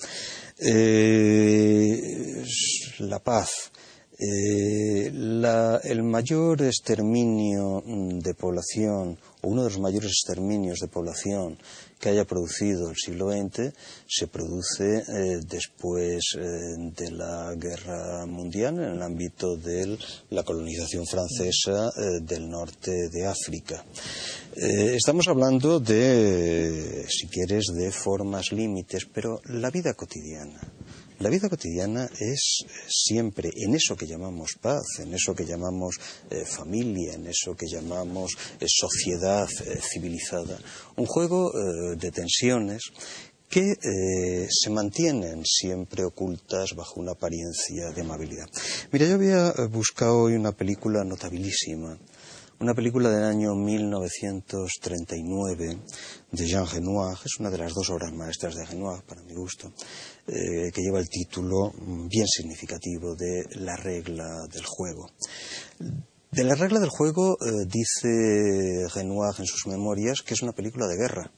la 2.99 3.21
paz. 3.21 3.71
el 4.19 6.03
mayor 6.03 6.63
exterminio 6.63 7.85
de 7.87 8.35
población, 8.35 9.17
o 9.43 9.49
uno 9.49 9.63
de 9.63 9.71
los 9.71 9.79
mayores 9.79 10.11
exterminios 10.11 10.81
de 10.81 10.89
población 10.89 11.57
que 12.03 12.09
haya 12.09 12.25
producido 12.25 12.91
el 12.91 12.97
siglo 12.97 13.31
XX 13.31 13.73
se 14.09 14.27
produce 14.27 15.05
eh, 15.07 15.39
después 15.47 16.35
eh, 16.37 16.43
de 16.97 17.13
la 17.13 17.55
guerra 17.55 18.27
mundial 18.27 18.75
en 18.79 18.97
el 18.97 19.03
ámbito 19.03 19.57
de 19.57 19.97
la 20.31 20.43
colonización 20.43 21.07
francesa 21.07 21.91
eh, 21.97 22.21
del 22.21 22.51
norte 22.51 23.09
de 23.09 23.25
África. 23.25 23.85
estamos 24.57 25.29
hablando 25.29 25.79
de, 25.79 27.07
si 27.09 27.29
quieres, 27.29 27.67
de 27.73 27.93
formas 27.93 28.51
límites, 28.51 29.07
pero 29.07 29.41
la 29.45 29.71
vida 29.71 29.95
cotidiana 29.95 30.61
la 31.23 31.31
vida 31.31 31.49
cotidiana 31.49 32.11
es 32.19 32.65
siempre 32.89 33.49
en 33.55 33.77
eso 33.77 33.97
que 33.97 34.09
llamamos 34.09 34.57
paz, 34.61 34.83
en 34.99 35.15
eso 35.15 35.35
que 35.37 35.45
llamamos 35.45 35.95
eh, 36.29 36.45
familia, 36.45 37.15
en 37.15 37.29
eso 37.29 37.55
que 37.55 37.67
llamamos 37.69 38.33
eh, 38.59 38.67
sociedad 38.69 39.49
eh, 39.65 39.79
civilizada, 39.81 40.59
un 40.97 41.07
juego 41.07 41.53
de 41.97 42.11
tensiones 42.11 42.83
que 43.49 43.75
se 44.49 44.71
mantienen 44.71 45.45
siempre 45.45 46.05
ocultas 46.05 46.71
bajo 46.75 47.01
una 47.01 47.13
apariencia 47.13 47.91
de 47.91 48.01
amabilidad. 48.01 48.47
Mira, 48.91 49.07
yo 49.07 49.15
había 49.15 49.53
buscado 49.71 50.23
hoy 50.23 50.35
una 50.35 50.53
película 50.53 51.05
notabilísima, 51.05 51.99
una 52.63 52.75
película 52.75 53.11
del 53.11 53.25
año 53.25 53.55
1939 53.57 55.79
de 56.31 56.47
Jean 56.47 56.65
Renoir, 56.65 57.19
es 57.25 57.41
una 57.41 57.51
de 57.51 57.59
las 57.59 57.75
dos 57.75 57.91
obras 57.91 58.13
maestras 58.13 58.55
de 58.55 58.65
Renoir, 58.65 59.03
para 59.03 59.21
mi 59.23 59.35
gusto, 59.35 59.73
eh, 60.29 60.71
que 60.73 60.81
lleva 60.81 61.01
el 61.01 61.09
título 61.09 61.73
bien 62.09 62.29
significativo 62.29 63.17
de 63.17 63.47
La 63.57 63.75
regla 63.75 64.47
del 64.53 64.65
juego. 64.65 65.11
De 66.31 66.45
la 66.45 66.55
regla 66.55 66.79
del 66.79 66.91
juego 66.91 67.37
eh, 67.45 67.67
dice 67.67 68.87
Renoir 68.95 69.35
en 69.41 69.47
sus 69.47 69.67
memorias 69.67 70.23
que 70.23 70.35
es 70.35 70.43
una 70.43 70.53
película 70.53 70.87
de 70.87 70.97
guerra 70.97 71.33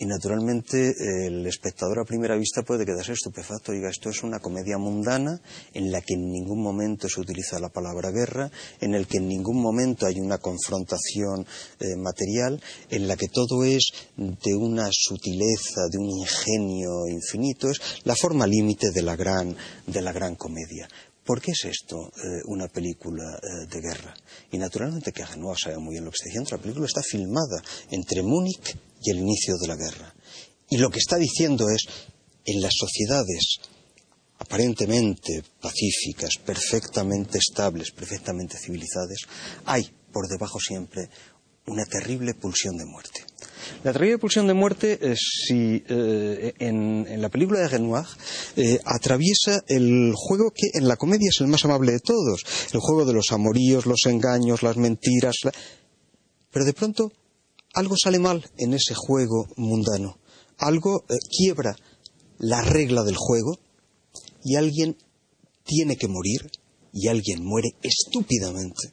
y 0.00 0.06
naturalmente 0.06 0.94
el 1.26 1.46
espectador 1.46 2.00
a 2.00 2.04
primera 2.04 2.34
vista 2.34 2.62
puede 2.62 2.86
quedarse 2.86 3.12
estupefacto. 3.12 3.70
Diga, 3.70 3.90
esto 3.90 4.08
es 4.08 4.22
una 4.22 4.40
comedia 4.40 4.78
mundana 4.78 5.38
en 5.74 5.92
la 5.92 6.00
que 6.00 6.14
en 6.14 6.32
ningún 6.32 6.62
momento 6.62 7.06
se 7.06 7.20
utiliza 7.20 7.60
la 7.60 7.68
palabra 7.68 8.10
guerra, 8.10 8.50
en 8.80 8.94
el 8.94 9.06
que 9.06 9.18
en 9.18 9.28
ningún 9.28 9.60
momento 9.60 10.06
hay 10.06 10.18
una 10.18 10.38
confrontación 10.38 11.46
eh, 11.80 11.96
material, 11.98 12.62
en 12.88 13.08
la 13.08 13.16
que 13.16 13.28
todo 13.28 13.62
es 13.62 13.90
de 14.16 14.54
una 14.54 14.88
sutileza, 14.90 15.82
de 15.90 15.98
un 15.98 16.08
ingenio 16.08 17.06
infinito. 17.06 17.68
Es 17.68 17.78
la 18.04 18.16
forma 18.16 18.46
límite 18.46 18.92
de 18.92 19.02
la 19.02 19.16
gran, 19.16 19.54
de 19.86 20.00
la 20.00 20.12
gran 20.12 20.34
comedia. 20.34 20.88
¿Por 21.26 21.42
qué 21.42 21.50
es 21.50 21.66
esto 21.66 22.10
eh, 22.16 22.40
una 22.46 22.68
película 22.68 23.22
eh, 23.36 23.66
de 23.70 23.80
guerra? 23.82 24.14
Y 24.50 24.56
naturalmente 24.56 25.12
que 25.12 25.26
Genoa 25.26 25.56
sabe 25.62 25.76
muy 25.76 25.92
bien 25.92 26.06
lo 26.06 26.10
que 26.10 26.16
está 26.16 26.28
diciendo. 26.28 26.50
La 26.52 26.62
película 26.62 26.86
está 26.86 27.02
filmada 27.02 27.62
entre 27.90 28.22
Múnich 28.22 28.76
y 29.02 29.10
el 29.10 29.18
inicio 29.18 29.56
de 29.58 29.68
la 29.68 29.76
guerra. 29.76 30.14
Y 30.68 30.78
lo 30.78 30.90
que 30.90 30.98
está 30.98 31.16
diciendo 31.16 31.66
es, 31.68 31.86
en 32.44 32.60
las 32.60 32.74
sociedades 32.74 33.60
aparentemente 34.38 35.42
pacíficas, 35.60 36.36
perfectamente 36.44 37.38
estables, 37.38 37.90
perfectamente 37.90 38.56
civilizadas, 38.58 39.18
hay 39.66 39.88
por 40.12 40.28
debajo 40.28 40.58
siempre 40.58 41.08
una 41.66 41.84
terrible 41.84 42.34
pulsión 42.34 42.76
de 42.76 42.86
muerte. 42.86 43.24
La 43.84 43.92
terrible 43.92 44.18
pulsión 44.18 44.46
de 44.46 44.54
muerte, 44.54 45.14
si, 45.16 45.84
eh, 45.88 46.54
en, 46.58 47.20
la 47.20 47.28
película 47.28 47.60
de 47.60 47.68
Renoir, 47.68 48.06
eh, 48.56 48.80
atraviesa 48.84 49.62
el 49.68 50.12
juego 50.16 50.50
que 50.50 50.70
en 50.74 50.88
la 50.88 50.96
comedia 50.96 51.28
es 51.28 51.40
el 51.40 51.46
más 51.46 51.64
amable 51.64 51.92
de 51.92 52.00
todos, 52.00 52.42
el 52.72 52.80
juego 52.80 53.04
de 53.04 53.12
los 53.12 53.30
amoríos, 53.30 53.86
los 53.86 54.00
engaños, 54.06 54.62
las 54.62 54.76
mentiras. 54.76 55.36
Pero 56.50 56.64
de 56.64 56.72
pronto 56.72 57.12
algo 57.74 57.94
sale 57.96 58.18
mal 58.18 58.44
en 58.56 58.74
ese 58.74 58.94
juego 58.94 59.48
mundano, 59.56 60.18
algo 60.58 61.04
eh, 61.08 61.14
quiebra 61.30 61.76
la 62.38 62.62
regla 62.62 63.02
del 63.02 63.16
juego 63.16 63.58
y 64.44 64.56
alguien 64.56 64.96
tiene 65.64 65.96
que 65.96 66.08
morir 66.08 66.50
y 66.92 67.08
alguien 67.08 67.44
muere 67.44 67.70
estúpidamente 67.82 68.92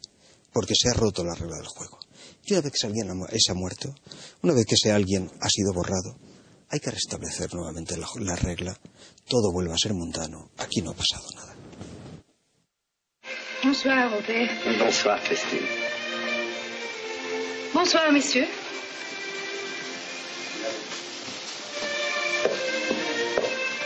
porque 0.51 0.73
se 0.75 0.89
ha 0.89 0.93
roto 0.93 1.23
la 1.23 1.35
regla 1.35 1.57
del 1.57 1.67
juego. 1.67 1.99
Y 2.43 2.53
una 2.53 2.61
vez 2.61 2.71
que 2.71 2.77
ese 2.77 2.87
alguien 2.87 3.09
ha 3.09 3.53
muerto, 3.53 3.93
una 4.41 4.53
vez 4.53 4.65
que 4.65 4.75
ese 4.75 4.91
alguien 4.91 5.29
ha 5.41 5.49
sido 5.49 5.73
borrado, 5.73 6.17
hay 6.69 6.79
que 6.79 6.91
restablecer 6.91 7.53
nuevamente 7.53 7.97
la, 7.97 8.07
la 8.19 8.35
regla. 8.35 8.77
Todo 9.27 9.51
vuelve 9.51 9.73
a 9.73 9.77
ser 9.77 9.93
mundano. 9.93 10.49
Aquí 10.57 10.81
no 10.81 10.91
ha 10.91 10.93
pasado 10.93 11.27
nada. 11.35 11.55
Bonsoir, 13.63 14.09
Robert. 14.11 14.79
Bonsoir, 14.79 15.21
Christine. 15.23 15.67
Bonsoir, 17.73 18.11
messieurs. 18.11 18.49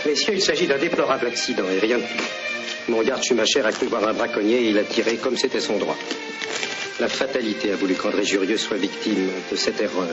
Messieurs, 0.06 0.34
il 0.34 0.42
s'agit 0.42 0.68
d'un 0.68 0.78
déplorable 0.78 1.28
accident 1.28 1.70
et 1.70 1.80
rien 1.80 1.98
de 1.98 2.04
plus. 2.04 2.26
Mon 2.88 3.02
garde 3.04 3.24
Schumacher 3.24 3.62
a 3.62 3.72
cru 3.72 3.86
voir 3.88 4.08
un 4.08 4.14
braconnier 4.14 4.58
et 4.64 4.70
il 4.70 4.78
a 4.80 4.84
tiré 4.84 5.18
comme 5.18 5.38
c'était 5.38 5.60
son 5.60 5.78
droit. 5.78 5.98
La 7.00 7.08
fatalité 7.08 7.72
a 7.72 7.76
voulu 7.76 7.94
qu'André 7.96 8.24
Jurieux 8.24 8.58
soit 8.58 8.78
victime 8.78 9.30
de 9.52 9.56
cette 9.56 9.80
erreur. 9.80 10.08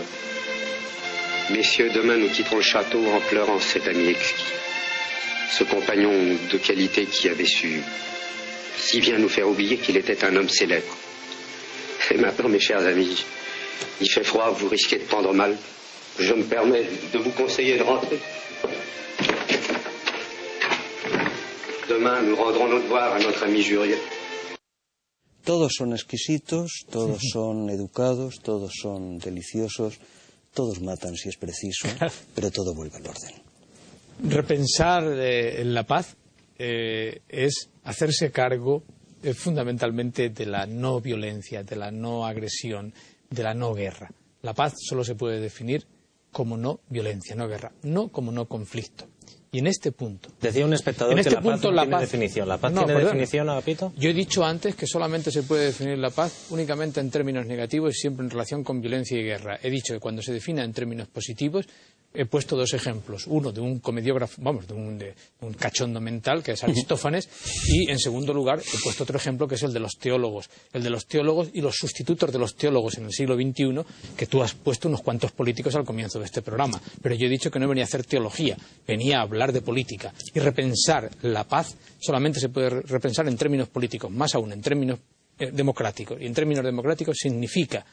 Messieurs, 1.50 1.90
demain 1.94 2.16
nous 2.16 2.28
quitterons 2.28 2.56
le 2.56 2.62
château 2.62 3.02
en 3.08 3.20
pleurant 3.20 3.58
cet 3.60 3.88
ami 3.88 4.08
exquis. 4.08 4.44
Ce 5.50 5.64
compagnon 5.64 6.12
de 6.50 6.58
qualité 6.58 7.06
qui 7.06 7.28
avait 7.28 7.46
su 7.46 7.80
si 8.76 9.00
bien 9.00 9.18
nous 9.18 9.28
faire 9.28 9.48
oublier 9.48 9.76
qu'il 9.76 9.96
était 9.96 10.24
un 10.24 10.36
homme 10.36 10.48
célèbre. 10.48 10.96
Et 12.10 12.16
maintenant, 12.16 12.48
mes 12.48 12.60
chers 12.60 12.86
amis, 12.86 13.24
il 14.00 14.08
fait 14.08 14.24
froid, 14.24 14.50
vous 14.50 14.68
risquez 14.68 14.98
de 14.98 15.04
prendre 15.04 15.32
mal. 15.34 15.56
Je 16.18 16.32
me 16.32 16.44
permets 16.44 16.84
de 17.12 17.18
vous 17.18 17.30
conseiller 17.30 17.76
de 17.76 17.82
rentrer. 17.82 18.18
Demain, 21.88 22.22
nous 22.22 22.36
rendrons 22.36 22.68
nos 22.68 22.82
devoirs 22.82 23.14
à 23.14 23.18
notre 23.18 23.44
ami 23.44 23.62
Jurieux. 23.62 23.98
Todos 25.42 25.72
son 25.74 25.94
exquisitos, 25.94 26.84
todos 26.90 27.18
son 27.32 27.70
educados, 27.70 28.40
todos 28.42 28.72
son 28.82 29.16
deliciosos, 29.16 29.98
todos 30.52 30.82
matan 30.82 31.16
si 31.16 31.30
es 31.30 31.38
preciso, 31.38 31.88
pero 32.34 32.50
todo 32.50 32.74
vuelve 32.74 32.96
al 32.96 33.06
orden. 33.06 33.32
Repensar 34.22 35.04
eh, 35.04 35.62
en 35.62 35.72
la 35.72 35.84
paz 35.84 36.14
eh, 36.58 37.22
es 37.26 37.70
hacerse 37.84 38.30
cargo 38.30 38.82
eh, 39.22 39.32
fundamentalmente 39.32 40.28
de 40.28 40.44
la 40.44 40.66
no 40.66 41.00
violencia, 41.00 41.62
de 41.62 41.76
la 41.76 41.90
no 41.90 42.26
agresión, 42.26 42.92
de 43.30 43.42
la 43.42 43.54
no 43.54 43.72
guerra. 43.72 44.10
La 44.42 44.52
paz 44.52 44.74
solo 44.76 45.04
se 45.04 45.14
puede 45.14 45.40
definir 45.40 45.86
como 46.32 46.58
no 46.58 46.80
violencia, 46.90 47.34
no 47.34 47.48
guerra, 47.48 47.72
no 47.82 48.08
como 48.08 48.30
no 48.30 48.46
conflicto. 48.46 49.06
Y 49.50 49.60
en 49.60 49.66
este 49.66 49.92
punto. 49.92 50.28
Decía 50.42 50.66
un 50.66 50.74
espectador 50.74 51.12
en 51.12 51.16
que 51.16 51.20
este 51.22 51.34
la 51.36 51.40
punto, 51.40 51.56
paz 51.56 51.62
no 51.64 51.70
la 51.72 51.82
tiene 51.82 51.92
paz- 51.96 52.00
definición. 52.02 52.48
¿La 52.48 52.58
paz 52.58 52.72
No, 52.72 52.80
tiene 52.80 52.94
perdón. 52.94 53.12
definición, 53.12 53.48
Agapito? 53.48 53.92
Yo 53.96 54.10
he 54.10 54.12
dicho 54.12 54.44
antes 54.44 54.74
que 54.74 54.86
solamente 54.86 55.30
se 55.30 55.42
puede 55.42 55.66
definir 55.66 55.96
la 55.98 56.10
paz 56.10 56.46
únicamente 56.50 57.00
en 57.00 57.10
términos 57.10 57.46
negativos 57.46 57.94
y 57.96 57.98
siempre 57.98 58.24
en 58.24 58.30
relación 58.30 58.62
con 58.62 58.80
violencia 58.82 59.18
y 59.18 59.22
guerra. 59.24 59.58
He 59.62 59.70
dicho 59.70 59.94
que 59.94 60.00
cuando 60.00 60.20
se 60.20 60.32
defina 60.34 60.62
en 60.64 60.72
términos 60.74 61.08
positivos 61.08 61.66
he 62.20 62.26
puesto 62.26 62.56
dos 62.56 62.74
ejemplos. 62.74 63.26
Uno 63.28 63.52
de 63.52 63.60
un 63.60 63.78
comediógrafo, 63.78 64.42
vamos, 64.42 64.66
de 64.66 64.74
un, 64.74 64.98
de 64.98 65.14
un 65.40 65.52
cachondo 65.54 66.00
mental, 66.00 66.42
que 66.42 66.52
es 66.52 66.64
Aristófanes, 66.64 67.28
y 67.68 67.90
en 67.90 67.98
segundo 67.98 68.34
lugar 68.34 68.58
he 68.60 68.78
puesto 68.82 69.04
otro 69.04 69.16
ejemplo 69.16 69.46
que 69.46 69.54
es 69.54 69.62
el 69.62 69.72
de 69.72 69.80
los 69.80 69.92
teólogos. 69.98 70.50
El 70.72 70.82
de 70.82 70.90
los 70.90 71.06
teólogos 71.06 71.50
y 71.54 71.60
los 71.60 71.76
sustitutos 71.76 72.32
de 72.32 72.38
los 72.38 72.56
teólogos 72.56 72.98
en 72.98 73.04
el 73.04 73.12
siglo 73.12 73.36
XXI, 73.36 73.82
que 74.16 74.26
tú 74.26 74.42
has 74.42 74.54
puesto 74.54 74.88
unos 74.88 75.02
cuantos 75.02 75.30
políticos 75.30 75.74
al 75.76 75.84
comienzo 75.84 76.18
de 76.18 76.24
este 76.24 76.42
programa. 76.42 76.80
Pero 77.00 77.14
yo 77.14 77.26
he 77.26 77.30
dicho 77.30 77.50
que 77.50 77.58
no 77.60 77.68
venía 77.68 77.84
a 77.84 77.86
hacer 77.86 78.04
teología, 78.04 78.56
venía 78.86 79.18
a 79.18 79.22
hablar 79.22 79.52
de 79.52 79.62
política. 79.62 80.12
Y 80.34 80.40
repensar 80.40 81.10
la 81.22 81.44
paz 81.44 81.76
solamente 82.00 82.40
se 82.40 82.48
puede 82.48 82.70
re- 82.70 82.82
repensar 82.82 83.28
en 83.28 83.36
términos 83.36 83.68
políticos, 83.68 84.10
más 84.10 84.34
aún 84.34 84.52
en 84.52 84.60
términos 84.60 84.98
eh, 85.38 85.50
democráticos. 85.52 86.20
Y 86.20 86.26
en 86.26 86.34
términos 86.34 86.64
democráticos 86.64 87.16
significa 87.16 87.86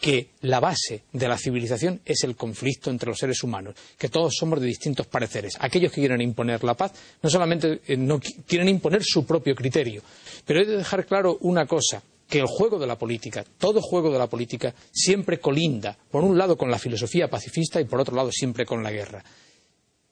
que 0.00 0.30
la 0.42 0.60
base 0.60 1.04
de 1.12 1.28
la 1.28 1.38
civilización 1.38 2.00
es 2.04 2.22
el 2.24 2.36
conflicto 2.36 2.90
entre 2.90 3.08
los 3.08 3.18
seres 3.18 3.42
humanos, 3.42 3.74
que 3.96 4.08
todos 4.08 4.34
somos 4.36 4.60
de 4.60 4.66
distintos 4.66 5.06
pareceres. 5.06 5.56
Aquellos 5.60 5.90
que 5.90 6.02
quieren 6.02 6.20
imponer 6.20 6.62
la 6.64 6.74
paz 6.74 6.92
no 7.22 7.30
solamente 7.30 7.80
eh, 7.86 8.18
quieren 8.46 8.68
imponer 8.68 9.02
su 9.02 9.24
propio 9.24 9.54
criterio, 9.54 10.02
pero 10.44 10.60
hay 10.60 10.66
que 10.66 10.72
dejar 10.72 11.06
claro 11.06 11.38
una 11.40 11.66
cosa, 11.66 12.02
que 12.28 12.40
el 12.40 12.46
juego 12.46 12.78
de 12.78 12.86
la 12.86 12.98
política, 12.98 13.44
todo 13.58 13.80
juego 13.80 14.10
de 14.10 14.18
la 14.18 14.26
política, 14.26 14.74
siempre 14.90 15.38
colinda, 15.38 15.96
por 16.10 16.24
un 16.24 16.36
lado 16.36 16.56
con 16.56 16.70
la 16.70 16.78
filosofía 16.78 17.28
pacifista 17.28 17.80
y 17.80 17.84
por 17.84 18.00
otro 18.00 18.16
lado 18.16 18.32
siempre 18.32 18.66
con 18.66 18.82
la 18.82 18.90
guerra. 18.90 19.24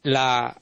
La 0.04 0.56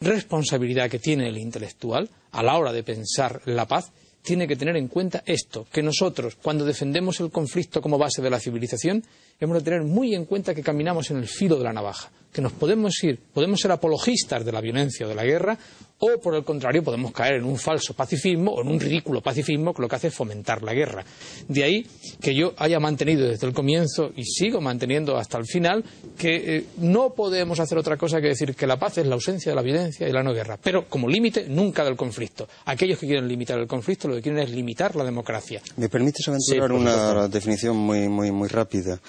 responsabilidad 0.00 0.88
que 0.88 1.00
tiene 1.00 1.28
el 1.28 1.38
intelectual 1.38 2.08
a 2.30 2.42
la 2.42 2.56
hora 2.56 2.72
de 2.72 2.84
pensar 2.84 3.42
la 3.46 3.66
paz 3.66 3.90
tiene 4.28 4.46
que 4.46 4.56
tener 4.56 4.76
en 4.76 4.88
cuenta 4.88 5.22
esto, 5.24 5.66
que 5.72 5.82
nosotros, 5.82 6.36
cuando 6.42 6.66
defendemos 6.66 7.18
el 7.20 7.30
conflicto 7.30 7.80
como 7.80 7.96
base 7.96 8.20
de 8.20 8.28
la 8.28 8.38
civilización, 8.38 9.02
hemos 9.40 9.58
de 9.58 9.62
tener 9.62 9.82
muy 9.82 10.14
en 10.14 10.24
cuenta 10.24 10.54
que 10.54 10.62
caminamos 10.62 11.10
en 11.10 11.18
el 11.18 11.26
filo 11.28 11.56
de 11.56 11.64
la 11.64 11.72
navaja, 11.72 12.10
que 12.32 12.42
nos 12.42 12.52
podemos 12.52 13.02
ir, 13.04 13.18
podemos 13.32 13.60
ser 13.60 13.72
apologistas 13.72 14.44
de 14.44 14.52
la 14.52 14.60
violencia 14.60 15.06
o 15.06 15.08
de 15.08 15.14
la 15.14 15.24
guerra, 15.24 15.58
o 16.00 16.20
por 16.20 16.34
el 16.36 16.44
contrario 16.44 16.82
podemos 16.84 17.10
caer 17.10 17.36
en 17.36 17.44
un 17.44 17.58
falso 17.58 17.92
pacifismo 17.92 18.52
o 18.52 18.62
en 18.62 18.68
un 18.68 18.78
ridículo 18.78 19.20
pacifismo 19.20 19.74
que 19.74 19.82
lo 19.82 19.88
que 19.88 19.96
hace 19.96 20.08
es 20.08 20.14
fomentar 20.14 20.62
la 20.62 20.72
guerra. 20.72 21.04
De 21.48 21.64
ahí 21.64 21.86
que 22.20 22.34
yo 22.36 22.54
haya 22.56 22.78
mantenido 22.78 23.26
desde 23.26 23.46
el 23.48 23.52
comienzo 23.52 24.12
y 24.14 24.22
sigo 24.24 24.60
manteniendo 24.60 25.16
hasta 25.16 25.38
el 25.38 25.46
final 25.46 25.84
que 26.16 26.56
eh, 26.56 26.64
no 26.78 27.14
podemos 27.14 27.58
hacer 27.58 27.78
otra 27.78 27.96
cosa 27.96 28.20
que 28.20 28.28
decir 28.28 28.54
que 28.54 28.66
la 28.66 28.78
paz 28.78 28.98
es 28.98 29.06
la 29.06 29.14
ausencia 29.14 29.50
de 29.50 29.56
la 29.56 29.62
violencia 29.62 30.08
y 30.08 30.12
la 30.12 30.22
no 30.22 30.32
guerra, 30.32 30.56
pero 30.62 30.88
como 30.88 31.08
límite 31.08 31.48
nunca 31.48 31.84
del 31.84 31.96
conflicto. 31.96 32.46
Aquellos 32.66 32.98
que 32.98 33.06
quieren 33.06 33.26
limitar 33.26 33.58
el 33.58 33.66
conflicto 33.66 34.06
lo 34.06 34.14
que 34.14 34.22
quieren 34.22 34.40
es 34.40 34.50
limitar 34.50 34.94
la 34.94 35.02
democracia. 35.04 35.60
¿Me 35.76 35.88
permites 35.88 36.28
aventurar 36.28 36.68
Sí, 36.70 36.76
una 36.76 37.26
definición 37.26 37.76
muy, 37.76 38.08
muy, 38.08 38.30
muy 38.30 38.48
rápida? 38.48 39.00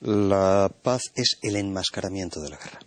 La 0.00 0.70
paz 0.82 1.10
es 1.16 1.38
el 1.42 1.56
enmascaramiento 1.56 2.40
de 2.40 2.50
la 2.50 2.56
guerra. 2.56 2.78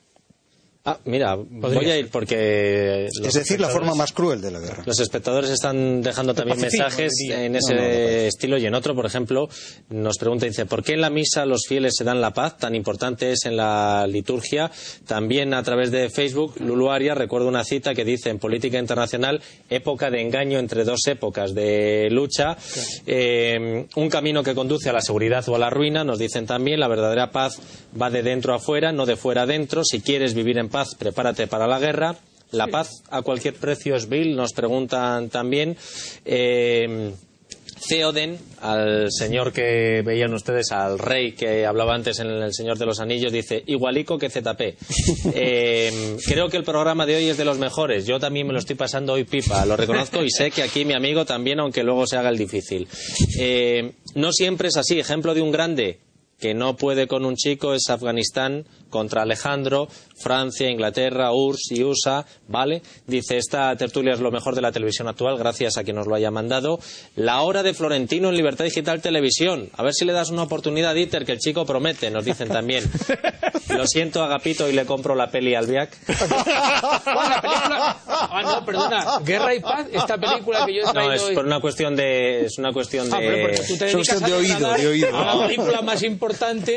Ah, 0.83 0.97
mira, 1.05 1.35
voy 1.35 1.91
a 1.91 1.97
ir 1.99 2.09
porque... 2.09 3.07
los 3.19 3.27
Es 3.27 3.33
decir, 3.35 3.59
la 3.59 3.67
espectadores- 3.67 3.71
forma 3.71 3.93
más 3.93 4.11
cruel 4.13 4.41
de 4.41 4.49
la 4.49 4.59
guerra. 4.59 4.81
Los 4.83 4.99
espectadores 4.99 5.51
están 5.51 6.01
dejando 6.01 6.33
también 6.33 6.59
mensajes 6.59 7.11
diría. 7.19 7.45
en 7.45 7.51
No, 7.51 7.59
ese 7.59 7.75
no, 7.75 7.81
no, 7.81 7.87
estilo 7.87 8.57
y 8.57 8.65
en 8.65 8.73
otro, 8.73 8.95
por 8.95 9.05
ejemplo, 9.05 9.47
nos 9.89 10.17
pregunta, 10.17 10.47
dice, 10.47 10.65
¿por 10.65 10.83
qué 10.83 10.93
en 10.93 11.01
la 11.01 11.11
misa 11.11 11.45
los 11.45 11.67
fieles 11.67 11.93
se 11.95 12.03
dan 12.03 12.19
la 12.19 12.33
paz? 12.33 12.57
Tan 12.57 12.73
importante 12.73 13.31
es 13.31 13.45
en 13.45 13.57
la 13.57 14.07
liturgia. 14.07 14.71
También 15.05 15.53
a 15.53 15.61
través 15.61 15.91
de 15.91 16.09
Facebook, 16.09 16.55
Lulu 16.59 16.89
Arias 16.89 17.15
recuerda 17.15 17.47
una 17.47 17.63
cita 17.63 17.93
que 17.93 18.03
dice, 18.03 18.31
en 18.31 18.39
política 18.39 18.79
internacional, 18.79 19.39
época 19.69 20.09
de 20.09 20.21
engaño 20.21 20.57
entre 20.57 20.83
dos 20.83 21.01
épocas 21.05 21.53
de 21.53 22.07
lucha, 22.09 22.57
eh, 23.05 23.85
un 23.95 24.09
camino 24.09 24.41
que 24.43 24.55
conduce 24.55 24.89
a 24.89 24.93
la 24.93 25.01
seguridad 25.01 25.47
o 25.47 25.55
a 25.55 25.59
la 25.59 25.69
ruina, 25.69 26.03
nos 26.03 26.17
dicen 26.17 26.47
también, 26.47 26.79
la 26.79 26.87
verdadera 26.87 27.29
paz 27.29 27.59
va 28.01 28.09
de 28.09 28.23
dentro 28.23 28.55
a 28.55 28.59
fuera, 28.59 28.91
no 28.91 29.05
de 29.05 29.15
fuera 29.15 29.43
a 29.43 29.45
dentro. 29.45 29.83
Si 29.83 30.01
quieres 30.01 30.33
vivir 30.33 30.57
en 30.57 30.69
paz, 30.71 30.95
prepárate 30.97 31.47
para 31.47 31.67
la 31.67 31.79
guerra. 31.79 32.15
La 32.51 32.67
paz 32.67 33.03
a 33.09 33.21
cualquier 33.21 33.53
precio 33.55 33.95
es 33.95 34.09
vil, 34.09 34.35
nos 34.35 34.51
preguntan 34.51 35.29
también. 35.29 35.77
Eh, 36.25 37.13
Theoden, 37.87 38.37
al 38.61 39.07
señor 39.11 39.51
que 39.51 40.01
veían 40.05 40.33
ustedes, 40.33 40.71
al 40.71 40.99
rey 40.99 41.33
que 41.33 41.65
hablaba 41.65 41.95
antes 41.95 42.19
en 42.19 42.27
El 42.27 42.53
Señor 42.53 42.77
de 42.77 42.85
los 42.85 42.99
Anillos, 42.99 43.31
dice, 43.31 43.63
igualico 43.65 44.17
que 44.17 44.29
ZP. 44.29 44.77
Eh, 45.33 46.17
creo 46.25 46.49
que 46.49 46.57
el 46.57 46.63
programa 46.63 47.05
de 47.05 47.15
hoy 47.15 47.29
es 47.29 47.37
de 47.37 47.45
los 47.45 47.57
mejores. 47.57 48.05
Yo 48.05 48.19
también 48.19 48.47
me 48.47 48.53
lo 48.53 48.59
estoy 48.59 48.75
pasando 48.75 49.13
hoy 49.13 49.23
pipa, 49.23 49.65
lo 49.65 49.77
reconozco 49.77 50.23
y 50.23 50.29
sé 50.29 50.51
que 50.51 50.63
aquí 50.63 50.83
mi 50.83 50.93
amigo 50.93 51.25
también, 51.25 51.59
aunque 51.59 51.83
luego 51.83 52.05
se 52.05 52.17
haga 52.17 52.29
el 52.29 52.37
difícil. 52.37 52.87
Eh, 53.39 53.93
no 54.15 54.31
siempre 54.31 54.69
es 54.69 54.77
así. 54.77 54.99
Ejemplo 54.99 55.33
de 55.33 55.41
un 55.41 55.51
grande 55.51 55.99
que 56.41 56.53
no 56.55 56.75
puede 56.75 57.07
con 57.07 57.23
un 57.23 57.35
chico 57.35 57.73
es 57.75 57.89
Afganistán 57.89 58.65
contra 58.89 59.21
Alejandro, 59.21 59.87
Francia, 60.17 60.69
Inglaterra, 60.69 61.31
URSS 61.31 61.71
y 61.71 61.83
USA, 61.83 62.25
¿vale? 62.49 62.81
Dice, 63.07 63.37
esta 63.37 63.73
tertulia 63.77 64.13
es 64.13 64.19
lo 64.19 64.31
mejor 64.31 64.53
de 64.55 64.61
la 64.61 64.71
televisión 64.73 65.07
actual, 65.07 65.37
gracias 65.37 65.77
a 65.77 65.83
quien 65.85 65.95
nos 65.95 66.07
lo 66.07 66.15
haya 66.15 66.29
mandado. 66.31 66.79
La 67.15 67.41
hora 67.41 67.63
de 67.63 67.73
Florentino 67.73 68.29
en 68.29 68.35
Libertad 68.35 68.65
Digital 68.65 69.01
Televisión. 69.01 69.69
A 69.77 69.83
ver 69.83 69.93
si 69.93 70.03
le 70.03 70.11
das 70.11 70.29
una 70.29 70.43
oportunidad, 70.43 70.93
Dieter, 70.95 71.25
que 71.25 71.31
el 71.31 71.39
chico 71.39 71.65
promete, 71.65 72.09
nos 72.11 72.25
dicen 72.25 72.49
también. 72.49 72.83
Lo 73.69 73.87
siento, 73.87 74.21
Agapito, 74.23 74.67
y 74.67 74.73
le 74.73 74.85
compro 74.85 75.15
la 75.15 75.29
peli 75.31 75.55
al 75.55 75.67
Viac. 75.67 75.95
Ah, 78.33 78.41
no, 78.43 78.65
perdona. 78.65 79.19
Guerra 79.23 79.53
y 79.55 79.59
paz, 79.59 79.87
esta 79.91 80.17
película 80.17 80.65
que 80.65 80.75
yo 80.75 80.81
he 80.81 80.85
No, 80.85 80.91
traído 80.93 81.13
es 81.13 81.21
hoy. 81.23 81.35
por 81.35 81.45
una 81.45 81.59
cuestión 81.59 81.95
de... 81.95 82.45
Es 82.45 82.57
una 82.57 82.71
cuestión 82.71 83.09
de... 83.09 83.15
Ah, 83.15 83.19
pero 83.19 83.41
porque 83.47 83.67
tú 83.67 83.77
te 83.77 83.85
dedicas 83.85 84.09
a 84.21 84.25
trasladar 84.25 85.15
a 85.15 85.35
la 85.35 85.47
película 85.47 85.81
más 85.81 86.03
importante 86.03 86.30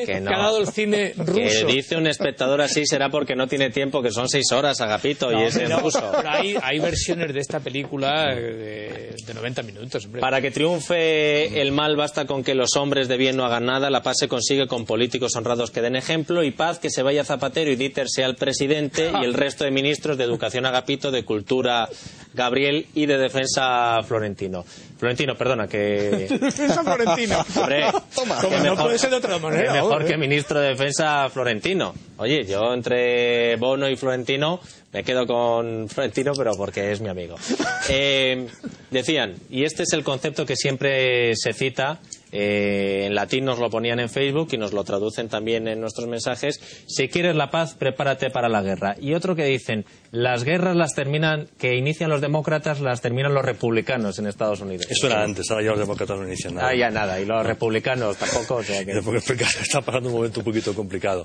que, 0.07 0.21
no. 0.21 0.31
ha 0.31 0.39
dado 0.39 0.59
el 0.59 0.69
cine 0.69 1.13
Que 1.17 1.23
ruso. 1.23 1.67
dice 1.67 1.97
un 1.97 2.07
espectador 2.07 2.61
así 2.61 2.87
será 2.87 3.09
porque 3.11 3.35
no 3.35 3.47
tiene 3.47 3.71
tiempo, 3.71 4.03
que 4.03 4.11
son 4.11 4.29
seis 4.29 4.51
horas, 4.53 4.81
Agapito, 4.81 5.31
y 5.33 5.35
No, 5.35 5.43
es 5.43 5.57
en 5.57 5.69
no, 5.71 5.81
ruso. 5.81 6.13
pero 6.17 6.29
hay, 6.31 6.57
hay 6.63 6.79
versiones 6.79 7.33
de 7.33 7.41
esta 7.41 7.61
película 7.61 8.35
de, 8.35 9.15
de 9.27 9.35
90 9.35 9.63
minutos. 9.63 10.05
Hombre. 10.05 10.21
Para 10.21 10.41
que 10.41 10.51
triunfe 10.51 11.61
el 11.61 11.73
mal 11.73 11.97
basta 11.97 12.27
con 12.27 12.43
que 12.45 12.55
los 12.55 12.77
hombres 12.77 13.09
de 13.09 13.17
bien 13.17 13.37
no 13.37 13.45
hagan 13.45 13.67
nada, 13.67 13.91
la 13.91 14.03
paz 14.03 14.17
se 14.19 14.29
consigue 14.29 14.67
con 14.67 14.85
políticos 14.85 15.35
honrados 15.37 15.71
que 15.71 15.81
den 15.81 15.97
ejemplo 15.97 16.43
y 16.45 16.51
paz 16.51 16.79
que 16.79 16.91
se 16.91 17.03
vaya 17.03 17.25
Zapatero 17.25 17.71
y 17.71 17.77
Dieter 17.77 18.09
sea 18.09 18.27
el 18.27 18.37
presidente 18.37 19.11
y 19.21 19.25
el 19.25 19.35
resto 19.35 19.65
de 19.65 19.71
ministros 19.71 20.19
de 20.19 20.25
Educación 20.25 20.67
Agapito, 20.67 21.11
de 21.11 21.25
Cultura 21.25 21.89
Gabriel 22.35 22.87
y 22.95 23.07
de 23.07 23.17
Defensa 23.17 24.03
Florentino. 24.03 24.65
Florentino, 24.99 25.37
perdona, 25.37 25.67
que... 25.67 26.29
Defensa 26.41 26.83
Florentino. 26.83 27.45
Hombre, 27.57 27.87
Toma. 28.15 28.41
que 28.41 28.47
Como 28.47 28.59
no 28.59 28.77
puede 28.77 28.99
ser 28.99 29.11
de 29.11 29.17
otra 29.17 29.39
manera, 29.39 29.73
que 29.73 29.81
mejor 29.81 30.05
que 30.05 30.17
ministro 30.17 30.61
de 30.61 30.69
Defensa 30.69 31.29
Florentino. 31.31 31.95
Oye, 32.17 32.45
yo 32.45 32.73
entre 32.75 33.57
Bono 33.57 33.89
y 33.89 33.97
Florentino 33.97 34.61
me 34.93 35.03
quedo 35.03 35.27
con 35.27 35.89
Florentino, 35.89 36.33
pero 36.37 36.53
porque 36.57 36.93
es 36.93 37.01
mi 37.01 37.09
amigo. 37.09 37.37
Eh, 37.91 38.47
decían, 38.91 39.35
y 39.51 39.65
este 39.65 39.83
es 39.83 39.93
el 39.93 40.03
concepto 40.03 40.47
que 40.47 40.57
siempre 40.57 41.37
se 41.37 41.53
cita, 41.53 42.01
eh, 42.37 43.07
en 43.07 43.15
latín 43.15 43.45
nos 43.45 43.61
lo 43.61 43.71
ponían 43.71 44.01
en 44.01 44.11
Facebook 44.11 44.49
y 44.51 44.59
nos 44.59 44.73
lo 44.73 44.83
traducen 44.83 45.29
también 45.29 45.69
en 45.69 45.81
nuestros 45.81 46.09
mensajes, 46.09 46.61
si 46.89 47.07
quieres 47.07 47.37
la 47.37 47.53
paz, 47.53 47.77
prepárate 47.77 48.31
para 48.31 48.49
la 48.49 48.61
guerra. 48.61 48.97
Y 49.01 49.15
otro 49.15 49.37
que 49.37 49.45
dicen, 49.45 49.85
las 50.11 50.43
guerras 50.43 50.75
las 50.75 50.95
terminan, 50.95 51.47
que 51.59 51.77
inician 51.77 52.11
los 52.11 52.21
demócratas, 52.21 52.81
las 52.81 53.01
terminan 53.01 53.35
los 53.35 53.45
republicanos 53.45 54.19
en 54.19 54.27
Estados 54.27 54.61
Unidos. 54.61 54.89
Eso 54.91 55.07
era 55.07 55.23
antes, 55.23 55.49
ahora 55.49 55.63
ya 55.63 55.71
los 55.71 55.79
demócratas 55.79 56.19
no 56.19 56.27
inician 56.27 56.57
nada. 56.57 56.71
Ah, 56.71 56.75
ya 56.75 56.91
nada, 56.91 57.21
y 57.21 57.25
los 57.25 57.47
republicanos 57.47 58.17
tampoco, 58.17 58.57
o 58.57 58.63
sea 58.65 58.85
que... 58.85 59.01
Porque 59.05 59.45
está 59.45 59.81
pasando 59.81 60.09
un 60.09 60.17
momento 60.17 60.41
un 60.41 60.45
poquito 60.45 60.75
complicado. 60.75 61.25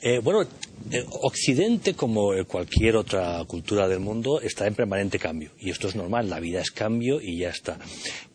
Eh, 0.00 0.18
bueno, 0.18 0.42
eh, 0.90 1.04
Occidente, 1.22 1.94
como 1.94 2.34
eh, 2.34 2.44
cualquier 2.44 2.96
otra 2.96 3.44
cultura 3.46 3.86
del 3.86 4.00
mundo, 4.00 4.40
está 4.40 4.66
en 4.66 4.74
permanente 4.74 5.20
cambio. 5.20 5.52
Y 5.60 5.70
esto 5.70 5.86
es 5.86 5.94
normal, 5.94 6.28
la 6.28 6.40
vida 6.40 6.60
es 6.60 6.72
cambio 6.72 7.20
y 7.20 7.38
ya 7.38 7.50
está. 7.50 7.78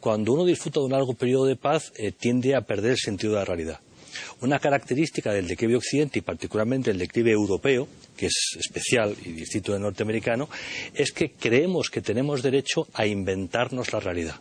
Cuando 0.08 0.32
uno 0.32 0.46
disfruta 0.46 0.80
de 0.80 0.86
un 0.86 0.94
largo 0.94 1.16
periodo 1.16 1.44
de 1.48 1.58
paz, 1.58 1.92
eh, 1.98 2.14
tiende 2.14 2.56
a 2.56 2.62
perder 2.62 2.92
el 2.92 2.98
sentido 2.98 3.34
de 3.34 3.40
la 3.40 3.44
realidad. 3.44 3.82
Una 4.40 4.58
característica 4.58 5.34
del 5.34 5.50
declive 5.50 5.76
occidente 5.76 6.20
y 6.20 6.22
particularmente 6.22 6.92
el 6.92 6.98
declive 6.98 7.32
europeo, 7.32 7.90
que 8.16 8.28
es 8.28 8.56
especial 8.58 9.14
y 9.26 9.34
distinto 9.34 9.74
del 9.74 9.82
norteamericano, 9.82 10.48
es 10.94 11.12
que 11.12 11.32
creemos 11.32 11.90
que 11.90 12.00
tenemos 12.00 12.42
derecho 12.42 12.88
a 12.94 13.06
inventarnos 13.06 13.92
la 13.92 14.00
realidad. 14.00 14.36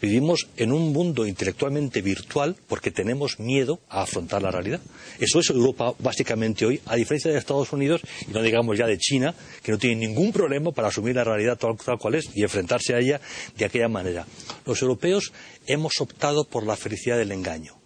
Vivimos 0.00 0.48
en 0.56 0.72
un 0.72 0.92
mundo 0.92 1.26
intelectualmente 1.26 2.00
virtual 2.00 2.56
porque 2.66 2.90
tenemos 2.90 3.38
miedo 3.38 3.80
a 3.88 4.02
afrontar 4.02 4.40
la 4.40 4.50
realidad. 4.50 4.80
Eso 5.18 5.40
es 5.40 5.50
Europa 5.50 5.92
básicamente 5.98 6.64
hoy, 6.64 6.80
a 6.86 6.96
diferencia 6.96 7.30
de 7.30 7.38
Estados 7.38 7.72
Unidos, 7.72 8.00
y 8.26 8.32
no 8.32 8.42
digamos 8.42 8.78
ya 8.78 8.86
de 8.86 8.96
China, 8.96 9.34
que 9.62 9.72
no 9.72 9.78
tiene 9.78 10.06
ningún 10.06 10.32
problema 10.32 10.72
para 10.72 10.88
asumir 10.88 11.16
la 11.16 11.24
realidad 11.24 11.58
tal, 11.58 11.76
cual 11.98 12.14
es 12.14 12.30
y 12.34 12.42
enfrentarse 12.42 12.94
a 12.94 12.98
ella 12.98 13.20
de 13.58 13.64
aquella 13.66 13.88
manera. 13.88 14.26
Los 14.64 14.80
europeos 14.80 15.32
hemos 15.66 16.00
optado 16.00 16.44
por 16.44 16.66
la 16.66 16.76
felicidad 16.76 17.18
del 17.18 17.32
engaño. 17.32 17.76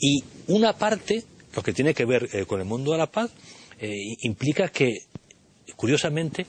Y 0.00 0.24
una 0.46 0.72
parte, 0.72 1.24
lo 1.54 1.62
que 1.62 1.72
tiene 1.72 1.92
que 1.92 2.06
ver 2.06 2.28
eh, 2.32 2.46
con 2.46 2.60
el 2.60 2.66
mundo 2.66 2.92
de 2.92 2.98
la 2.98 3.10
paz, 3.10 3.30
eh, 3.78 3.92
implica 4.22 4.68
que, 4.68 5.00
curiosamente, 5.76 6.46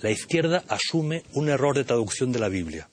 la 0.00 0.10
izquierda 0.10 0.64
asume 0.68 1.22
un 1.34 1.48
error 1.48 1.76
de 1.76 1.84
traducción 1.84 2.32
de 2.32 2.38
la 2.38 2.48
Biblia. 2.48 2.88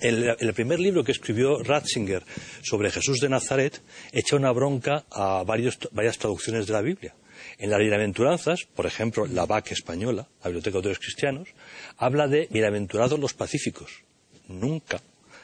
El, 0.00 0.54
primer 0.54 0.80
libro 0.80 1.04
que 1.04 1.12
escribió 1.12 1.62
Ratzinger 1.62 2.24
sobre 2.62 2.90
Jesús 2.90 3.20
de 3.20 3.28
Nazaret 3.28 3.80
echa 4.12 4.36
una 4.36 4.52
bronca 4.52 5.04
a 5.10 5.42
varias 5.44 6.18
traducciones 6.18 6.66
de 6.66 6.72
la 6.72 6.82
Biblia. 6.82 7.14
En 7.58 7.70
las 7.70 7.78
bienaventuranzas, 7.78 8.64
por 8.74 8.86
ejemplo, 8.86 9.26
la 9.26 9.46
BAC 9.46 9.72
española, 9.72 10.28
la 10.42 10.50
Biblioteca 10.50 10.72
de 10.72 10.78
Autores 10.78 10.98
Cristianos, 10.98 11.48
habla 11.96 12.28
de 12.28 12.48
bienaventurados 12.50 13.18
los 13.18 13.34
pacíficos. 13.34 14.02
Nunca 14.48 15.00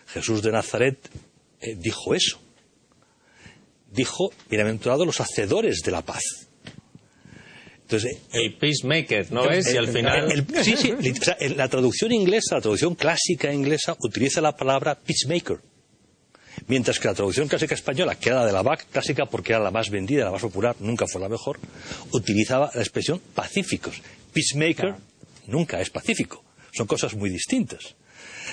Jesús 0.09 0.43
de 0.43 0.53
Nazaret 0.53 0.99
eh, 1.61 1.77
dijo 1.77 2.15
eso. 2.15 2.41
Dijo 3.91 4.31
bienaventurados 4.49 5.07
los 5.07 5.21
hacedores 5.21 5.81
de 5.85 5.91
la 5.91 6.03
paz. 6.03 6.50
Entonces, 7.91 8.19
eh, 8.33 8.45
El 8.45 8.55
peacemaker, 8.55 9.33
¿no 9.33 9.49
ves? 9.49 9.75
Y 9.75 9.77
al 9.77 9.89
final... 9.89 10.31
el- 10.31 10.47
el- 10.55 10.65
sí, 10.65 10.77
sí. 10.77 10.93
o 10.93 11.25
sea, 11.25 11.37
en 11.41 11.57
la 11.57 11.69
traducción 11.69 12.13
inglesa, 12.13 12.55
la 12.55 12.61
traducción 12.61 12.95
clásica 12.95 13.53
inglesa, 13.53 13.97
utiliza 14.01 14.41
la 14.41 14.55
palabra 14.57 14.97
peacemaker. 14.97 15.59
Mientras 16.69 17.01
que 17.01 17.09
la 17.09 17.15
traducción 17.15 17.49
clásica 17.49 17.75
española, 17.75 18.15
que 18.15 18.29
era 18.29 18.41
la 18.41 18.47
de 18.47 18.53
la 18.53 18.63
BAC 18.63 18.87
clásica 18.93 19.27
porque 19.27 19.53
era 19.55 19.61
la 19.63 19.71
más 19.73 19.91
vendida, 19.91 20.25
la 20.27 20.31
más 20.31 20.43
popular, 20.43 20.77
nunca 20.79 21.07
fue 21.09 21.21
la 21.21 21.29
mejor, 21.29 21.59
utilizaba 22.13 22.71
la 22.75 22.81
expresión 22.81 23.21
pacíficos. 23.35 24.01
Peacemaker 24.33 24.95
nunca 25.47 25.81
es 25.81 25.91
pacífico. 25.91 26.45
Son 26.73 26.87
cosas 26.87 27.15
muy 27.15 27.31
distintas. 27.31 27.97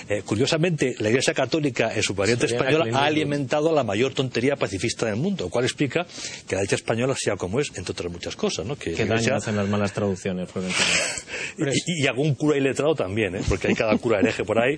Eh, 0.10 0.22
curiosamente, 0.26 0.96
la 1.00 1.10
Iglesia 1.10 1.34
Católica 1.34 1.94
en 1.96 2.04
su 2.04 2.14
variante 2.14 2.46
española 2.46 2.86
ha 2.94 3.06
alimentado 3.06 3.74
la 3.74 3.84
mayor 3.84 4.14
tontería 4.14 4.56
pacifista 4.56 5.06
del 5.06 5.16
mundo, 5.16 5.46
lo 5.46 5.50
cual 5.50 5.66
explica 5.66 6.06
que 6.48 6.56
la 6.56 6.62
derecha 6.62 6.76
española 6.76 7.16
sea 7.18 7.36
como 7.36 7.60
es, 7.60 7.70
entre 7.76 7.92
otras 7.92 8.12
muchas 8.12 8.36
cosas, 8.36 8.66
¿no? 8.66 8.76
Que 8.76 8.92
Qué 8.94 9.06
la 9.06 9.16
Iglesia- 9.16 9.30
daño 9.32 9.38
hacen 9.38 9.56
las 9.56 9.68
malas 9.68 9.94
traducciones, 9.94 10.50
y, 11.58 12.04
y 12.04 12.08
algún 12.08 12.36
cura 12.36 12.58
iletrado 12.58 12.96
también, 12.96 13.36
¿eh? 13.36 13.42
porque 13.48 13.68
hay 13.68 13.76
cada 13.76 13.98
cura 13.98 14.20
hereje 14.20 14.44
por 14.44 14.60
ahí. 14.60 14.78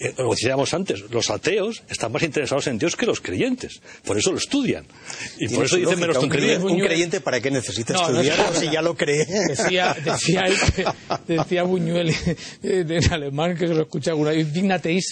Eh, 0.00 0.14
lo 0.18 0.30
decíamos 0.30 0.72
antes, 0.74 1.00
los 1.10 1.28
ateos 1.30 1.82
están 1.88 2.12
más 2.12 2.22
interesados 2.22 2.66
en 2.68 2.78
Dios 2.78 2.94
que 2.94 3.04
los 3.06 3.20
creyentes. 3.20 3.80
Por 4.04 4.16
eso 4.16 4.30
lo 4.30 4.38
estudian. 4.38 4.86
Y 5.38 5.48
por 5.48 5.64
eso 5.64 5.76
dicen 5.76 5.98
menos 5.98 6.16
Un 6.16 6.22
tonterías. 6.22 6.58
creyente- 6.58 6.72
Un 6.82 6.86
creyente, 6.86 7.20
¿para 7.20 7.40
qué 7.40 7.50
necesita 7.50 7.94
No, 7.94 8.10
no 8.10 8.20
es 8.20 8.28
estudiar 8.28 8.54
si 8.54 8.70
ya 8.70 8.82
lo 8.82 8.94
cree? 8.96 9.26
Decía, 9.48 9.96
decía, 10.04 10.44
que- 10.76 10.84
decía 11.36 11.62
Buñuel 11.64 12.10
eh, 12.10 12.84
en 12.88 13.12
alemán, 13.12 13.56
que 13.56 13.66
se 13.66 13.74
lo 13.74 13.82
escucha 13.82 14.10
alguna 14.12 14.30
vez, 14.30 14.46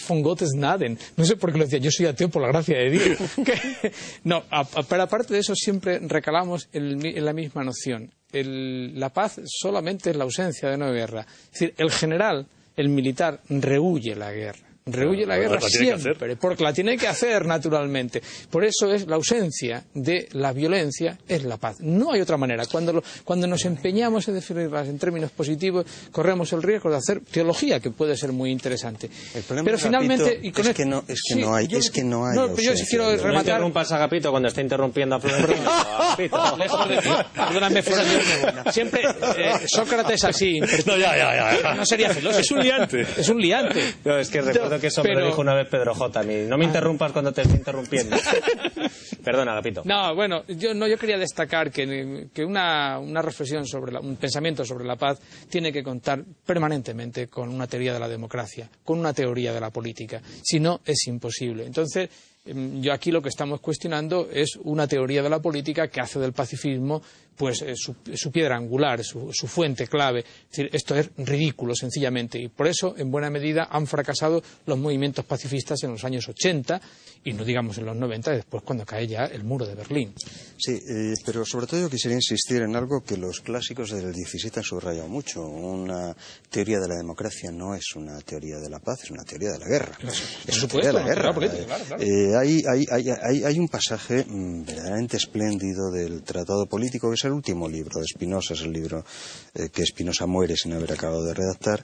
von 0.09 0.23
Gottes 0.23 0.51
Gnaden. 0.55 0.99
No 1.17 1.25
sé 1.25 1.37
por 1.37 1.53
qué 1.53 1.59
lo 1.59 1.65
decía, 1.65 1.79
yo 1.81 1.91
soy 1.91 2.07
ateo 2.07 2.29
por 2.29 2.43
la 2.43 2.49
gracia 2.49 2.77
de 2.79 2.91
Dios. 2.91 3.19
Que- 3.45 3.93
no, 4.25 4.45
a- 4.51 4.61
a- 4.61 4.83
pero 4.85 5.03
aparte 5.03 5.35
de 5.35 5.41
eso 5.41 5.55
siempre 5.55 5.99
recalamos 6.01 6.69
en, 6.73 7.05
el- 7.05 7.19
en 7.19 7.25
la 7.25 7.33
misma 7.33 7.65
noción. 7.65 8.11
El- 8.33 8.99
la 8.99 9.09
paz 9.11 9.41
solamente 9.47 10.11
es 10.11 10.17
la 10.17 10.25
ausencia 10.25 10.69
de 10.69 10.77
una 10.77 10.91
guerra. 10.91 11.27
Es 11.47 11.53
decir, 11.61 11.75
el 11.79 11.91
general, 11.91 12.47
el 12.77 12.89
militar, 12.89 13.41
rehuye 13.49 14.15
la 14.15 14.31
guerra. 14.33 14.66
Rehuye 14.89 15.27
la 15.27 15.37
guerra 15.37 15.59
la 15.61 15.69
siempre, 15.69 16.37
porque 16.37 16.63
la 16.63 16.73
tiene 16.73 16.97
que 16.97 17.09
hacer 17.09 17.45
naturalmente. 17.45 18.23
Por 18.49 18.65
eso 18.65 18.93
es 18.93 19.05
la 19.09 19.17
ausencia 19.17 19.83
de 19.95 20.29
la 20.33 20.53
violencia 20.53 21.19
es 21.27 21.43
la 21.43 21.57
paz. 21.57 21.79
No 21.81 22.13
hay 22.13 22.21
otra 22.21 22.37
manera. 22.37 22.65
Cuando, 22.71 22.93
lo- 22.93 23.03
cuando 23.25 23.49
nos 23.49 23.65
empeñamos 23.65 24.29
en 24.29 24.35
definirlas 24.35 24.87
en 24.87 24.97
términos 25.01 25.33
positivos, 25.33 25.87
corremos 26.13 26.53
el 26.53 26.63
riesgo 26.63 26.89
de 26.89 26.99
hacer 26.99 27.21
teología, 27.21 27.81
que 27.81 27.91
puede 27.91 28.17
ser 28.17 28.31
muy 28.31 28.53
interesante. 28.53 29.11
problema, 29.49 29.65
Pero 29.65 29.79
finalmente, 29.79 30.39
y 30.41 30.53
con 30.53 30.61
es 30.63 30.69
esto- 30.69 30.77
que 30.77 30.87
no- 30.89 31.05
es 31.09 31.21
que 31.21 31.35
Sí, 31.35 31.41
no 31.41 31.55
hay- 31.57 31.67
yo- 31.67 31.79
es 31.79 31.91
que 31.91 32.05
no 32.05 32.25
hay 32.25 32.37
pero 32.37 32.57
yo 32.63 32.77
sí 32.77 32.85
quiero 32.89 33.09
de- 33.11 33.17
No 33.17 33.23
rematar. 33.25 33.47
interrumpas 33.55 33.91
a 33.91 33.97
Agapito 33.97 34.31
cuando 34.31 34.47
está 34.49 34.61
interrumpiendo 34.61 35.17
a 35.17 35.21
Florentino. 35.21 35.69
Perdóname, 36.17 37.83
Florentino. 37.83 38.73
Siempre 38.73 39.03
eh, 39.37 39.53
Sócrates 39.67 40.23
así. 40.25 40.61
No, 40.61 40.97
ya, 40.97 41.17
ya, 41.17 41.61
ya. 41.61 41.75
No 41.75 41.85
sería 41.85 42.11
filósofo. 42.11 42.41
Es 42.41 42.51
un 42.53 42.61
liante. 42.61 43.01
Es 43.17 43.29
un 43.29 43.41
liante. 43.41 43.83
No, 44.05 44.17
es 44.19 44.29
que 44.29 44.41
recuerdo 44.41 44.76
que 44.81 44.89
eso 44.89 45.03
me 45.03 45.15
lo 45.15 45.27
dijo 45.27 45.41
una 45.41 45.55
vez 45.55 45.69
Pedro 45.69 45.95
J. 45.95 46.23
No 46.49 46.59
me 46.59 46.65
interrumpas 46.65 47.13
cuando 47.13 47.33
te 47.33 47.43
estoy 47.43 47.59
interrumpiendo. 47.59 48.17
Perdona, 49.25 49.53
Agapito. 49.53 49.83
No, 49.85 50.15
bueno, 50.15 50.45
yo, 50.47 50.73
no, 50.75 50.87
yo 50.87 50.97
quería 50.99 51.19
destacar 51.19 51.71
que, 51.71 52.29
que 52.33 52.45
una, 52.45 52.99
una 52.99 53.23
reflexión 53.23 53.67
sobre 53.67 53.93
la- 53.93 54.01
un 54.01 54.17
pensamiento 54.17 54.65
sobre 54.65 54.85
la 54.85 54.97
paz 54.97 55.19
tiene 55.51 55.73
que 55.73 55.83
contar 55.83 56.23
permanentemente 56.45 57.27
con 57.29 57.49
una 57.49 57.67
teoría 57.67 57.93
de 57.93 57.99
la 58.01 58.09
democracia, 58.09 58.69
con 58.85 58.99
una 59.01 59.13
teoría 59.13 59.53
de 59.53 59.61
la 59.61 59.71
política. 59.71 60.21
Si 60.43 60.61
no, 60.61 60.81
es 60.85 61.07
imposible. 61.09 61.67
Entonces, 61.67 62.09
yo 62.47 62.93
aquí 62.93 63.11
lo 63.11 63.21
que 63.21 63.29
estamos 63.29 63.61
cuestionando 63.61 64.29
es 64.33 64.57
una 64.63 64.87
teoría 64.87 65.23
de 65.23 65.31
la 65.31 65.41
política 65.41 65.89
que 65.89 66.01
hace 66.01 66.19
del 66.19 66.33
pacifismo 66.33 67.03
pues 67.37 67.63
eh, 67.63 67.75
su, 67.77 67.95
su 68.15 68.31
piedra 68.31 68.57
angular, 68.57 69.05
su, 69.05 69.31
su 69.33 69.47
fuente 69.47 69.87
clave. 69.87 70.21
Es 70.21 70.51
decir, 70.51 70.71
esto 70.73 70.97
es 70.97 71.11
ridículo, 71.19 71.75
sencillamente. 71.75 72.39
Y 72.39 72.49
por 72.49 72.67
eso, 72.67 72.95
en 72.97 73.11
buena 73.11 73.31
medida, 73.31 73.69
han 73.71 73.87
fracasado 73.87 74.43
los 74.65 74.79
movimientos 74.79 75.25
pacifistas 75.25 75.83
en 75.83 75.93
los 75.93 76.05
años 76.05 76.29
80 76.29 76.81
y 77.27 77.33
no 77.33 77.45
digamos 77.45 77.77
en 77.79 77.87
los 77.87 77.97
90, 77.97 78.31
después 78.31 78.63
cuando 78.63 78.87
cae 78.87 79.09
ya 79.09 79.25
el 79.25 79.43
muro 79.43 79.67
de 79.67 79.75
Berlín. 79.75 80.15
Sí, 80.57 80.79
eh, 80.89 81.15
pero 81.25 81.45
sobre 81.45 81.67
todo 81.67 81.81
yo 81.81 81.91
quisiera 81.91 82.15
insistir 82.15 82.63
en 82.63 82.77
algo 82.77 83.03
que 83.03 83.17
los 83.17 83.41
clásicos 83.41 83.91
del 83.91 84.13
17 84.13 84.61
han 84.61 84.65
subrayado 84.65 85.09
mucho. 85.09 85.43
Una 85.43 86.17
teoría 86.49 86.79
de 86.79 86.87
la 86.87 86.95
democracia 86.95 87.51
no 87.51 87.75
es 87.75 87.97
una 87.97 88.21
teoría 88.21 88.59
de 88.59 88.71
la 88.71 88.79
paz, 88.79 89.03
es 89.03 89.11
una 89.11 89.25
teoría 89.25 89.51
de 89.51 89.59
la 89.59 89.67
guerra. 89.67 89.99
Es 90.47 90.59
una 90.63 90.69
teoría 90.69 90.89
de 90.91 90.93
la 90.93 91.03
guerra. 91.03 91.35
política, 91.35 91.65
claro, 91.65 91.85
claro. 91.85 92.03
Eh, 92.05 92.37
hay, 92.37 92.63
hay, 92.65 92.87
hay, 92.93 93.11
hay, 93.21 93.45
hay 93.45 93.59
un 93.59 93.69
pasaje 93.69 94.25
mm, 94.25 94.65
verdaderamente 94.65 95.17
espléndido 95.17 95.91
del 95.91 96.23
Tratado 96.23 96.67
Político, 96.67 97.09
que 97.09 97.17
es 97.17 97.25
el 97.25 97.33
último 97.33 97.69
libro 97.69 97.99
de 97.99 98.07
Spinoza, 98.07 98.55
es 98.55 98.61
el 98.61 98.73
libro 98.73 99.05
eh, 99.53 99.69
que 99.71 99.85
Spinoza 99.85 100.27
muere 100.27 100.57
sin 100.57 100.75
haber 100.75 100.93
acabado 100.93 101.25
de 101.25 101.35
redactar, 101.35 101.83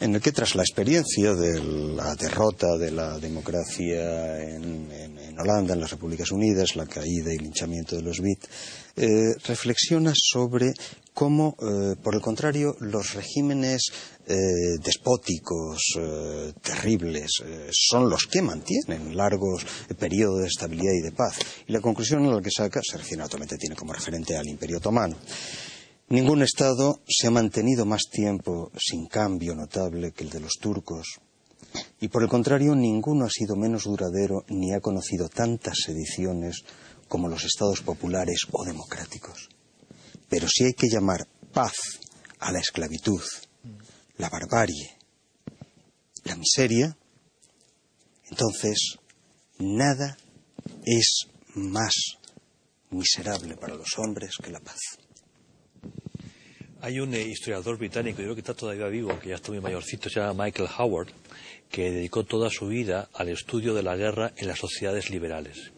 en 0.00 0.14
el 0.14 0.20
que 0.20 0.32
tras 0.32 0.54
la 0.54 0.62
experiencia 0.62 1.34
de 1.34 1.62
la 1.62 2.14
derrota 2.16 2.76
de 2.76 2.90
la 2.90 3.18
democracia 3.18 4.40
en, 4.40 5.38
Holanda, 5.38 5.74
en 5.74 5.80
las 5.80 5.90
Repúblicas 5.90 6.30
Unidas, 6.30 6.76
la 6.76 6.86
caída 6.86 7.32
y 7.32 7.38
linchamiento 7.38 7.96
de 7.96 8.02
los 8.02 8.20
BIT, 8.20 8.44
eh, 8.96 9.34
reflexiona 9.46 10.12
sobre 10.14 10.72
cómo, 11.12 11.56
eh, 11.60 11.96
por 12.02 12.14
el 12.14 12.20
contrario, 12.20 12.76
los 12.80 13.14
regímenes 13.14 13.82
eh, 14.26 14.36
despóticos, 14.82 15.82
terribles, 16.62 17.30
son 17.72 18.08
los 18.08 18.26
que 18.26 18.42
mantienen 18.42 19.16
largos 19.16 19.66
periodos 19.98 20.40
de 20.40 20.46
estabilidad 20.46 20.92
y 20.92 21.02
de 21.02 21.12
paz. 21.12 21.38
Y 21.66 21.72
la 21.72 21.80
conclusión 21.80 22.24
a 22.26 22.34
la 22.34 22.40
que 22.40 22.50
saca 22.50 22.80
se 22.82 22.96
refiere 22.96 23.22
naturalmente, 23.22 23.58
tiene 23.58 23.76
como 23.76 23.92
referente 23.92 24.36
al 24.36 24.48
Imperio 24.48 24.78
Otomano. 24.78 25.16
Ningún 26.08 26.42
Estado 26.42 27.00
se 27.08 27.28
ha 27.28 27.30
mantenido 27.30 27.86
más 27.86 28.02
tiempo 28.10 28.70
sin 28.76 29.06
cambio 29.06 29.54
notable 29.54 30.12
que 30.12 30.24
el 30.24 30.30
de 30.30 30.40
los 30.40 30.52
turcos. 30.60 31.20
Y 31.98 32.08
por 32.08 32.22
el 32.22 32.28
contrario, 32.28 32.74
ninguno 32.74 33.24
ha 33.24 33.30
sido 33.30 33.56
menos 33.56 33.84
duradero 33.84 34.44
ni 34.48 34.74
ha 34.74 34.80
conocido 34.80 35.28
tantas 35.28 35.78
sediciones 35.84 36.62
como 37.08 37.28
los 37.28 37.44
estados 37.44 37.80
populares 37.80 38.42
o 38.52 38.64
democráticos. 38.64 39.48
Pero 40.28 40.46
si 40.46 40.64
hay 40.64 40.74
que 40.74 40.88
llamar 40.88 41.26
paz 41.52 41.72
a 42.38 42.52
la 42.52 42.58
esclavitud, 42.58 43.22
la 44.18 44.28
barbarie, 44.28 44.98
la 46.24 46.36
miseria, 46.36 46.96
entonces 48.30 48.98
nada 49.58 50.18
es 50.84 51.28
más 51.54 51.94
miserable 52.90 53.56
para 53.56 53.74
los 53.74 53.98
hombres 53.98 54.32
que 54.42 54.50
la 54.50 54.60
paz. 54.60 54.78
Hay 56.84 57.00
un 57.00 57.14
eh, 57.14 57.22
historiador 57.22 57.78
británico, 57.78 58.18
yo 58.18 58.24
creo 58.24 58.34
que 58.34 58.42
está 58.42 58.52
todavía 58.52 58.86
vivo, 58.88 59.18
que 59.18 59.30
ya 59.30 59.36
está 59.36 59.50
muy 59.50 59.58
mayorcito, 59.58 60.10
se 60.10 60.20
llama 60.20 60.44
Michael 60.44 60.68
Howard, 60.76 61.08
que 61.70 61.90
dedicó 61.90 62.24
toda 62.24 62.50
su 62.50 62.66
vida 62.66 63.08
al 63.14 63.30
estudio 63.30 63.72
de 63.72 63.82
la 63.82 63.96
guerra 63.96 64.34
en 64.36 64.48
las 64.48 64.58
sociedades 64.58 65.08
liberales. 65.08 65.72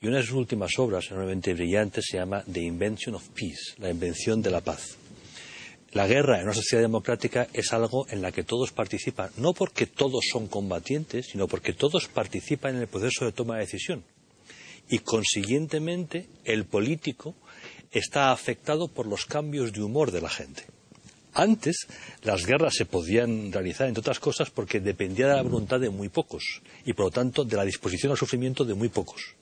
Y 0.00 0.08
una 0.08 0.16
de 0.16 0.24
sus 0.24 0.34
últimas 0.34 0.76
obras, 0.80 1.06
enormemente 1.08 1.54
brillante, 1.54 2.02
se 2.02 2.16
llama 2.16 2.42
The 2.52 2.62
Invention 2.62 3.14
of 3.14 3.28
Peace, 3.28 3.76
la 3.78 3.90
invención 3.90 4.42
de 4.42 4.50
la 4.50 4.60
paz. 4.60 4.96
La 5.92 6.08
guerra 6.08 6.38
en 6.38 6.46
una 6.46 6.54
sociedad 6.54 6.82
democrática 6.82 7.46
es 7.52 7.72
algo 7.72 8.08
en 8.08 8.20
la 8.20 8.32
que 8.32 8.42
todos 8.42 8.72
participan, 8.72 9.30
no 9.36 9.52
porque 9.52 9.86
todos 9.86 10.24
son 10.32 10.48
combatientes, 10.48 11.26
sino 11.26 11.46
porque 11.46 11.74
todos 11.74 12.08
participan 12.08 12.74
en 12.74 12.80
el 12.80 12.88
proceso 12.88 13.24
de 13.24 13.30
toma 13.30 13.54
de 13.54 13.66
decisión. 13.66 14.02
Y 14.88 14.98
consiguientemente, 14.98 16.26
el 16.44 16.64
político 16.64 17.36
está 17.92 18.32
afectado 18.32 18.88
por 18.88 19.06
los 19.06 19.26
cambios 19.26 19.72
de 19.72 19.82
humor 19.82 20.10
de 20.10 20.20
la 20.20 20.30
gente. 20.30 20.64
Antes, 21.32 21.86
las 22.22 22.44
guerras 22.44 22.74
se 22.74 22.86
podían 22.86 23.52
realizar, 23.52 23.86
entre 23.86 24.00
otras 24.00 24.18
cosas, 24.18 24.50
porque 24.50 24.80
dependía 24.80 25.28
de 25.28 25.36
la 25.36 25.42
voluntad 25.42 25.78
de 25.78 25.90
muy 25.90 26.08
pocos 26.08 26.60
y, 26.84 26.92
por 26.92 27.06
lo 27.06 27.10
tanto, 27.10 27.44
de 27.44 27.56
la 27.56 27.64
disposición 27.64 28.10
al 28.10 28.18
sufrimiento 28.18 28.64
de 28.64 28.74
muy 28.74 28.88
pocos, 28.88 29.34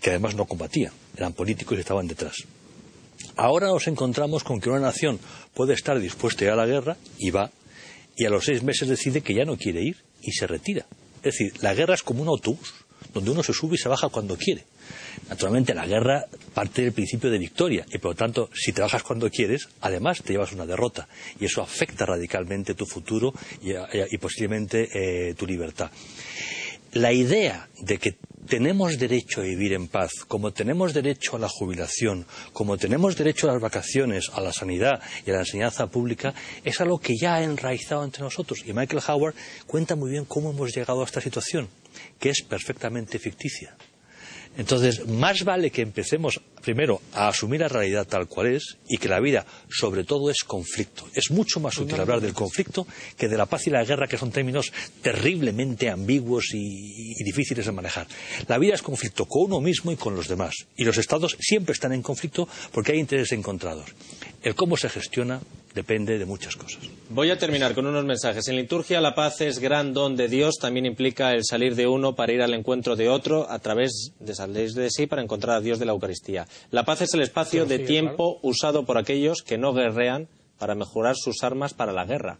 que 0.00 0.10
además 0.10 0.34
no 0.34 0.44
combatían, 0.44 0.92
eran 1.16 1.32
políticos 1.32 1.78
y 1.78 1.80
estaban 1.80 2.06
detrás. 2.06 2.44
Ahora 3.36 3.68
nos 3.68 3.86
encontramos 3.88 4.44
con 4.44 4.60
que 4.60 4.68
una 4.68 4.80
nación 4.80 5.18
puede 5.54 5.74
estar 5.74 5.98
dispuesta 5.98 6.44
a 6.44 6.48
ir 6.48 6.52
a 6.52 6.56
la 6.56 6.66
guerra 6.66 6.96
y 7.18 7.30
va, 7.30 7.50
y 8.16 8.26
a 8.26 8.30
los 8.30 8.44
seis 8.44 8.62
meses 8.62 8.88
decide 8.88 9.22
que 9.22 9.34
ya 9.34 9.44
no 9.44 9.56
quiere 9.56 9.82
ir 9.82 9.96
y 10.20 10.32
se 10.32 10.46
retira. 10.46 10.86
Es 11.22 11.38
decir, 11.38 11.54
la 11.62 11.74
guerra 11.74 11.94
es 11.94 12.02
como 12.02 12.22
un 12.22 12.28
autobús, 12.28 12.74
donde 13.14 13.30
uno 13.30 13.42
se 13.42 13.54
sube 13.54 13.76
y 13.76 13.78
se 13.78 13.88
baja 13.88 14.08
cuando 14.08 14.36
quiere. 14.36 14.64
Naturalmente, 15.28 15.74
la 15.74 15.86
guerra 15.86 16.26
parte 16.52 16.82
del 16.82 16.92
principio 16.92 17.30
de 17.30 17.38
victoria 17.38 17.86
y, 17.90 17.98
por 17.98 18.12
lo 18.12 18.16
tanto, 18.16 18.50
si 18.54 18.72
te 18.72 18.82
bajas 18.82 19.02
cuando 19.02 19.30
quieres, 19.30 19.68
además 19.80 20.22
te 20.22 20.32
llevas 20.32 20.52
una 20.52 20.66
derrota 20.66 21.08
y 21.40 21.46
eso 21.46 21.62
afecta 21.62 22.06
radicalmente 22.06 22.74
tu 22.74 22.86
futuro 22.86 23.32
y, 23.62 23.72
y 23.72 24.18
posiblemente 24.18 24.88
eh, 25.28 25.34
tu 25.34 25.46
libertad. 25.46 25.90
La 26.92 27.12
idea 27.12 27.68
de 27.80 27.98
que 27.98 28.18
tenemos 28.46 28.98
derecho 28.98 29.40
a 29.40 29.44
vivir 29.44 29.72
en 29.72 29.88
paz, 29.88 30.12
como 30.28 30.52
tenemos 30.52 30.92
derecho 30.92 31.34
a 31.34 31.38
la 31.38 31.48
jubilación, 31.48 32.26
como 32.52 32.76
tenemos 32.76 33.16
derecho 33.16 33.48
a 33.48 33.52
las 33.52 33.60
vacaciones, 33.60 34.30
a 34.32 34.40
la 34.40 34.52
sanidad 34.52 35.00
y 35.26 35.30
a 35.30 35.34
la 35.34 35.40
enseñanza 35.40 35.86
pública, 35.86 36.34
es 36.62 36.80
algo 36.80 37.00
que 37.00 37.16
ya 37.20 37.36
ha 37.36 37.42
enraizado 37.42 38.04
entre 38.04 38.22
nosotros. 38.22 38.62
Y 38.66 38.72
Michael 38.72 39.02
Howard 39.08 39.34
cuenta 39.66 39.96
muy 39.96 40.10
bien 40.10 40.24
cómo 40.24 40.50
hemos 40.50 40.74
llegado 40.74 41.00
a 41.00 41.04
esta 41.04 41.20
situación, 41.20 41.68
que 42.20 42.30
es 42.30 42.42
perfectamente 42.42 43.18
ficticia. 43.18 43.76
Entonces, 44.56 45.06
más 45.06 45.44
vale 45.44 45.70
que 45.70 45.82
empecemos 45.82 46.40
primero, 46.64 47.00
a 47.12 47.28
asumir 47.28 47.60
la 47.60 47.68
realidad 47.68 48.06
tal 48.06 48.26
cual 48.26 48.48
es 48.48 48.78
y 48.88 48.96
que 48.96 49.08
la 49.08 49.20
vida, 49.20 49.44
sobre 49.68 50.02
todo, 50.02 50.30
es 50.30 50.42
conflicto. 50.44 51.06
Es 51.14 51.30
mucho 51.30 51.60
más 51.60 51.76
útil 51.78 52.00
hablar 52.00 52.20
del 52.20 52.32
conflicto 52.32 52.86
que 53.16 53.28
de 53.28 53.36
la 53.36 53.46
paz 53.46 53.66
y 53.66 53.70
la 53.70 53.84
guerra, 53.84 54.08
que 54.08 54.16
son 54.16 54.32
términos 54.32 54.72
terriblemente 55.02 55.90
ambiguos 55.90 56.54
y, 56.54 57.22
difíciles 57.22 57.66
de 57.66 57.72
manejar. 57.72 58.06
La 58.48 58.58
vida 58.58 58.74
es 58.74 58.82
conflicto 58.82 59.26
con 59.26 59.44
uno 59.44 59.60
mismo 59.60 59.92
y 59.92 59.96
con 59.96 60.16
los 60.16 60.26
demás. 60.26 60.54
Y 60.76 60.84
los 60.84 60.98
estados 60.98 61.36
siempre 61.38 61.72
están 61.72 61.92
en 61.92 62.02
conflicto 62.02 62.48
porque 62.72 62.92
hay 62.92 62.98
intereses 62.98 63.32
encontrados. 63.32 63.90
El 64.42 64.54
cómo 64.54 64.76
se 64.76 64.88
gestiona 64.88 65.40
depende 65.74 66.18
de 66.18 66.24
muchas 66.24 66.56
cosas. 66.56 66.80
Voy 67.10 67.30
a 67.30 67.38
terminar 67.38 67.74
con 67.74 67.86
unos 67.86 68.04
mensajes. 68.04 68.46
En 68.48 68.56
liturgia 68.56 69.00
la 69.00 69.14
paz 69.14 69.40
es 69.40 69.58
gran 69.58 69.92
don 69.92 70.16
de 70.16 70.28
Dios, 70.28 70.54
también 70.60 70.86
implica 70.86 71.32
el 71.32 71.44
salir 71.44 71.74
de 71.74 71.86
uno 71.86 72.14
para 72.14 72.32
ir 72.32 72.42
al 72.42 72.54
encuentro 72.54 72.94
de 72.94 73.08
otro 73.08 73.50
a 73.50 73.58
través 73.58 74.12
de 74.20 74.34
salir 74.34 74.72
de 74.72 74.88
sí 74.90 75.06
para 75.06 75.22
encontrar 75.22 75.56
a 75.56 75.60
Dios 75.60 75.78
de 75.78 75.86
la 75.86 75.92
Eucaristía. 75.92 76.46
La 76.70 76.84
paz 76.84 77.02
es 77.02 77.14
el 77.14 77.22
espacio 77.22 77.66
de 77.66 77.78
tiempo 77.78 78.38
usado 78.42 78.84
por 78.84 78.98
aquellos 78.98 79.42
que 79.42 79.58
no 79.58 79.72
guerrean 79.72 80.28
para 80.58 80.74
mejorar 80.74 81.16
sus 81.16 81.42
armas 81.42 81.74
para 81.74 81.92
la 81.92 82.04
guerra. 82.04 82.38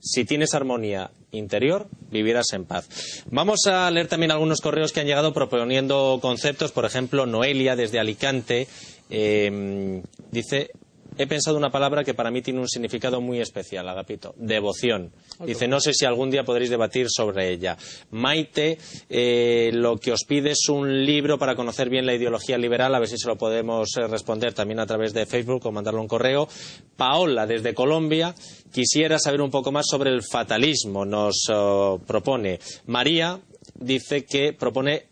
Si 0.00 0.24
tienes 0.24 0.54
armonía 0.54 1.12
interior, 1.30 1.86
vivirás 2.10 2.52
en 2.52 2.64
paz. 2.64 2.88
Vamos 3.30 3.66
a 3.66 3.88
leer 3.90 4.08
también 4.08 4.32
algunos 4.32 4.60
correos 4.60 4.92
que 4.92 5.00
han 5.00 5.06
llegado 5.06 5.32
proponiendo 5.32 6.18
conceptos. 6.20 6.72
Por 6.72 6.84
ejemplo, 6.84 7.24
Noelia 7.24 7.76
desde 7.76 8.00
Alicante 8.00 8.66
eh, 9.10 10.02
dice 10.32 10.72
he 11.18 11.26
pensado 11.26 11.56
una 11.56 11.70
palabra 11.70 12.04
que 12.04 12.14
para 12.14 12.30
mí 12.30 12.42
tiene 12.42 12.60
un 12.60 12.68
significado 12.68 13.20
muy 13.20 13.40
especial, 13.40 13.88
Agapito. 13.88 14.34
Devoción. 14.36 15.12
Dice, 15.44 15.68
no 15.68 15.80
sé 15.80 15.92
si 15.92 16.04
algún 16.04 16.30
día 16.30 16.44
podréis 16.44 16.70
debatir 16.70 17.08
sobre 17.10 17.50
ella. 17.50 17.76
Maite, 18.10 18.78
eh, 19.08 19.70
lo 19.72 19.98
que 19.98 20.12
os 20.12 20.24
pide 20.24 20.52
es 20.52 20.68
un 20.68 21.04
libro 21.04 21.38
para 21.38 21.54
conocer 21.54 21.88
bien 21.88 22.06
la 22.06 22.14
ideología 22.14 22.58
liberal, 22.58 22.94
a 22.94 22.98
ver 22.98 23.08
si 23.08 23.18
se 23.18 23.28
lo 23.28 23.36
podemos 23.36 23.96
eh, 23.96 24.06
responder 24.06 24.54
también 24.54 24.80
a 24.80 24.86
través 24.86 25.12
de 25.12 25.26
Facebook 25.26 25.66
o 25.66 25.72
mandarle 25.72 26.00
un 26.00 26.08
correo. 26.08 26.48
Paola, 26.96 27.46
desde 27.46 27.74
Colombia, 27.74 28.34
quisiera 28.72 29.18
saber 29.18 29.40
un 29.40 29.50
poco 29.50 29.72
más 29.72 29.86
sobre 29.88 30.10
el 30.10 30.22
fatalismo, 30.22 31.04
nos 31.04 31.46
oh, 31.52 32.00
propone. 32.06 32.60
María 32.86 33.40
dice 33.74 34.24
que 34.24 34.52
propone 34.52 35.06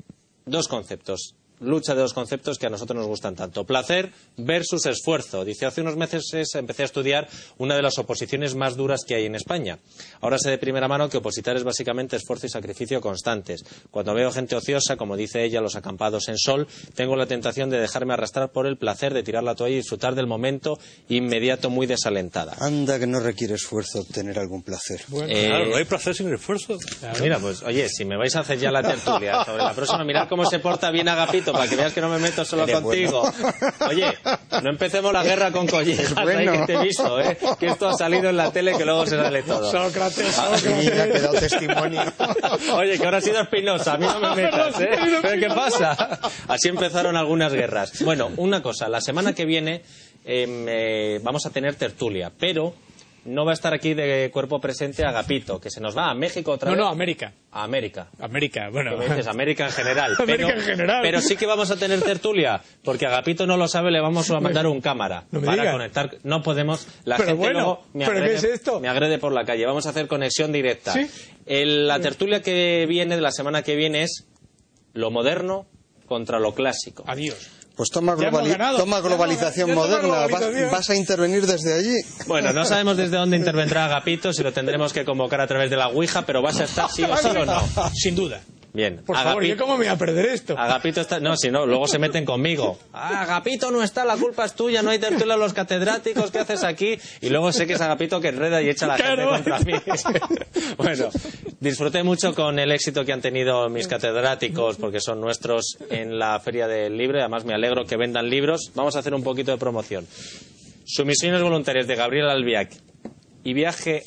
dos 0.47 0.69
conceptos 0.69 1.35
lucha 1.61 1.95
de 1.95 2.01
dos 2.01 2.15
conceptos 2.15 2.59
que 2.59 2.67
a 2.67 2.71
nosotros 2.71 2.97
nos 2.97 3.07
gustan 3.07 3.35
tanto. 3.35 3.65
Placer 3.65 4.13
versus 4.37 4.87
esfuerzo. 4.87 5.45
Dice, 5.45 5.67
hace 5.67 5.81
unos 5.81 5.97
meses 5.97 6.25
empecé 6.55 6.83
a 6.83 6.87
estudiar 6.87 7.29
una 7.59 7.77
de 7.77 7.83
las 7.83 7.99
oposiciones 7.99 8.55
más 8.55 8.77
duras 8.77 9.05
que 9.07 9.15
hay 9.15 9.27
en 9.27 9.35
España. 9.35 9.79
Ahora 10.21 10.39
sé 10.39 10.51
de 10.51 10.59
primera 10.59 10.89
mano 10.89 11.09
que 11.09 11.19
opositar 11.19 11.57
es 11.57 11.65
básicamente 11.65 12.17
esfuerzo 12.17 12.47
y 12.47 12.51
sacrificio 12.51 13.01
constantes. 13.01 13.65
Cuando 13.91 14.15
veo 14.15 14.31
gente 14.33 14.57
ociosa, 14.57 14.97
como 14.97 15.17
dice 15.17 15.45
ella, 15.45 15.61
los 15.61 15.77
acampados 15.77 16.29
en 16.29 16.39
sol, 16.39 16.67
tengo 16.95 17.17
la 17.17 17.27
tentación 17.27 17.71
de 17.71 17.79
dejarme 17.79 18.15
arrastrar 18.15 18.51
por 18.51 18.67
el 18.67 18.77
placer 18.77 19.15
de 19.15 19.23
tirar 19.23 19.43
la 19.43 19.55
toalla 19.55 19.75
y 19.75 19.79
disfrutar 19.79 20.15
del 20.15 20.27
momento 20.27 20.79
inmediato 21.09 21.71
muy 21.71 21.87
desalentada. 21.87 22.57
Anda 22.61 22.99
que 22.99 23.07
no 23.07 23.21
requiere 23.21 23.55
esfuerzo 23.55 24.01
obtener 24.01 24.39
algún 24.39 24.63
placer. 24.63 25.01
Eh, 25.29 25.47
claro, 25.47 25.77
¿hay 25.77 25.85
placer 25.85 26.15
sin 26.15 26.33
esfuerzo? 26.33 26.79
Mira, 27.21 27.39
pues, 27.39 27.63
oye, 27.63 27.89
si 27.89 28.05
me 28.05 28.17
vais 28.17 28.35
a 28.37 28.41
hacer 28.41 28.59
ya 28.59 28.71
la 28.71 28.83
tertulia 28.83 29.45
sobre 29.45 29.63
la 29.63 29.75
próxima, 29.75 30.05
mirad 30.05 30.29
cómo 30.29 30.47
se 30.47 30.59
porta 30.59 30.91
bien 30.91 31.09
Agapito 31.09 31.50
para 31.53 31.69
que 31.69 31.77
veas 31.77 31.93
que 31.93 32.01
no 32.01 32.09
me 32.09 32.19
meto 32.19 32.45
solo 32.45 32.65
Eres 32.65 32.81
contigo. 32.81 33.23
Oye, 33.89 34.07
no 34.63 34.71
empecemos 34.71 35.13
la 35.13 35.23
guerra 35.23 35.51
con 35.51 35.67
collejas, 35.67 36.15
bueno. 36.23 36.53
ahí 36.53 36.59
que 36.59 36.67
te 36.67 36.75
he 36.75 36.83
visto, 36.83 37.21
¿eh? 37.21 37.39
Que 37.59 37.67
esto 37.67 37.89
ha 37.89 37.95
salido 37.95 38.31
en 38.31 38.37
la 38.37 38.51
tele 38.53 38.77
que 38.77 38.85
luego 38.85 39.07
se 39.07 39.17
sale 39.17 39.43
todo. 39.43 39.71
Sócrates, 39.71 40.41
Mira, 40.79 41.07
que 41.09 41.19
he 41.19 41.21
dado 41.21 41.39
testimonio. 41.39 42.03
Oye, 42.75 42.99
que 42.99 43.05
ahora 43.05 43.19
ha 43.19 43.21
sido 43.21 43.41
Espinosa, 43.41 43.95
a 43.95 43.99
mí 43.99 44.07
no 44.07 44.21
me 44.21 44.35
metas, 44.43 44.81
¿eh? 44.81 44.91
¿Pero 45.23 45.41
qué 45.41 45.55
pasa? 45.55 46.21
Así 46.49 46.69
empezaron 46.69 47.17
algunas 47.17 47.53
guerras. 47.53 48.03
Bueno, 48.03 48.31
una 48.37 48.63
cosa, 48.63 48.89
la 48.89 49.01
semana 49.01 49.35
que 49.35 49.45
viene 49.45 49.83
em, 50.25 50.67
eh, 50.69 51.21
vamos 51.23 51.47
a 51.47 51.51
tener 51.51 51.75
tertulia, 51.75 52.31
pero 52.39 52.75
no 53.25 53.45
va 53.45 53.51
a 53.51 53.55
estar 53.55 53.73
aquí 53.75 53.95
de 53.95 54.31
cuerpo 54.33 54.61
presente 54.61 55.05
Agapito, 55.05 55.61
que 55.61 55.71
se 55.71 55.81
nos 55.81 55.97
va 55.97 56.11
a 56.11 56.15
México 56.15 56.53
otra 56.53 56.71
No, 56.71 56.77
vez. 56.77 56.85
no, 56.85 56.89
América. 56.91 57.33
A 57.53 57.65
América. 57.65 58.09
América, 58.19 58.69
bueno. 58.71 58.97
Dices 58.99 59.27
América 59.27 59.67
en 59.67 59.73
general. 59.73 60.15
América 60.19 60.47
pero, 60.49 60.61
en 60.61 60.65
general. 60.67 60.99
pero 61.03 61.21
sí 61.21 61.37
que 61.37 61.47
vamos 61.47 61.71
a 61.71 61.77
tener 61.77 62.01
tertulia, 62.03 62.61
porque 62.85 63.07
Agapito 63.07 63.47
no 63.47 63.57
lo 63.57 63.69
sabe, 63.69 63.91
le 63.91 64.01
vamos 64.01 64.31
a 64.31 64.41
mandar 64.41 64.67
un 64.67 64.81
cámara 64.81 65.25
No 65.31 65.41
me 65.41 65.47
para 65.47 65.73
conectar. 65.73 66.17
No 66.23 66.43
podemos, 66.43 66.87
la 67.05 67.17
Pero 67.17 67.29
gente 67.31 67.39
bueno, 67.43 67.59
luego 67.61 67.83
me 67.93 68.05
¿pero 68.07 68.19
agrede, 68.19 68.31
qué 68.33 68.37
es 68.39 68.45
esto? 68.45 68.81
me 68.81 68.89
agrede 68.89 69.19
por 69.19 69.33
la 69.33 69.45
calle. 69.45 69.67
Vamos 69.67 69.87
a 69.87 69.91
hacer 69.91 70.07
conexión 70.07 70.53
directa. 70.53 70.93
¿Sí? 70.93 71.07
El- 71.47 71.87
la 71.89 72.01
tertulia 72.01 72.43
que 72.43 72.87
viene, 72.89 73.17
de 73.17 73.23
la 73.23 73.33
semana 73.33 73.63
que 73.63 73.75
viene, 73.77 74.03
es 74.03 74.27
lo 74.93 75.11
moderno 75.11 75.67
contra 76.07 76.39
lo 76.41 76.55
clásico. 76.55 77.05
Adiós. 77.07 77.51
Pues 77.81 77.89
toma, 77.89 78.15
globali- 78.15 78.51
Ya 78.59 79.01
globalización 79.01 79.71
ya 79.71 79.75
moderna. 79.75 80.27
Vas-. 80.27 80.71
Vas, 80.71 80.91
a 80.91 80.95
intervenir 80.95 81.47
desde 81.47 81.73
allí. 81.73 81.97
Bueno, 82.27 82.53
no 82.53 82.67
sabemos 82.67 82.99
desde 82.99 83.17
dónde 83.17 83.39
intervendrá 83.39 83.87
Agapito, 83.87 84.35
si 84.35 84.43
lo 84.43 84.53
tendremos 84.53 84.93
que 84.93 85.07
convocar 85.07 85.41
a 85.41 85.47
través 85.47 85.71
de 85.71 85.79
la 85.79 85.89
Ouija, 85.89 86.27
pero 86.27 86.43
vas 86.43 86.61
a 86.61 86.65
estar 86.65 86.91
sí 86.91 87.05
o 87.05 87.17
sí 87.17 87.29
o 87.29 87.47
no. 87.47 87.63
Sin 87.95 88.15
duda. 88.15 88.43
Bien. 88.73 89.03
Por 89.05 89.17
favor, 89.17 89.43
¿yo 89.45 89.57
cómo 89.57 89.73
me 89.73 89.79
voy 89.85 89.87
a 89.89 89.97
perder 89.99 90.27
esto? 90.27 90.57
Agapito 90.57 91.01
está. 91.01 91.19
No, 91.19 91.37
si 91.37 91.51
no, 91.51 91.67
luego 91.67 91.89
se 91.89 91.99
meten 91.99 92.25
conmigo. 92.25 92.79
Ah, 92.93 93.23
Agapito 93.23 93.71
no 93.73 93.83
está, 93.83 94.05
la 94.05 94.17
culpa 94.17 94.45
es 94.45 94.55
tuya, 94.55 94.81
no 94.83 94.91
hay 94.91 94.99
tertulia 95.01 95.35
a 95.35 95.37
los 95.37 95.53
catedráticos, 95.53 96.31
¿qué 96.31 96.39
haces 96.39 96.63
aquí? 96.63 96.97
Y 97.21 97.31
luego 97.31 97.53
sé 97.53 97.67
que 97.67 97.73
es 97.73 97.81
Agapito 97.81 98.21
que 98.21 98.29
enreda 98.29 98.63
y 98.63 98.69
echa 98.69 98.85
a 98.85 98.89
la 98.89 98.97
Claro. 98.97 99.35
gente 99.35 99.51
contra 99.51 99.59
mí. 99.61 99.73
bueno, 100.77 101.09
disfruté 101.59 102.03
mucho 102.05 102.33
con 102.35 102.59
el 102.61 102.71
éxito 102.71 103.05
que 103.05 103.13
han 103.13 103.21
tenido 103.21 103.69
mis 103.69 103.89
catedráticos, 103.89 104.77
porque 104.77 105.01
son 105.01 105.21
nuestros 105.21 105.77
en 105.91 106.19
la 106.19 106.39
Feria 106.39 106.69
del 106.69 106.97
Libro, 106.97 107.19
y 107.19 107.23
además 107.23 107.45
me 107.45 107.55
alegro 107.55 107.85
que 107.87 107.97
vendan 107.97 108.31
libros. 108.31 108.71
Vamos 108.77 108.95
a 108.95 109.01
hacer 109.01 109.15
un 109.15 109.25
poquito 109.25 109.51
de 109.51 109.59
promoción. 109.59 110.07
Sumisiones 110.85 111.43
voluntarias 111.43 111.87
de 111.87 111.97
Gabriel 111.97 112.29
Albiac 112.29 112.71
y 113.45 113.53
viaje 113.53 114.05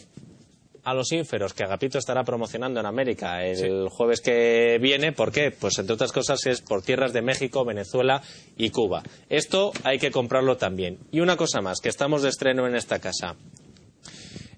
a 0.83 0.93
los 0.93 1.11
ínferos 1.11 1.53
que 1.53 1.63
Agapito 1.63 1.97
estará 1.97 2.23
promocionando 2.23 2.79
en 2.79 2.85
América 2.85 3.43
el 3.45 3.89
jueves 3.89 4.21
que 4.21 4.77
viene. 4.81 5.11
¿Por 5.11 5.31
qué? 5.31 5.51
Pues 5.51 5.79
entre 5.79 5.93
otras 5.93 6.11
cosas 6.11 6.45
es 6.45 6.61
por 6.61 6.81
tierras 6.81 7.13
de 7.13 7.21
México, 7.21 7.65
Venezuela 7.65 8.21
y 8.57 8.69
Cuba. 8.69 9.03
Esto 9.29 9.71
hay 9.83 9.99
que 9.99 10.11
comprarlo 10.11 10.57
también. 10.57 10.99
Y 11.11 11.21
una 11.21 11.37
cosa 11.37 11.61
más, 11.61 11.79
que 11.79 11.89
estamos 11.89 12.21
de 12.21 12.29
estreno 12.29 12.67
en 12.67 12.75
esta 12.75 12.99
casa. 12.99 13.35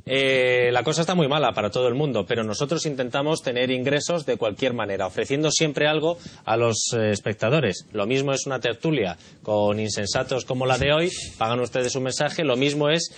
Eh, 0.08 0.70
la 0.72 0.84
cosa 0.84 1.02
está 1.02 1.16
muy 1.16 1.28
mala 1.28 1.52
para 1.54 1.72
todo 1.72 1.88
el 1.88 1.96
mundo, 1.96 2.26
pero 2.28 2.44
nosotros 2.44 2.86
intentamos 2.86 3.42
tener 3.42 3.72
ingresos 3.72 4.24
de 4.28 4.38
cualquier 4.38 4.74
manera, 4.74 5.08
ofreciendo 5.08 5.50
siempre 5.50 5.88
algo 5.88 6.20
a 6.46 6.58
los 6.58 6.94
eh, 6.94 7.10
espectadores. 7.10 7.88
Lo 7.92 8.06
mismo 8.06 8.32
es 8.32 8.46
una 8.46 8.60
tertulia 8.60 9.18
con 9.42 9.80
insensatos 9.80 10.46
como 10.46 10.68
la 10.68 10.78
de 10.78 10.94
hoy, 10.94 11.12
pagan 11.40 11.60
ustedes 11.60 11.96
un 11.96 12.04
mensaje, 12.04 12.44
lo 12.44 12.56
mismo 12.56 12.90
es 12.90 13.10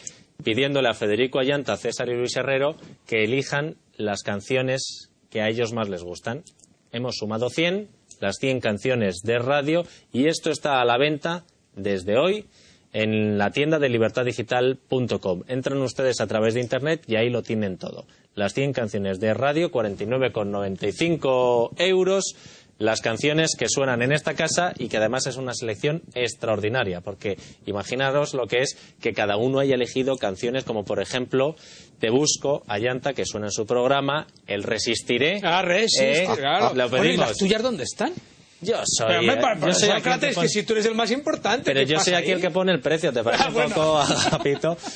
pidiéndole 0.43 0.89
a 0.89 0.93
Federico 0.93 1.39
Ayanta, 1.39 1.77
César 1.77 2.09
y 2.09 2.15
Luis 2.15 2.35
Herrero 2.35 2.75
que 3.05 3.23
elijan 3.23 3.75
las 3.95 4.23
canciones 4.23 5.09
que 5.29 5.41
a 5.41 5.49
ellos 5.49 5.73
más 5.73 5.89
les 5.89 6.03
gustan. 6.03 6.43
Hemos 6.91 7.17
sumado 7.17 7.49
100, 7.49 7.89
las 8.19 8.37
100 8.37 8.61
canciones 8.61 9.21
de 9.23 9.39
radio, 9.39 9.83
y 10.11 10.27
esto 10.27 10.49
está 10.49 10.81
a 10.81 10.85
la 10.85 10.97
venta 10.97 11.45
desde 11.75 12.17
hoy 12.17 12.45
en 12.93 13.37
la 13.37 13.51
tienda 13.51 13.79
de 13.79 13.89
libertaddigital.com. 13.89 15.43
Entran 15.47 15.81
ustedes 15.81 16.21
a 16.21 16.27
través 16.27 16.53
de 16.53 16.61
Internet 16.61 17.03
y 17.07 17.15
ahí 17.15 17.29
lo 17.29 17.43
tienen 17.43 17.77
todo. 17.77 18.05
Las 18.33 18.53
100 18.53 18.73
canciones 18.73 19.19
de 19.19 19.33
radio, 19.33 19.71
49,95 19.71 21.71
euros. 21.77 22.35
Las 22.79 23.01
canciones 23.01 23.55
que 23.57 23.67
suenan 23.69 24.01
en 24.03 24.11
esta 24.11 24.35
casa 24.35 24.73
y 24.77 24.87
que 24.87 24.97
además 24.97 25.25
es 25.25 25.37
una 25.37 25.53
selección 25.53 26.03
extraordinaria, 26.13 27.01
porque 27.01 27.37
imaginaros 27.65 28.33
lo 28.35 28.45
que 28.45 28.59
es 28.59 28.77
que 29.01 29.13
cada 29.13 29.35
uno 29.37 29.59
haya 29.59 29.75
elegido 29.75 30.15
canciones 30.17 30.63
como, 30.63 30.83
por 30.85 31.01
ejemplo, 31.01 31.55
Te 31.99 32.11
Busco, 32.11 32.63
Ayanta, 32.67 33.13
que 33.13 33.25
suena 33.25 33.47
en 33.47 33.51
su 33.51 33.65
programa, 33.65 34.27
El 34.45 34.61
Resistiré. 34.63 35.39
Ah, 35.43 35.63
resiste, 35.63 36.23
Eh, 36.25 36.27
claro. 36.37 36.73
Lo 36.75 36.87
Bueno, 36.89 37.05
¿y 37.05 37.07
pedimos. 37.09 37.27
las 37.29 37.37
tuyas 37.37 37.63
dónde 37.63 37.83
están? 37.83 38.13
Yo 38.61 38.75
soy, 38.85 39.27
Pero, 39.27 39.39
para, 39.41 39.59
yo 39.59 39.73
soy 39.73 39.89
el 39.89 39.95
que 39.95 40.01
Sócrates, 40.01 40.37
que, 40.37 40.49
si 40.49 40.63
tú 40.63 40.73
eres 40.73 40.85
el 40.87 40.95
más 40.95 41.11
importante. 41.11 41.63
pero 41.63 41.81
¿qué 41.81 41.85
yo 41.85 41.99
soy 41.99 42.13
aquí 42.15 42.31
el 42.31 42.37
ahí? 42.37 42.41
que 42.41 42.49
pone 42.49 42.71
el 42.71 42.79
precio, 42.81 43.13
¿te 43.13 43.23
parece 43.23 43.43
Ah, 43.43 43.47
un 43.49 43.53
bueno. 43.53 43.75
poco 43.75 43.97
agapito? 43.99 44.77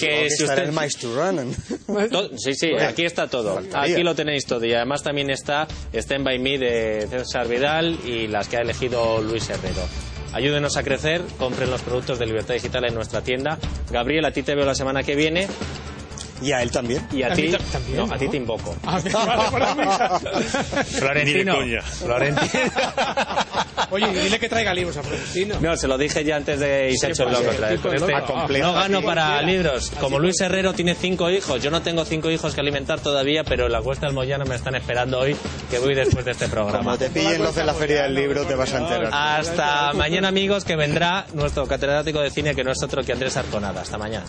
Que 0.00 0.06
que 0.24 0.30
si 0.30 0.44
usted... 0.44 0.64
el 0.64 0.72
Maisturranen. 0.72 1.56
To- 2.10 2.36
Sí, 2.36 2.52
sí, 2.54 2.70
Bueno, 2.72 2.88
aquí 2.88 3.06
está 3.06 3.26
todo. 3.26 3.54
faltaría. 3.54 3.94
Aquí 3.94 4.02
lo 4.04 4.14
tenéis 4.14 4.44
todo. 4.44 4.62
Y 4.66 4.74
además 4.74 5.02
también 5.02 5.30
está 5.30 5.66
Stand 5.94 6.24
By 6.26 6.38
Me 6.38 6.58
de 6.58 7.06
César 7.10 7.48
Vidal 7.48 7.98
y 8.04 8.26
las 8.28 8.48
que 8.48 8.58
ha 8.58 8.60
elegido 8.60 9.22
Luis 9.22 9.48
Herrero. 9.48 9.82
Ayúdenos 10.34 10.76
a 10.76 10.82
crecer, 10.82 11.22
compren 11.38 11.70
los 11.70 11.80
productos 11.80 12.18
de 12.18 12.26
Libertad 12.26 12.52
Digital 12.52 12.84
en 12.84 12.94
nuestra 12.94 13.22
tienda. 13.22 13.58
Gabriel, 13.90 14.26
a 14.26 14.30
ti 14.30 14.42
te 14.42 14.54
veo 14.54 14.66
la 14.66 14.74
semana 14.74 15.02
que 15.02 15.16
viene 15.16 15.48
Y 16.40 16.52
a 16.52 16.62
él 16.62 16.70
también. 16.70 17.06
y 17.12 17.22
a, 17.22 17.28
A 17.28 17.34
ti 17.34 17.50
también, 17.72 17.96
no, 17.96 18.04
a 18.04 18.06
¿no? 18.08 18.16
ti 18.18 18.28
te 18.28 18.36
invoco. 18.36 18.76
Vale. 18.82 19.10
Florentino. 20.84 21.56
Florentino. 21.82 22.48
Oye, 23.90 24.06
dile 24.22 24.38
que 24.38 24.48
traiga 24.48 24.74
libros 24.74 24.96
a 24.96 25.02
Florentino. 25.02 25.56
No, 25.60 25.76
se 25.76 25.88
lo 25.88 25.96
dije 25.98 26.24
ya 26.24 26.36
antes 26.36 26.60
de 26.60 26.90
y 26.90 26.96
se 26.96 27.06
ha 27.06 27.10
hecho 27.10 27.24
el 27.24 27.32
loco 27.32 27.50
otra 27.50 27.68
vez. 27.70 27.80
Este 27.84 28.58
no 28.60 28.72
gano 28.72 29.02
para 29.02 29.40
libros. 29.42 29.90
Como 30.00 30.18
Luis 30.18 30.40
Herrero 30.40 30.72
tiene 30.74 30.94
cinco 30.94 31.30
hijos, 31.30 31.62
yo 31.62 31.70
no 31.70 31.82
tengo 31.82 32.04
cinco 32.04 32.30
hijos 32.30 32.54
que 32.54 32.60
alimentar 32.60 33.00
todavía, 33.00 33.44
pero 33.44 33.66
en 33.66 33.72
la 33.72 33.80
Cuesta 33.80 34.06
del 34.06 34.14
Moyano 34.14 34.44
me 34.44 34.54
están 34.54 34.74
esperando 34.74 35.20
hoy 35.20 35.36
que 35.70 35.78
voy 35.78 35.94
después 35.94 36.24
de 36.24 36.32
este 36.32 36.48
programa. 36.48 36.78
Como 36.78 36.98
te 36.98 37.10
pillen 37.10 37.42
los 37.42 37.54
de 37.54 37.64
la 37.64 37.74
feria 37.74 38.02
del 38.02 38.14
libro 38.14 38.44
te 38.44 38.54
vas 38.54 38.72
a 38.74 38.78
enterar. 38.78 39.10
Hasta 39.12 39.92
mañana 39.94 40.28
amigos 40.28 40.64
que 40.64 40.76
vendrá 40.76 41.26
nuestro 41.34 41.66
catedrático 41.66 42.20
de 42.20 42.30
cine 42.30 42.54
que 42.54 42.64
no 42.64 42.72
es 42.72 42.82
otro 42.82 43.02
que 43.02 43.12
Andrés 43.12 43.36
Arconada. 43.36 43.82
Hasta 43.82 43.98
mañana. 43.98 44.26